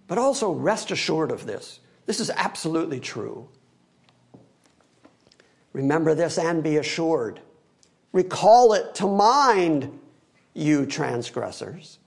but 0.06 0.18
also 0.18 0.52
rest 0.52 0.90
assured 0.90 1.30
of 1.30 1.46
this. 1.46 1.80
This 2.08 2.20
is 2.20 2.30
absolutely 2.30 3.00
true. 3.00 3.50
Remember 5.74 6.14
this 6.14 6.38
and 6.38 6.62
be 6.62 6.78
assured. 6.78 7.38
Recall 8.12 8.72
it 8.72 8.94
to 8.94 9.06
mind, 9.06 10.00
you 10.54 10.86
transgressors. 10.86 11.98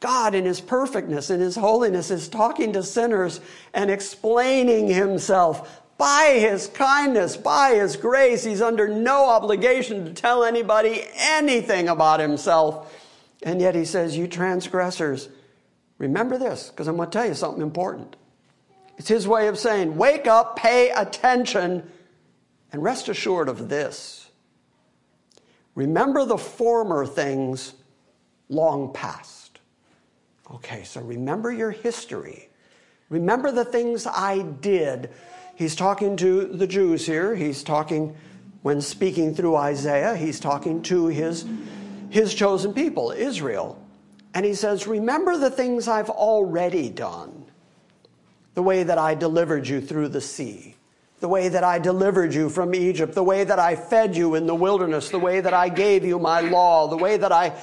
God, 0.00 0.34
in 0.34 0.46
His 0.46 0.62
perfectness, 0.62 1.28
in 1.28 1.40
His 1.40 1.56
holiness, 1.56 2.10
is 2.10 2.26
talking 2.26 2.72
to 2.72 2.82
sinners 2.82 3.42
and 3.74 3.90
explaining 3.90 4.88
Himself 4.88 5.82
by 5.98 6.38
His 6.40 6.66
kindness, 6.68 7.36
by 7.36 7.74
His 7.74 7.96
grace. 7.96 8.44
He's 8.44 8.62
under 8.62 8.88
no 8.88 9.28
obligation 9.28 10.06
to 10.06 10.14
tell 10.14 10.42
anybody 10.42 11.04
anything 11.16 11.88
about 11.88 12.18
Himself. 12.18 12.98
And 13.42 13.60
yet 13.60 13.74
He 13.74 13.84
says, 13.84 14.16
You 14.16 14.26
transgressors, 14.26 15.28
remember 15.98 16.38
this, 16.38 16.70
because 16.70 16.88
I'm 16.88 16.96
going 16.96 17.10
to 17.10 17.18
tell 17.18 17.26
you 17.26 17.34
something 17.34 17.60
important. 17.60 18.16
It's 19.00 19.08
His 19.08 19.26
way 19.26 19.48
of 19.48 19.58
saying, 19.58 19.96
Wake 19.96 20.26
up, 20.26 20.56
pay 20.56 20.90
attention, 20.90 21.90
and 22.70 22.82
rest 22.82 23.08
assured 23.08 23.48
of 23.48 23.70
this. 23.70 24.28
Remember 25.74 26.26
the 26.26 26.36
former 26.36 27.06
things 27.06 27.72
long 28.50 28.92
past. 28.92 29.60
Okay, 30.50 30.84
so 30.84 31.00
remember 31.00 31.50
your 31.50 31.70
history. 31.70 32.50
Remember 33.08 33.50
the 33.50 33.64
things 33.64 34.06
I 34.06 34.42
did. 34.42 35.08
He's 35.54 35.74
talking 35.74 36.14
to 36.18 36.44
the 36.44 36.66
Jews 36.66 37.06
here. 37.06 37.34
He's 37.34 37.64
talking, 37.64 38.14
when 38.60 38.82
speaking 38.82 39.34
through 39.34 39.56
Isaiah, 39.56 40.14
he's 40.14 40.38
talking 40.38 40.82
to 40.82 41.06
his, 41.06 41.46
his 42.10 42.34
chosen 42.34 42.74
people, 42.74 43.12
Israel. 43.12 43.82
And 44.34 44.44
he 44.44 44.52
says, 44.52 44.86
Remember 44.86 45.38
the 45.38 45.50
things 45.50 45.88
I've 45.88 46.10
already 46.10 46.90
done. 46.90 47.39
The 48.60 48.64
way 48.64 48.82
that 48.82 48.98
I 48.98 49.14
delivered 49.14 49.66
you 49.66 49.80
through 49.80 50.08
the 50.08 50.20
sea, 50.20 50.74
the 51.20 51.28
way 51.28 51.48
that 51.48 51.64
I 51.64 51.78
delivered 51.78 52.34
you 52.34 52.50
from 52.50 52.74
Egypt, 52.74 53.14
the 53.14 53.22
way 53.22 53.42
that 53.42 53.58
I 53.58 53.74
fed 53.74 54.14
you 54.14 54.34
in 54.34 54.46
the 54.46 54.54
wilderness, 54.54 55.08
the 55.08 55.18
way 55.18 55.40
that 55.40 55.54
I 55.54 55.70
gave 55.70 56.04
you 56.04 56.18
my 56.18 56.40
law, 56.42 56.86
the 56.86 56.98
way 56.98 57.16
that 57.16 57.32
I 57.32 57.58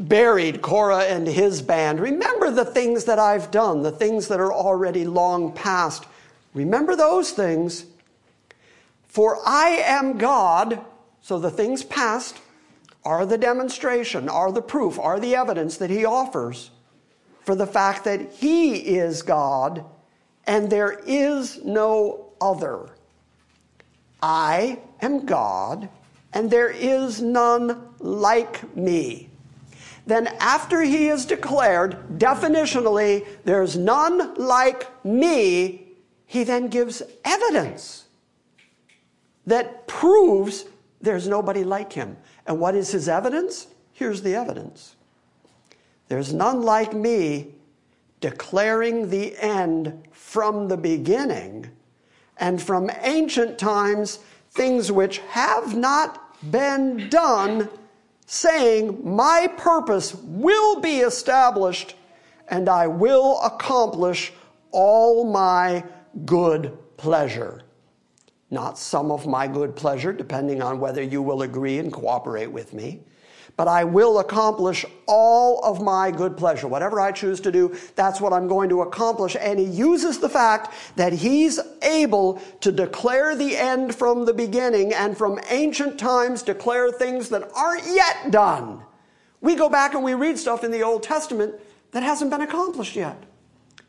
buried 0.00 0.60
Korah 0.60 1.04
and 1.04 1.28
his 1.28 1.62
band. 1.62 2.00
Remember 2.00 2.50
the 2.50 2.64
things 2.64 3.04
that 3.04 3.20
I've 3.20 3.52
done, 3.52 3.82
the 3.82 3.92
things 3.92 4.26
that 4.26 4.40
are 4.40 4.52
already 4.52 5.04
long 5.04 5.52
past. 5.52 6.06
Remember 6.54 6.96
those 6.96 7.30
things. 7.30 7.86
For 9.06 9.38
I 9.46 9.80
am 9.84 10.18
God, 10.18 10.84
so 11.20 11.38
the 11.38 11.52
things 11.52 11.84
past 11.84 12.40
are 13.04 13.24
the 13.24 13.38
demonstration, 13.38 14.28
are 14.28 14.50
the 14.50 14.60
proof, 14.60 14.98
are 14.98 15.20
the 15.20 15.36
evidence 15.36 15.76
that 15.76 15.90
he 15.90 16.04
offers 16.04 16.72
for 17.44 17.54
the 17.54 17.64
fact 17.64 18.02
that 18.02 18.32
he 18.32 18.74
is 18.96 19.22
God 19.22 19.84
and 20.46 20.70
there 20.70 21.00
is 21.06 21.62
no 21.64 22.32
other. 22.40 22.90
I 24.22 24.80
am 25.00 25.26
God 25.26 25.88
and 26.32 26.50
there 26.50 26.70
is 26.70 27.20
none 27.20 27.88
like 27.98 28.76
me. 28.76 29.28
Then, 30.06 30.26
after 30.40 30.82
he 30.82 31.08
is 31.08 31.26
declared 31.26 32.18
definitionally, 32.18 33.24
there's 33.44 33.76
none 33.76 34.34
like 34.34 35.04
me, 35.04 35.86
he 36.26 36.42
then 36.42 36.68
gives 36.68 37.02
evidence 37.24 38.06
that 39.46 39.86
proves 39.86 40.64
there's 41.00 41.28
nobody 41.28 41.62
like 41.62 41.92
him. 41.92 42.16
And 42.46 42.58
what 42.58 42.74
is 42.74 42.90
his 42.90 43.08
evidence? 43.08 43.68
Here's 43.92 44.22
the 44.22 44.34
evidence 44.34 44.96
there's 46.08 46.32
none 46.32 46.62
like 46.62 46.92
me, 46.92 47.54
declaring 48.22 49.10
the 49.10 49.36
end 49.36 50.08
from 50.12 50.68
the 50.68 50.76
beginning, 50.78 51.68
and 52.38 52.62
from 52.62 52.90
ancient 53.02 53.58
times, 53.58 54.20
things 54.52 54.90
which 54.90 55.18
have 55.28 55.76
not 55.76 56.50
been 56.50 57.08
done, 57.10 57.68
saying, 58.24 58.98
My 59.04 59.52
purpose 59.58 60.14
will 60.14 60.80
be 60.80 61.00
established, 61.00 61.94
and 62.48 62.68
I 62.68 62.86
will 62.86 63.38
accomplish 63.42 64.32
all 64.70 65.30
my 65.30 65.84
good 66.24 66.78
pleasure. 66.96 67.62
Not 68.50 68.78
some 68.78 69.10
of 69.10 69.26
my 69.26 69.46
good 69.46 69.76
pleasure, 69.76 70.12
depending 70.12 70.62
on 70.62 70.78
whether 70.78 71.02
you 71.02 71.22
will 71.22 71.42
agree 71.42 71.78
and 71.78 71.92
cooperate 71.92 72.50
with 72.50 72.72
me 72.72 73.02
but 73.62 73.68
I 73.68 73.84
will 73.84 74.18
accomplish 74.18 74.84
all 75.06 75.64
of 75.64 75.80
my 75.80 76.10
good 76.10 76.36
pleasure. 76.36 76.66
Whatever 76.66 76.98
I 77.00 77.12
choose 77.12 77.40
to 77.42 77.52
do, 77.52 77.76
that's 77.94 78.20
what 78.20 78.32
I'm 78.32 78.48
going 78.48 78.68
to 78.70 78.82
accomplish. 78.82 79.36
And 79.38 79.56
he 79.56 79.66
uses 79.66 80.18
the 80.18 80.28
fact 80.28 80.74
that 80.96 81.12
he's 81.12 81.60
able 81.80 82.42
to 82.60 82.72
declare 82.72 83.36
the 83.36 83.56
end 83.56 83.94
from 83.94 84.24
the 84.24 84.34
beginning 84.34 84.92
and 84.92 85.16
from 85.16 85.38
ancient 85.48 85.96
times 85.96 86.42
declare 86.42 86.90
things 86.90 87.28
that 87.28 87.52
aren't 87.54 87.86
yet 87.86 88.32
done. 88.32 88.82
We 89.40 89.54
go 89.54 89.68
back 89.68 89.94
and 89.94 90.02
we 90.02 90.14
read 90.14 90.40
stuff 90.40 90.64
in 90.64 90.72
the 90.72 90.82
Old 90.82 91.04
Testament 91.04 91.54
that 91.92 92.02
hasn't 92.02 92.32
been 92.32 92.40
accomplished 92.40 92.96
yet. 92.96 93.22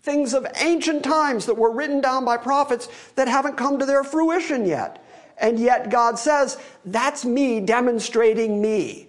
Things 0.04 0.36
of 0.36 0.46
ancient 0.58 1.04
times 1.04 1.48
that 1.48 1.58
were 1.58 1.74
written 1.74 2.00
down 2.00 2.26
by 2.26 2.38
prophets 2.38 2.90
that 3.16 3.28
haven't 3.28 3.58
come 3.58 3.80
to 3.80 3.88
their 3.88 4.04
fruition 4.04 4.68
yet. 4.68 5.04
And 5.40 5.58
yet 5.58 5.90
God 5.90 6.20
says, 6.20 6.60
that's 6.86 7.26
me 7.26 7.60
demonstrating 7.60 8.62
me. 8.62 9.08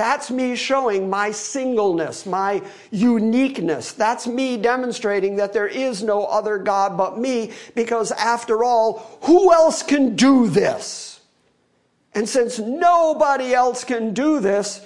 That's 0.00 0.30
me 0.30 0.56
showing 0.56 1.10
my 1.10 1.30
singleness, 1.30 2.24
my 2.24 2.62
uniqueness. 2.90 3.92
That's 3.92 4.26
me 4.26 4.56
demonstrating 4.56 5.36
that 5.36 5.52
there 5.52 5.66
is 5.66 6.02
no 6.02 6.24
other 6.24 6.56
God 6.56 6.96
but 6.96 7.18
me, 7.18 7.52
because 7.74 8.10
after 8.12 8.64
all, 8.64 9.18
who 9.24 9.52
else 9.52 9.82
can 9.82 10.16
do 10.16 10.48
this? 10.48 11.20
And 12.14 12.26
since 12.26 12.58
nobody 12.58 13.52
else 13.52 13.84
can 13.84 14.14
do 14.14 14.40
this, 14.40 14.80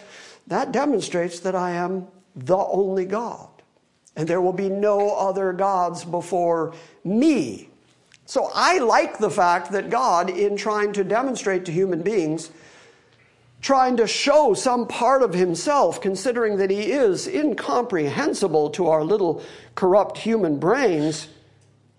that 0.48 0.72
demonstrates 0.72 1.38
that 1.40 1.54
I 1.54 1.70
am 1.70 2.08
the 2.34 2.58
only 2.58 3.04
God. 3.04 3.48
And 4.16 4.26
there 4.26 4.40
will 4.40 4.52
be 4.52 4.68
no 4.68 5.14
other 5.14 5.52
gods 5.52 6.04
before 6.04 6.74
me. 7.04 7.68
So 8.26 8.50
I 8.52 8.78
like 8.78 9.18
the 9.18 9.30
fact 9.30 9.70
that 9.70 9.90
God, 9.90 10.28
in 10.28 10.56
trying 10.56 10.92
to 10.94 11.04
demonstrate 11.04 11.64
to 11.66 11.72
human 11.72 12.02
beings 12.02 12.50
trying 13.64 13.96
to 13.96 14.06
show 14.06 14.52
some 14.52 14.86
part 14.86 15.22
of 15.22 15.32
himself, 15.32 15.98
considering 15.98 16.58
that 16.58 16.70
he 16.70 16.92
is 16.92 17.26
incomprehensible 17.26 18.68
to 18.68 18.88
our 18.88 19.02
little 19.02 19.42
corrupt 19.74 20.18
human 20.18 20.58
brains, 20.58 21.28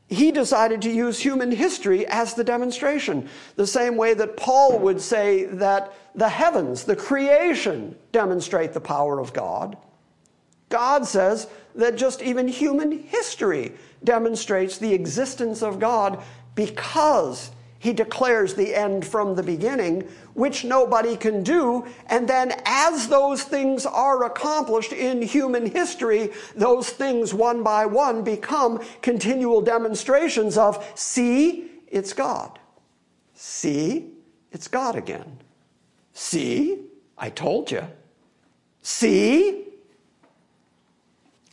he 0.07 0.31
decided 0.31 0.79
to 0.79 0.91
use 0.91 1.17
human 1.17 1.51
history 1.51 2.05
as 2.05 2.35
the 2.35 2.43
demonstration. 2.43 3.27
The 3.55 3.65
same 3.65 3.97
way 3.97 4.13
that 4.13 4.37
Paul 4.37 4.77
would 4.77 5.01
say 5.01 5.45
that 5.45 5.91
the 6.13 6.29
heavens, 6.29 6.83
the 6.83 6.95
creation, 6.95 7.95
demonstrate 8.11 8.73
the 8.73 8.79
power 8.79 9.19
of 9.19 9.33
God. 9.33 9.75
God 10.69 11.07
says 11.07 11.47
that 11.73 11.95
just 11.95 12.21
even 12.21 12.47
human 12.47 12.91
history 12.91 13.73
demonstrates 14.03 14.77
the 14.77 14.93
existence 14.93 15.63
of 15.63 15.79
God 15.79 16.23
because 16.53 17.49
he 17.85 17.93
declares 17.93 18.55
the 18.55 18.73
end 18.73 19.05
from 19.05 19.35
the 19.35 19.43
beginning, 19.43 20.09
which 20.33 20.65
nobody 20.65 21.15
can 21.15 21.43
do. 21.43 21.85
And 22.07 22.27
then, 22.27 22.59
as 22.65 23.07
those 23.09 23.43
things 23.43 23.85
are 23.85 24.25
accomplished 24.25 24.91
in 24.91 25.21
human 25.21 25.67
history, 25.67 26.31
those 26.55 26.89
things 26.89 27.31
one 27.31 27.61
by 27.61 27.85
one 27.85 28.23
become 28.23 28.83
continual 29.03 29.61
demonstrations 29.61 30.57
of 30.57 30.83
see, 30.95 31.69
it's 31.87 32.11
God. 32.11 32.57
See, 33.35 34.09
it's 34.51 34.67
God 34.67 34.95
again. 34.95 35.37
See, 36.11 36.85
I 37.19 37.29
told 37.29 37.69
you. 37.69 37.83
See, 38.81 39.67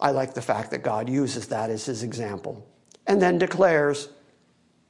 I 0.00 0.12
like 0.12 0.32
the 0.32 0.40
fact 0.40 0.70
that 0.70 0.82
God 0.82 1.10
uses 1.10 1.48
that 1.48 1.68
as 1.68 1.84
his 1.84 2.02
example. 2.02 2.66
And 3.06 3.20
then 3.20 3.36
declares, 3.36 4.08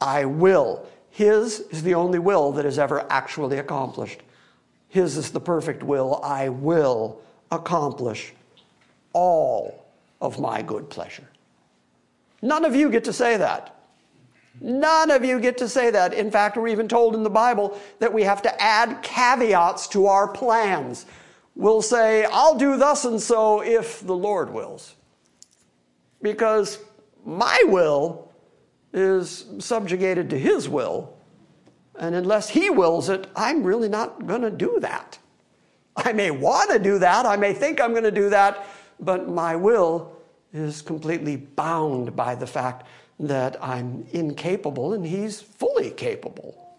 I 0.01 0.25
will. 0.25 0.87
His 1.13 1.61
is 1.71 1.83
the 1.83 1.95
only 1.95 2.19
will 2.19 2.53
that 2.53 2.65
is 2.65 2.79
ever 2.79 3.07
actually 3.11 3.59
accomplished. 3.59 4.23
His 4.89 5.19
is 5.19 5.31
the 5.31 5.41
perfect 5.41 5.83
will. 5.83 6.19
I 6.25 6.49
will 6.49 7.21
accomplish 7.51 8.33
all 9.13 9.85
of 10.23 10.41
my 10.41 10.63
good 10.63 10.89
pleasure. 10.89 11.29
None 12.41 12.65
of 12.65 12.75
you 12.75 12.91
get 12.91 13.05
to 13.05 13.13
say 13.13 13.37
that. 13.37 13.77
None 14.59 15.11
of 15.11 15.23
you 15.23 15.39
get 15.39 15.59
to 15.59 15.69
say 15.69 15.91
that. 15.91 16.15
In 16.15 16.31
fact, 16.31 16.57
we're 16.57 16.69
even 16.69 16.89
told 16.89 17.15
in 17.15 17.23
the 17.23 17.31
Bible 17.31 17.79
that 17.99 18.15
we 18.15 18.23
have 18.23 18.41
to 18.43 18.63
add 18.63 19.03
caveats 19.03 19.89
to 19.89 20.07
our 20.07 20.27
plans. 20.27 21.05
We'll 21.55 21.83
say, 21.83 22.25
I'll 22.25 22.57
do 22.57 22.79
thus 22.79 23.05
and 23.05 23.21
so 23.21 23.63
if 23.63 24.01
the 24.01 24.17
Lord 24.17 24.51
wills. 24.51 24.95
Because 26.23 26.79
my 27.27 27.63
will 27.67 28.32
is 28.93 29.47
subjugated 29.59 30.31
to 30.31 30.39
His 30.39 30.69
will. 30.69 31.17
And 31.99 32.15
unless 32.15 32.49
He 32.49 32.71
wills 32.71 33.09
it, 33.09 33.27
I'm 33.37 33.63
really 33.63 33.89
not 33.89 34.27
going 34.27 34.43
to 34.43 34.51
do 34.51 34.79
that. 34.81 35.19
I 35.97 36.13
may 36.13 36.31
want 36.31 36.71
to 36.71 36.79
do 36.79 36.99
that, 36.99 37.27
I 37.27 37.37
may 37.37 37.53
think 37.53 37.81
I'm 37.81 37.93
going 37.93 38.03
to 38.05 38.11
do 38.11 38.31
that, 38.31 38.67
but 38.99 39.29
my 39.29 39.57
will 39.57 40.17
is 40.53 40.83
completely 40.83 41.37
bound 41.37 42.17
by 42.17 42.35
the 42.35 42.47
fact 42.47 42.87
that 43.21 43.63
I'm 43.63 44.07
incapable 44.13 44.95
and 44.95 45.07
He's 45.07 45.41
fully 45.41 45.91
capable. 45.91 46.75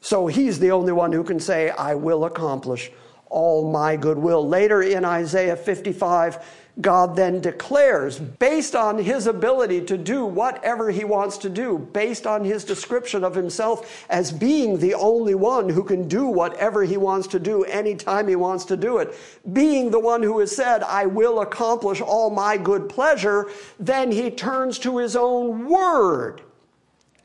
So 0.00 0.26
He's 0.26 0.58
the 0.58 0.72
only 0.72 0.92
one 0.92 1.12
who 1.12 1.24
can 1.24 1.40
say, 1.40 1.70
I 1.70 1.94
will 1.94 2.24
accomplish 2.24 2.90
all 3.28 3.70
my 3.70 3.96
goodwill. 3.96 4.46
Later 4.46 4.82
in 4.82 5.04
Isaiah 5.04 5.56
55, 5.56 6.44
God 6.80 7.16
then 7.16 7.40
declares, 7.40 8.18
based 8.18 8.76
on 8.76 8.98
his 8.98 9.26
ability 9.26 9.82
to 9.86 9.96
do 9.96 10.26
whatever 10.26 10.90
he 10.90 11.04
wants 11.04 11.38
to 11.38 11.48
do, 11.48 11.78
based 11.78 12.26
on 12.26 12.44
his 12.44 12.64
description 12.64 13.24
of 13.24 13.34
himself 13.34 14.04
as 14.10 14.30
being 14.30 14.78
the 14.78 14.92
only 14.92 15.34
one 15.34 15.70
who 15.70 15.82
can 15.82 16.06
do 16.06 16.26
whatever 16.26 16.84
he 16.84 16.98
wants 16.98 17.28
to 17.28 17.38
do 17.38 17.64
anytime 17.64 18.28
he 18.28 18.36
wants 18.36 18.66
to 18.66 18.76
do 18.76 18.98
it, 18.98 19.14
being 19.54 19.90
the 19.90 20.00
one 20.00 20.22
who 20.22 20.38
has 20.40 20.54
said, 20.54 20.82
I 20.82 21.06
will 21.06 21.40
accomplish 21.40 22.02
all 22.02 22.28
my 22.28 22.58
good 22.58 22.90
pleasure, 22.90 23.48
then 23.80 24.12
he 24.12 24.30
turns 24.30 24.78
to 24.80 24.98
his 24.98 25.16
own 25.16 25.70
word 25.70 26.42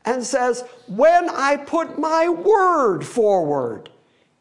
and 0.06 0.24
says, 0.24 0.64
When 0.88 1.28
I 1.28 1.56
put 1.58 1.98
my 1.98 2.26
word 2.28 3.04
forward, 3.04 3.90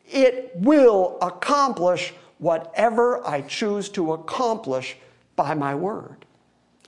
it 0.09 0.53
will 0.55 1.17
accomplish 1.21 2.13
whatever 2.41 3.25
I 3.25 3.41
choose 3.41 3.87
to 3.89 4.13
accomplish 4.13 4.97
by 5.35 5.53
my 5.53 5.75
word. 5.75 6.25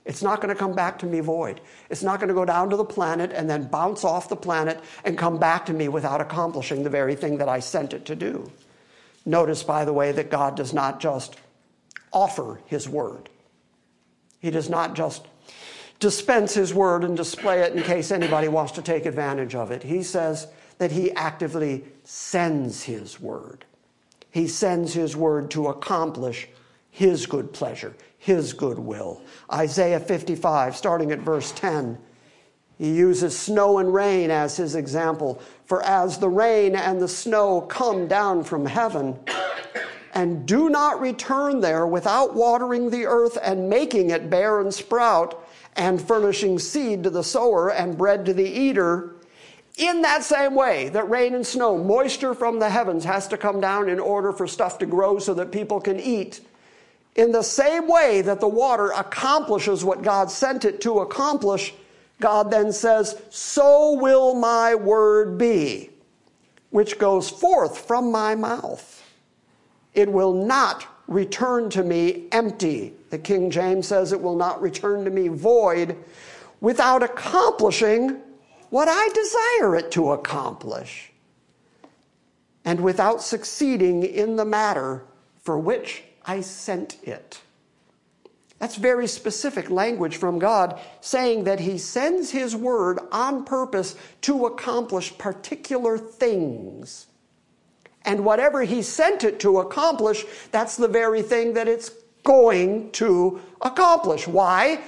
It's 0.04 0.20
not 0.20 0.40
going 0.40 0.52
to 0.52 0.58
come 0.58 0.74
back 0.74 0.98
to 0.98 1.06
me 1.06 1.20
void. 1.20 1.60
It's 1.88 2.02
not 2.02 2.18
going 2.18 2.28
to 2.28 2.34
go 2.34 2.44
down 2.44 2.70
to 2.70 2.76
the 2.76 2.84
planet 2.84 3.30
and 3.32 3.48
then 3.48 3.68
bounce 3.68 4.02
off 4.02 4.28
the 4.28 4.34
planet 4.36 4.80
and 5.04 5.16
come 5.16 5.38
back 5.38 5.64
to 5.66 5.72
me 5.72 5.86
without 5.88 6.20
accomplishing 6.20 6.82
the 6.82 6.90
very 6.90 7.14
thing 7.14 7.38
that 7.38 7.48
I 7.48 7.60
sent 7.60 7.94
it 7.94 8.04
to 8.06 8.16
do. 8.16 8.50
Notice, 9.24 9.62
by 9.62 9.84
the 9.84 9.92
way, 9.92 10.10
that 10.10 10.28
God 10.28 10.56
does 10.56 10.74
not 10.74 10.98
just 10.98 11.36
offer 12.12 12.60
his 12.66 12.88
word, 12.88 13.28
he 14.40 14.50
does 14.50 14.68
not 14.68 14.94
just 14.94 15.24
dispense 16.00 16.52
his 16.52 16.74
word 16.74 17.04
and 17.04 17.16
display 17.16 17.60
it 17.60 17.74
in 17.74 17.82
case 17.84 18.10
anybody 18.10 18.48
wants 18.48 18.72
to 18.72 18.82
take 18.82 19.06
advantage 19.06 19.54
of 19.54 19.70
it. 19.70 19.84
He 19.84 20.02
says 20.02 20.48
that 20.78 20.90
he 20.90 21.12
actively 21.12 21.84
sends 22.02 22.82
his 22.82 23.20
word. 23.20 23.64
He 24.34 24.48
sends 24.48 24.92
his 24.92 25.16
word 25.16 25.52
to 25.52 25.68
accomplish 25.68 26.48
his 26.90 27.24
good 27.24 27.52
pleasure, 27.52 27.94
his 28.18 28.52
good 28.52 28.80
will. 28.80 29.22
Isaiah 29.52 30.00
55, 30.00 30.74
starting 30.74 31.12
at 31.12 31.20
verse 31.20 31.52
10, 31.52 31.96
he 32.76 32.96
uses 32.96 33.38
snow 33.38 33.78
and 33.78 33.94
rain 33.94 34.32
as 34.32 34.56
his 34.56 34.74
example. 34.74 35.40
For 35.66 35.84
as 35.84 36.18
the 36.18 36.28
rain 36.28 36.74
and 36.74 37.00
the 37.00 37.06
snow 37.06 37.60
come 37.60 38.08
down 38.08 38.42
from 38.42 38.66
heaven, 38.66 39.16
and 40.14 40.44
do 40.46 40.68
not 40.68 41.00
return 41.00 41.60
there 41.60 41.86
without 41.86 42.34
watering 42.34 42.90
the 42.90 43.06
earth 43.06 43.38
and 43.40 43.70
making 43.70 44.10
it 44.10 44.30
bear 44.30 44.60
and 44.60 44.74
sprout, 44.74 45.48
and 45.76 46.02
furnishing 46.02 46.58
seed 46.58 47.04
to 47.04 47.10
the 47.10 47.22
sower 47.22 47.70
and 47.70 47.96
bread 47.96 48.26
to 48.26 48.34
the 48.34 48.42
eater, 48.42 49.13
in 49.76 50.02
that 50.02 50.22
same 50.22 50.54
way 50.54 50.88
that 50.90 51.08
rain 51.10 51.34
and 51.34 51.46
snow, 51.46 51.76
moisture 51.76 52.34
from 52.34 52.58
the 52.58 52.70
heavens 52.70 53.04
has 53.04 53.26
to 53.28 53.36
come 53.36 53.60
down 53.60 53.88
in 53.88 53.98
order 53.98 54.32
for 54.32 54.46
stuff 54.46 54.78
to 54.78 54.86
grow 54.86 55.18
so 55.18 55.34
that 55.34 55.50
people 55.50 55.80
can 55.80 55.98
eat. 55.98 56.40
In 57.16 57.32
the 57.32 57.42
same 57.42 57.88
way 57.88 58.22
that 58.22 58.40
the 58.40 58.48
water 58.48 58.90
accomplishes 58.90 59.84
what 59.84 60.02
God 60.02 60.30
sent 60.30 60.64
it 60.64 60.80
to 60.82 61.00
accomplish, 61.00 61.74
God 62.20 62.50
then 62.50 62.72
says, 62.72 63.20
So 63.30 63.92
will 63.94 64.34
my 64.34 64.74
word 64.74 65.38
be, 65.38 65.90
which 66.70 66.98
goes 66.98 67.28
forth 67.28 67.86
from 67.86 68.12
my 68.12 68.34
mouth. 68.34 69.02
It 69.92 70.10
will 70.10 70.32
not 70.32 70.86
return 71.06 71.68
to 71.70 71.82
me 71.82 72.26
empty. 72.32 72.94
The 73.10 73.18
King 73.18 73.50
James 73.50 73.88
says 73.88 74.12
it 74.12 74.20
will 74.20 74.36
not 74.36 74.62
return 74.62 75.04
to 75.04 75.10
me 75.10 75.28
void 75.28 75.96
without 76.60 77.02
accomplishing 77.02 78.20
what 78.74 78.88
I 78.88 79.08
desire 79.10 79.76
it 79.76 79.92
to 79.92 80.10
accomplish 80.10 81.12
and 82.64 82.80
without 82.80 83.22
succeeding 83.22 84.02
in 84.02 84.34
the 84.34 84.44
matter 84.44 85.04
for 85.40 85.56
which 85.56 86.02
I 86.26 86.40
sent 86.40 86.96
it. 87.04 87.40
That's 88.58 88.74
very 88.74 89.06
specific 89.06 89.70
language 89.70 90.16
from 90.16 90.40
God 90.40 90.80
saying 91.00 91.44
that 91.44 91.60
He 91.60 91.78
sends 91.78 92.32
His 92.32 92.56
word 92.56 92.98
on 93.12 93.44
purpose 93.44 93.94
to 94.22 94.44
accomplish 94.46 95.16
particular 95.18 95.96
things. 95.96 97.06
And 98.02 98.24
whatever 98.24 98.64
He 98.64 98.82
sent 98.82 99.22
it 99.22 99.38
to 99.38 99.60
accomplish, 99.60 100.24
that's 100.50 100.76
the 100.76 100.88
very 100.88 101.22
thing 101.22 101.54
that 101.54 101.68
it's 101.68 101.92
going 102.24 102.90
to 102.90 103.40
accomplish. 103.60 104.26
Why? 104.26 104.80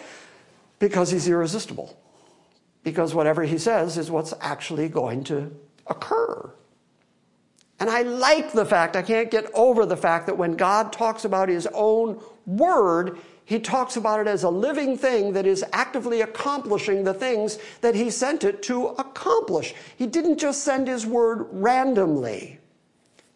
Because 0.80 1.12
He's 1.12 1.28
irresistible. 1.28 1.96
Because 2.86 3.16
whatever 3.16 3.42
He 3.42 3.58
says 3.58 3.98
is 3.98 4.12
what's 4.12 4.32
actually 4.40 4.88
going 4.88 5.24
to 5.24 5.52
occur. 5.88 6.52
And 7.80 7.90
I 7.90 8.02
like 8.02 8.52
the 8.52 8.64
fact, 8.64 8.94
I 8.94 9.02
can't 9.02 9.28
get 9.28 9.50
over 9.54 9.84
the 9.84 9.96
fact 9.96 10.26
that 10.26 10.38
when 10.38 10.52
God 10.52 10.92
talks 10.92 11.24
about 11.24 11.48
His 11.48 11.66
own 11.74 12.22
word, 12.46 13.18
he 13.44 13.58
talks 13.58 13.96
about 13.96 14.20
it 14.20 14.28
as 14.28 14.44
a 14.44 14.50
living 14.50 14.96
thing 14.96 15.32
that 15.32 15.46
is 15.46 15.64
actively 15.72 16.20
accomplishing 16.20 17.02
the 17.02 17.14
things 17.14 17.58
that 17.80 17.94
he 17.94 18.10
sent 18.10 18.44
it 18.44 18.62
to 18.64 18.88
accomplish. 18.98 19.74
He 19.96 20.06
didn't 20.06 20.38
just 20.38 20.64
send 20.64 20.88
his 20.88 21.06
word 21.06 21.46
randomly. 21.50 22.58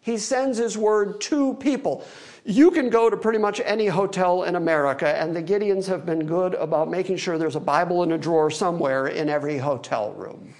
He 0.01 0.17
sends 0.17 0.57
his 0.57 0.77
word 0.77 1.21
to 1.21 1.53
people. 1.55 2.05
You 2.43 2.71
can 2.71 2.89
go 2.89 3.09
to 3.09 3.17
pretty 3.17 3.37
much 3.37 3.61
any 3.63 3.85
hotel 3.85 4.43
in 4.43 4.55
America, 4.55 5.07
and 5.07 5.35
the 5.35 5.43
Gideons 5.43 5.85
have 5.85 6.05
been 6.05 6.25
good 6.25 6.55
about 6.55 6.89
making 6.89 7.17
sure 7.17 7.37
there's 7.37 7.55
a 7.55 7.59
Bible 7.59 8.01
in 8.01 8.11
a 8.13 8.17
drawer 8.17 8.49
somewhere 8.49 9.07
in 9.07 9.29
every 9.29 9.59
hotel 9.59 10.11
room. 10.13 10.53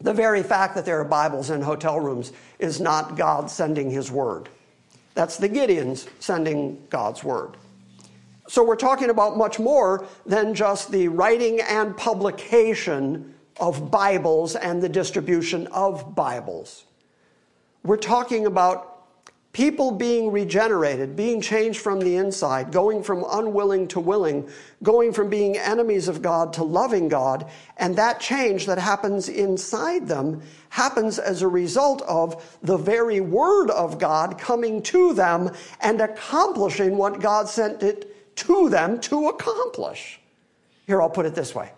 The 0.00 0.12
very 0.12 0.42
fact 0.42 0.74
that 0.74 0.84
there 0.84 0.98
are 0.98 1.04
Bibles 1.04 1.50
in 1.50 1.62
hotel 1.62 2.00
rooms 2.00 2.32
is 2.58 2.80
not 2.80 3.16
God 3.16 3.48
sending 3.48 3.88
his 3.88 4.10
word. 4.10 4.48
That's 5.14 5.36
the 5.36 5.48
Gideons 5.48 6.08
sending 6.18 6.84
God's 6.90 7.22
word. 7.22 7.56
So 8.48 8.64
we're 8.64 8.74
talking 8.74 9.10
about 9.10 9.36
much 9.36 9.60
more 9.60 10.06
than 10.26 10.54
just 10.54 10.90
the 10.90 11.06
writing 11.06 11.60
and 11.60 11.96
publication 11.96 13.32
of 13.60 13.92
Bibles 13.92 14.56
and 14.56 14.82
the 14.82 14.88
distribution 14.88 15.68
of 15.68 16.16
Bibles. 16.16 16.84
We're 17.84 17.96
talking 17.96 18.46
about 18.46 18.91
people 19.52 19.90
being 19.90 20.32
regenerated, 20.32 21.14
being 21.14 21.40
changed 21.40 21.78
from 21.78 22.00
the 22.00 22.16
inside, 22.16 22.72
going 22.72 23.02
from 23.02 23.24
unwilling 23.30 23.86
to 23.86 24.00
willing, 24.00 24.48
going 24.82 25.12
from 25.12 25.28
being 25.28 25.58
enemies 25.58 26.08
of 26.08 26.22
God 26.22 26.54
to 26.54 26.64
loving 26.64 27.08
God. 27.08 27.50
And 27.76 27.96
that 27.96 28.18
change 28.18 28.64
that 28.66 28.78
happens 28.78 29.28
inside 29.28 30.08
them 30.08 30.42
happens 30.70 31.18
as 31.18 31.42
a 31.42 31.48
result 31.48 32.00
of 32.02 32.58
the 32.62 32.78
very 32.78 33.20
word 33.20 33.70
of 33.70 33.98
God 33.98 34.38
coming 34.38 34.82
to 34.84 35.12
them 35.12 35.50
and 35.80 36.00
accomplishing 36.00 36.96
what 36.96 37.20
God 37.20 37.46
sent 37.46 37.82
it 37.82 38.36
to 38.36 38.70
them 38.70 38.98
to 39.00 39.28
accomplish. 39.28 40.18
Here, 40.86 41.02
I'll 41.02 41.10
put 41.10 41.26
it 41.26 41.34
this 41.34 41.54
way. 41.54 41.70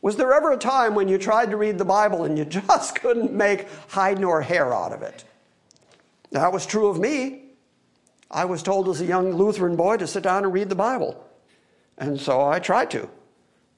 Was 0.00 0.16
there 0.16 0.32
ever 0.32 0.52
a 0.52 0.56
time 0.56 0.94
when 0.94 1.06
you 1.06 1.18
tried 1.18 1.50
to 1.50 1.56
read 1.56 1.76
the 1.76 1.84
Bible 1.84 2.24
and 2.24 2.38
you 2.38 2.44
just 2.68 2.98
couldn't 2.98 3.32
make 3.32 3.68
hide 3.88 4.18
nor 4.18 4.40
hair 4.40 4.72
out 4.72 4.92
of 4.92 5.02
it? 5.02 5.24
That 6.32 6.52
was 6.52 6.66
true 6.66 6.88
of 6.88 6.98
me. 6.98 7.42
I 8.30 8.46
was 8.46 8.62
told 8.62 8.88
as 8.88 9.00
a 9.00 9.04
young 9.04 9.34
Lutheran 9.34 9.76
boy 9.76 9.98
to 9.98 10.06
sit 10.06 10.22
down 10.22 10.44
and 10.44 10.52
read 10.52 10.68
the 10.68 10.74
Bible. 10.74 11.22
And 11.98 12.20
so 12.20 12.40
I 12.40 12.58
tried 12.58 12.90
to. 12.92 13.08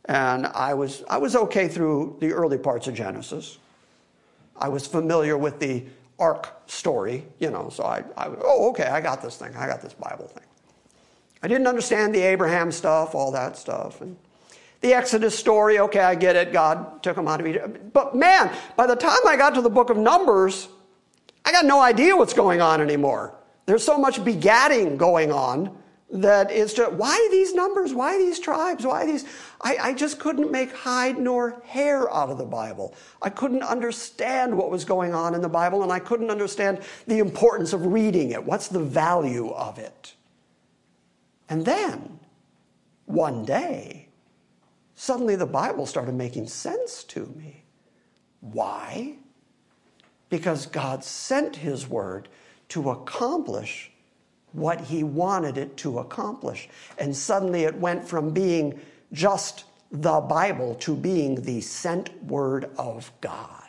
And 0.06 0.46
I 0.46 0.74
was, 0.74 1.02
I 1.08 1.18
was 1.18 1.34
okay 1.34 1.66
through 1.66 2.18
the 2.20 2.32
early 2.32 2.58
parts 2.58 2.86
of 2.86 2.94
Genesis. 2.94 3.58
I 4.56 4.68
was 4.68 4.86
familiar 4.86 5.36
with 5.36 5.58
the 5.58 5.84
ark 6.18 6.62
story, 6.66 7.26
you 7.40 7.50
know, 7.50 7.68
so 7.70 7.82
I, 7.82 8.04
I 8.16 8.28
oh, 8.42 8.70
okay, 8.70 8.84
I 8.84 9.00
got 9.00 9.20
this 9.20 9.36
thing. 9.36 9.54
I 9.56 9.66
got 9.66 9.82
this 9.82 9.94
Bible 9.94 10.28
thing. 10.28 10.44
I 11.42 11.48
didn't 11.48 11.66
understand 11.66 12.14
the 12.14 12.22
Abraham 12.22 12.70
stuff, 12.70 13.14
all 13.14 13.32
that 13.32 13.58
stuff. 13.58 14.00
And 14.00 14.16
the 14.80 14.94
Exodus 14.94 15.36
story, 15.36 15.78
okay, 15.80 16.00
I 16.00 16.14
get 16.14 16.36
it. 16.36 16.52
God 16.52 17.02
took 17.02 17.16
them 17.16 17.26
out 17.26 17.40
of 17.40 17.46
Egypt. 17.46 17.92
But 17.92 18.14
man, 18.14 18.54
by 18.76 18.86
the 18.86 18.94
time 18.94 19.18
I 19.26 19.36
got 19.36 19.54
to 19.54 19.60
the 19.60 19.70
book 19.70 19.90
of 19.90 19.96
Numbers, 19.96 20.68
I 21.44 21.52
got 21.52 21.64
no 21.64 21.80
idea 21.80 22.16
what's 22.16 22.32
going 22.32 22.60
on 22.60 22.80
anymore. 22.80 23.34
There's 23.66 23.84
so 23.84 23.98
much 23.98 24.20
begatting 24.20 24.96
going 24.96 25.32
on 25.32 25.76
that 26.10 26.50
it's 26.50 26.74
just, 26.74 26.92
why 26.92 27.28
these 27.30 27.54
numbers? 27.54 27.92
Why 27.92 28.18
these 28.18 28.38
tribes? 28.38 28.86
Why 28.86 29.04
these? 29.04 29.24
I, 29.60 29.76
I 29.80 29.94
just 29.94 30.18
couldn't 30.18 30.50
make 30.50 30.72
hide 30.74 31.18
nor 31.18 31.62
hair 31.64 32.12
out 32.14 32.28
of 32.28 32.38
the 32.38 32.44
Bible. 32.44 32.94
I 33.20 33.30
couldn't 33.30 33.62
understand 33.62 34.56
what 34.56 34.70
was 34.70 34.84
going 34.84 35.14
on 35.14 35.34
in 35.34 35.40
the 35.40 35.48
Bible, 35.48 35.82
and 35.82 35.90
I 35.90 35.98
couldn't 35.98 36.30
understand 36.30 36.80
the 37.06 37.18
importance 37.18 37.72
of 37.72 37.86
reading 37.86 38.30
it. 38.30 38.44
What's 38.44 38.68
the 38.68 38.80
value 38.80 39.50
of 39.50 39.78
it? 39.78 40.14
And 41.48 41.64
then, 41.64 42.20
one 43.06 43.44
day, 43.44 44.04
Suddenly 44.94 45.36
the 45.36 45.46
Bible 45.46 45.86
started 45.86 46.14
making 46.14 46.46
sense 46.46 47.02
to 47.04 47.26
me. 47.36 47.64
Why? 48.40 49.16
Because 50.30 50.66
God 50.66 51.04
sent 51.04 51.56
His 51.56 51.88
Word 51.88 52.28
to 52.70 52.90
accomplish 52.90 53.90
what 54.52 54.80
He 54.80 55.04
wanted 55.04 55.58
it 55.58 55.76
to 55.78 55.98
accomplish. 55.98 56.68
And 56.98 57.14
suddenly 57.14 57.64
it 57.64 57.76
went 57.76 58.06
from 58.06 58.30
being 58.30 58.80
just 59.12 59.64
the 59.90 60.20
Bible 60.20 60.74
to 60.76 60.96
being 60.96 61.42
the 61.42 61.60
sent 61.60 62.24
Word 62.24 62.70
of 62.78 63.12
God. 63.20 63.60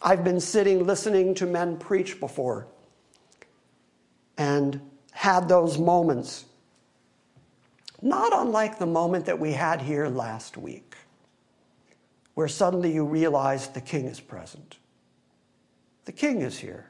I've 0.00 0.24
been 0.24 0.40
sitting 0.40 0.86
listening 0.86 1.34
to 1.36 1.46
men 1.46 1.76
preach 1.76 2.20
before 2.20 2.66
and 4.36 4.80
had 5.10 5.48
those 5.48 5.78
moments 5.78 6.44
not 8.00 8.32
unlike 8.32 8.78
the 8.78 8.86
moment 8.86 9.26
that 9.26 9.38
we 9.38 9.52
had 9.52 9.82
here 9.82 10.08
last 10.08 10.56
week, 10.56 10.87
where 12.38 12.46
suddenly 12.46 12.94
you 12.94 13.04
realize 13.04 13.66
the 13.66 13.80
king 13.80 14.04
is 14.04 14.20
present. 14.20 14.76
The 16.04 16.12
king 16.12 16.40
is 16.40 16.56
here. 16.56 16.88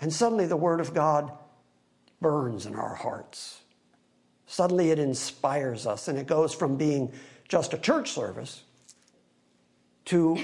And 0.00 0.10
suddenly 0.10 0.46
the 0.46 0.56
word 0.56 0.80
of 0.80 0.94
God 0.94 1.30
burns 2.22 2.64
in 2.64 2.74
our 2.74 2.94
hearts. 2.94 3.60
Suddenly 4.46 4.92
it 4.92 4.98
inspires 4.98 5.86
us, 5.86 6.08
and 6.08 6.18
it 6.18 6.26
goes 6.26 6.54
from 6.54 6.78
being 6.78 7.12
just 7.48 7.74
a 7.74 7.76
church 7.76 8.12
service 8.12 8.62
to 10.06 10.38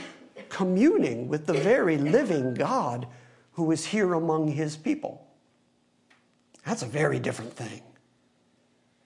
communing 0.50 1.26
with 1.28 1.46
the 1.46 1.54
very 1.54 1.96
living 1.96 2.52
God 2.52 3.06
who 3.52 3.72
is 3.72 3.86
here 3.86 4.12
among 4.12 4.48
his 4.48 4.76
people. 4.76 5.26
That's 6.66 6.82
a 6.82 6.86
very 6.86 7.18
different 7.18 7.54
thing. 7.54 7.80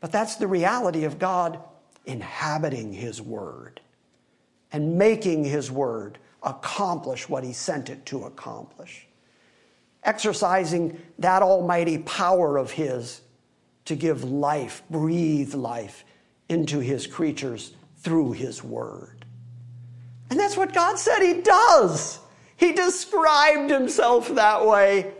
But 0.00 0.10
that's 0.10 0.34
the 0.34 0.48
reality 0.48 1.04
of 1.04 1.20
God 1.20 1.60
inhabiting 2.06 2.92
His 2.92 3.22
Word 3.22 3.80
and 4.72 4.98
making 4.98 5.44
His 5.44 5.70
Word 5.70 6.18
accomplish 6.42 7.28
what 7.28 7.44
He 7.44 7.52
sent 7.52 7.90
it 7.90 8.06
to 8.06 8.24
accomplish. 8.24 9.06
Exercising 10.02 11.00
that 11.18 11.42
almighty 11.42 11.98
power 11.98 12.56
of 12.56 12.70
His 12.70 13.20
to 13.84 13.96
give 13.96 14.24
life, 14.24 14.82
breathe 14.90 15.54
life 15.54 16.04
into 16.48 16.78
His 16.80 17.06
creatures 17.06 17.74
through 17.98 18.32
His 18.32 18.62
Word. 18.64 19.24
And 20.30 20.38
that's 20.38 20.56
what 20.56 20.72
God 20.72 20.98
said 20.98 21.20
He 21.20 21.40
does. 21.40 22.18
He 22.56 22.72
described 22.72 23.70
Himself 23.70 24.28
that 24.34 24.66
way. 24.66 25.12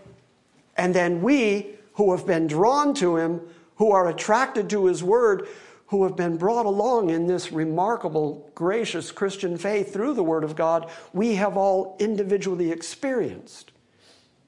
And 0.76 0.94
then 0.94 1.20
we 1.20 1.74
who 2.00 2.16
have 2.16 2.26
been 2.26 2.46
drawn 2.46 2.94
to 2.94 3.18
him, 3.18 3.42
who 3.76 3.92
are 3.92 4.08
attracted 4.08 4.70
to 4.70 4.86
his 4.86 5.04
word, 5.04 5.46
who 5.90 6.04
have 6.04 6.14
been 6.14 6.36
brought 6.36 6.66
along 6.66 7.10
in 7.10 7.26
this 7.26 7.50
remarkable, 7.50 8.48
gracious 8.54 9.10
Christian 9.10 9.58
faith 9.58 9.92
through 9.92 10.14
the 10.14 10.22
word 10.22 10.44
of 10.44 10.54
God, 10.54 10.88
we 11.12 11.34
have 11.34 11.56
all 11.56 11.96
individually 11.98 12.70
experienced 12.70 13.72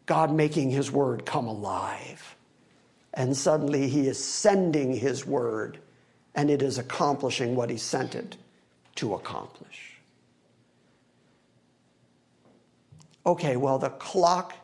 God 0.07 0.33
making 0.33 0.71
his 0.71 0.93
word 0.93 1.27
come 1.27 1.49
alive. 1.49 2.37
And 3.13 3.37
suddenly 3.37 3.89
he 3.89 4.07
is 4.07 4.23
sending 4.23 4.95
his 4.95 5.27
word, 5.27 5.79
and 6.37 6.49
it 6.49 6.63
is 6.63 6.79
accomplishing 6.79 7.57
what 7.57 7.71
he 7.71 7.77
sent 7.77 8.15
it 8.15 8.37
to 8.97 9.15
accomplish. 9.15 9.95
Okay, 13.27 13.57
well, 13.57 13.81
the 13.81 13.91
clock 13.91 14.55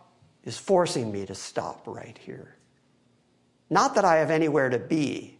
is 0.45 0.57
forcing 0.57 1.11
me 1.11 1.26
to 1.26 1.35
stop 1.35 1.83
right 1.87 2.18
here. 2.18 2.55
Not 3.68 3.97
that 3.97 4.05
I 4.05 4.18
have 4.18 4.31
anywhere 4.31 4.70
to 4.70 4.79
be, 4.79 5.38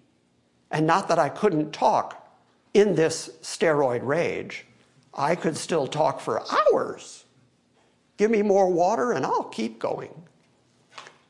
and 0.71 0.87
not 0.87 1.09
that 1.09 1.19
I 1.19 1.29
couldn't 1.29 1.73
talk 1.73 2.29
in 2.75 2.95
this 2.95 3.31
steroid 3.43 4.01
rage. 4.03 4.67
I 5.15 5.35
could 5.35 5.57
still 5.57 5.87
talk 5.87 6.21
for 6.21 6.43
hours. 6.73 7.25
Give 8.17 8.31
me 8.31 8.43
more 8.43 8.71
water 8.71 9.13
and 9.13 9.25
I'll 9.25 9.45
keep 9.45 9.79
going. 9.79 10.13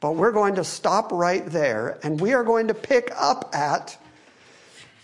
But 0.01 0.13
we're 0.13 0.33
going 0.33 0.57
to 0.57 0.65
stop 0.65 1.11
right 1.13 1.45
there 1.47 1.99
and 2.03 2.21
we 2.21 2.35
are 2.35 2.45
going 2.45 2.69
to 2.69 2.75
pick 2.75 3.11
up 3.17 3.51
at 3.55 3.97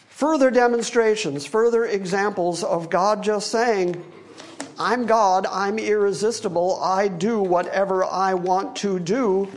further 0.09 0.51
demonstrations, 0.51 1.45
further 1.45 1.85
examples 1.85 2.63
of 2.63 2.91
God 2.91 3.23
just 3.23 3.51
saying, 3.51 4.05
I'm 4.79 5.07
God, 5.07 5.47
I'm 5.47 5.79
irresistible, 5.79 6.81
I 6.83 7.09
do 7.09 7.41
whatever 7.41 8.05
I 8.05 8.35
want 8.35 8.77
to 8.77 8.99
do, 8.99 9.51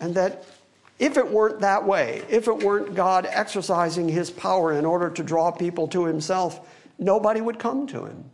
and 0.00 0.14
that 0.14 0.44
if 1.00 1.16
it 1.16 1.26
weren't 1.26 1.60
that 1.60 1.86
way, 1.86 2.22
if 2.28 2.46
it 2.46 2.58
weren't 2.58 2.94
God 2.94 3.26
exercising 3.28 4.06
his 4.06 4.30
power 4.30 4.78
in 4.78 4.84
order 4.84 5.08
to 5.08 5.22
draw 5.22 5.50
people 5.50 5.88
to 5.88 6.04
himself, 6.04 6.68
nobody 6.98 7.40
would 7.40 7.58
come 7.58 7.86
to 7.86 8.04
him 8.04 8.30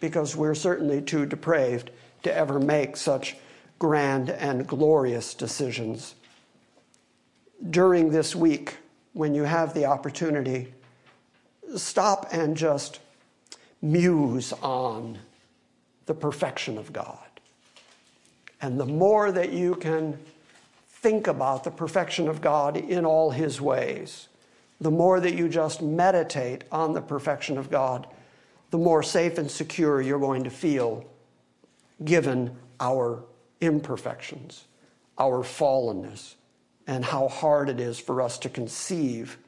because 0.00 0.34
we're 0.34 0.54
certainly 0.54 1.02
too 1.02 1.26
depraved 1.26 1.90
to 2.22 2.34
ever 2.34 2.58
make 2.58 2.96
such 2.96 3.36
grand 3.78 4.30
and 4.30 4.66
glorious 4.66 5.34
decisions. 5.34 6.14
During 7.68 8.10
this 8.10 8.34
week, 8.34 8.78
when 9.12 9.34
you 9.34 9.42
have 9.42 9.74
the 9.74 9.84
opportunity, 9.84 10.72
stop 11.76 12.28
and 12.32 12.56
just 12.56 12.98
muse 13.82 14.54
on 14.62 15.18
the 16.06 16.14
perfection 16.14 16.78
of 16.78 16.94
God. 16.94 17.18
And 18.62 18.80
the 18.80 18.86
more 18.86 19.30
that 19.30 19.52
you 19.52 19.74
can 19.74 20.18
think 21.00 21.28
about 21.28 21.64
the 21.64 21.70
perfection 21.70 22.28
of 22.28 22.40
God 22.40 22.76
in 22.76 23.04
all 23.04 23.30
his 23.30 23.60
ways, 23.60 24.28
the 24.80 24.90
more 24.90 25.20
that 25.20 25.34
you 25.34 25.48
just 25.48 25.80
meditate 25.80 26.64
on 26.72 26.92
the 26.92 27.00
perfection 27.00 27.56
of 27.56 27.70
God, 27.70 28.06
the 28.70 28.78
more 28.78 29.02
safe 29.02 29.38
and 29.38 29.50
secure 29.50 30.00
you're 30.00 30.18
going 30.18 30.44
to 30.44 30.50
feel 30.50 31.04
given 32.04 32.56
our 32.80 33.24
imperfections, 33.60 34.64
our 35.18 35.42
fallenness, 35.42 36.34
and 36.86 37.04
how 37.04 37.28
hard 37.28 37.68
it 37.68 37.80
is 37.80 37.98
for 37.98 38.20
us 38.20 38.38
to 38.38 38.48
conceive 38.48 39.38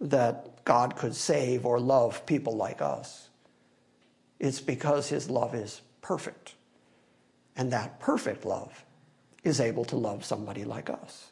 that 0.00 0.64
God 0.64 0.96
could 0.96 1.14
save 1.14 1.64
or 1.64 1.80
love 1.80 2.26
people 2.26 2.54
like 2.54 2.82
us. 2.82 3.28
It's 4.38 4.60
because 4.60 5.08
his 5.08 5.30
love 5.30 5.54
is 5.54 5.80
perfect. 6.02 6.54
And 7.56 7.72
that 7.72 7.98
perfect 7.98 8.44
love 8.44 8.85
is 9.46 9.60
able 9.60 9.84
to 9.86 9.96
love 9.96 10.24
somebody 10.24 10.64
like 10.64 10.90
us. 10.90 11.30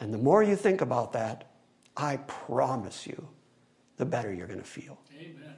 And 0.00 0.14
the 0.14 0.18
more 0.18 0.42
you 0.42 0.56
think 0.56 0.80
about 0.80 1.12
that, 1.12 1.50
I 1.96 2.16
promise 2.16 3.06
you, 3.06 3.28
the 3.96 4.06
better 4.06 4.32
you're 4.32 4.46
going 4.46 4.60
to 4.60 4.64
feel. 4.64 4.98
Amen. 5.18 5.56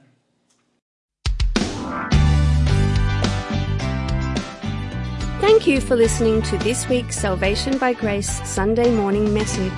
Thank 5.39 5.67
you 5.67 5.79
for 5.79 5.95
listening 5.95 6.41
to 6.43 6.57
this 6.57 6.89
week's 6.89 7.17
Salvation 7.17 7.77
by 7.77 7.93
Grace 7.93 8.45
Sunday 8.47 8.93
morning 8.93 9.33
message. 9.33 9.71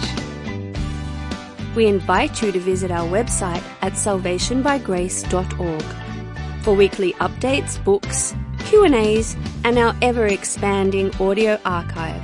We 1.75 1.85
invite 1.87 2.41
you 2.41 2.51
to 2.51 2.59
visit 2.59 2.89
our 2.89 3.07
website 3.07 3.63
at 3.81 3.93
salvationbygrace.org 3.93 5.83
for 6.63 6.73
weekly 6.73 7.13
updates, 7.13 7.83
books, 7.83 8.33
Q&As, 8.67 9.37
and 9.63 9.77
our 9.77 9.95
ever-expanding 10.01 11.15
audio 11.21 11.57
archive. 11.63 12.21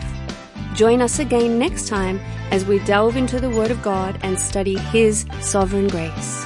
Join 0.75 1.01
us 1.01 1.19
again 1.19 1.57
next 1.57 1.87
time 1.87 2.19
as 2.51 2.65
we 2.65 2.79
delve 2.79 3.15
into 3.15 3.39
the 3.39 3.49
Word 3.49 3.71
of 3.71 3.81
God 3.81 4.19
and 4.23 4.37
study 4.37 4.77
His 4.77 5.25
sovereign 5.39 5.87
grace. 5.87 6.45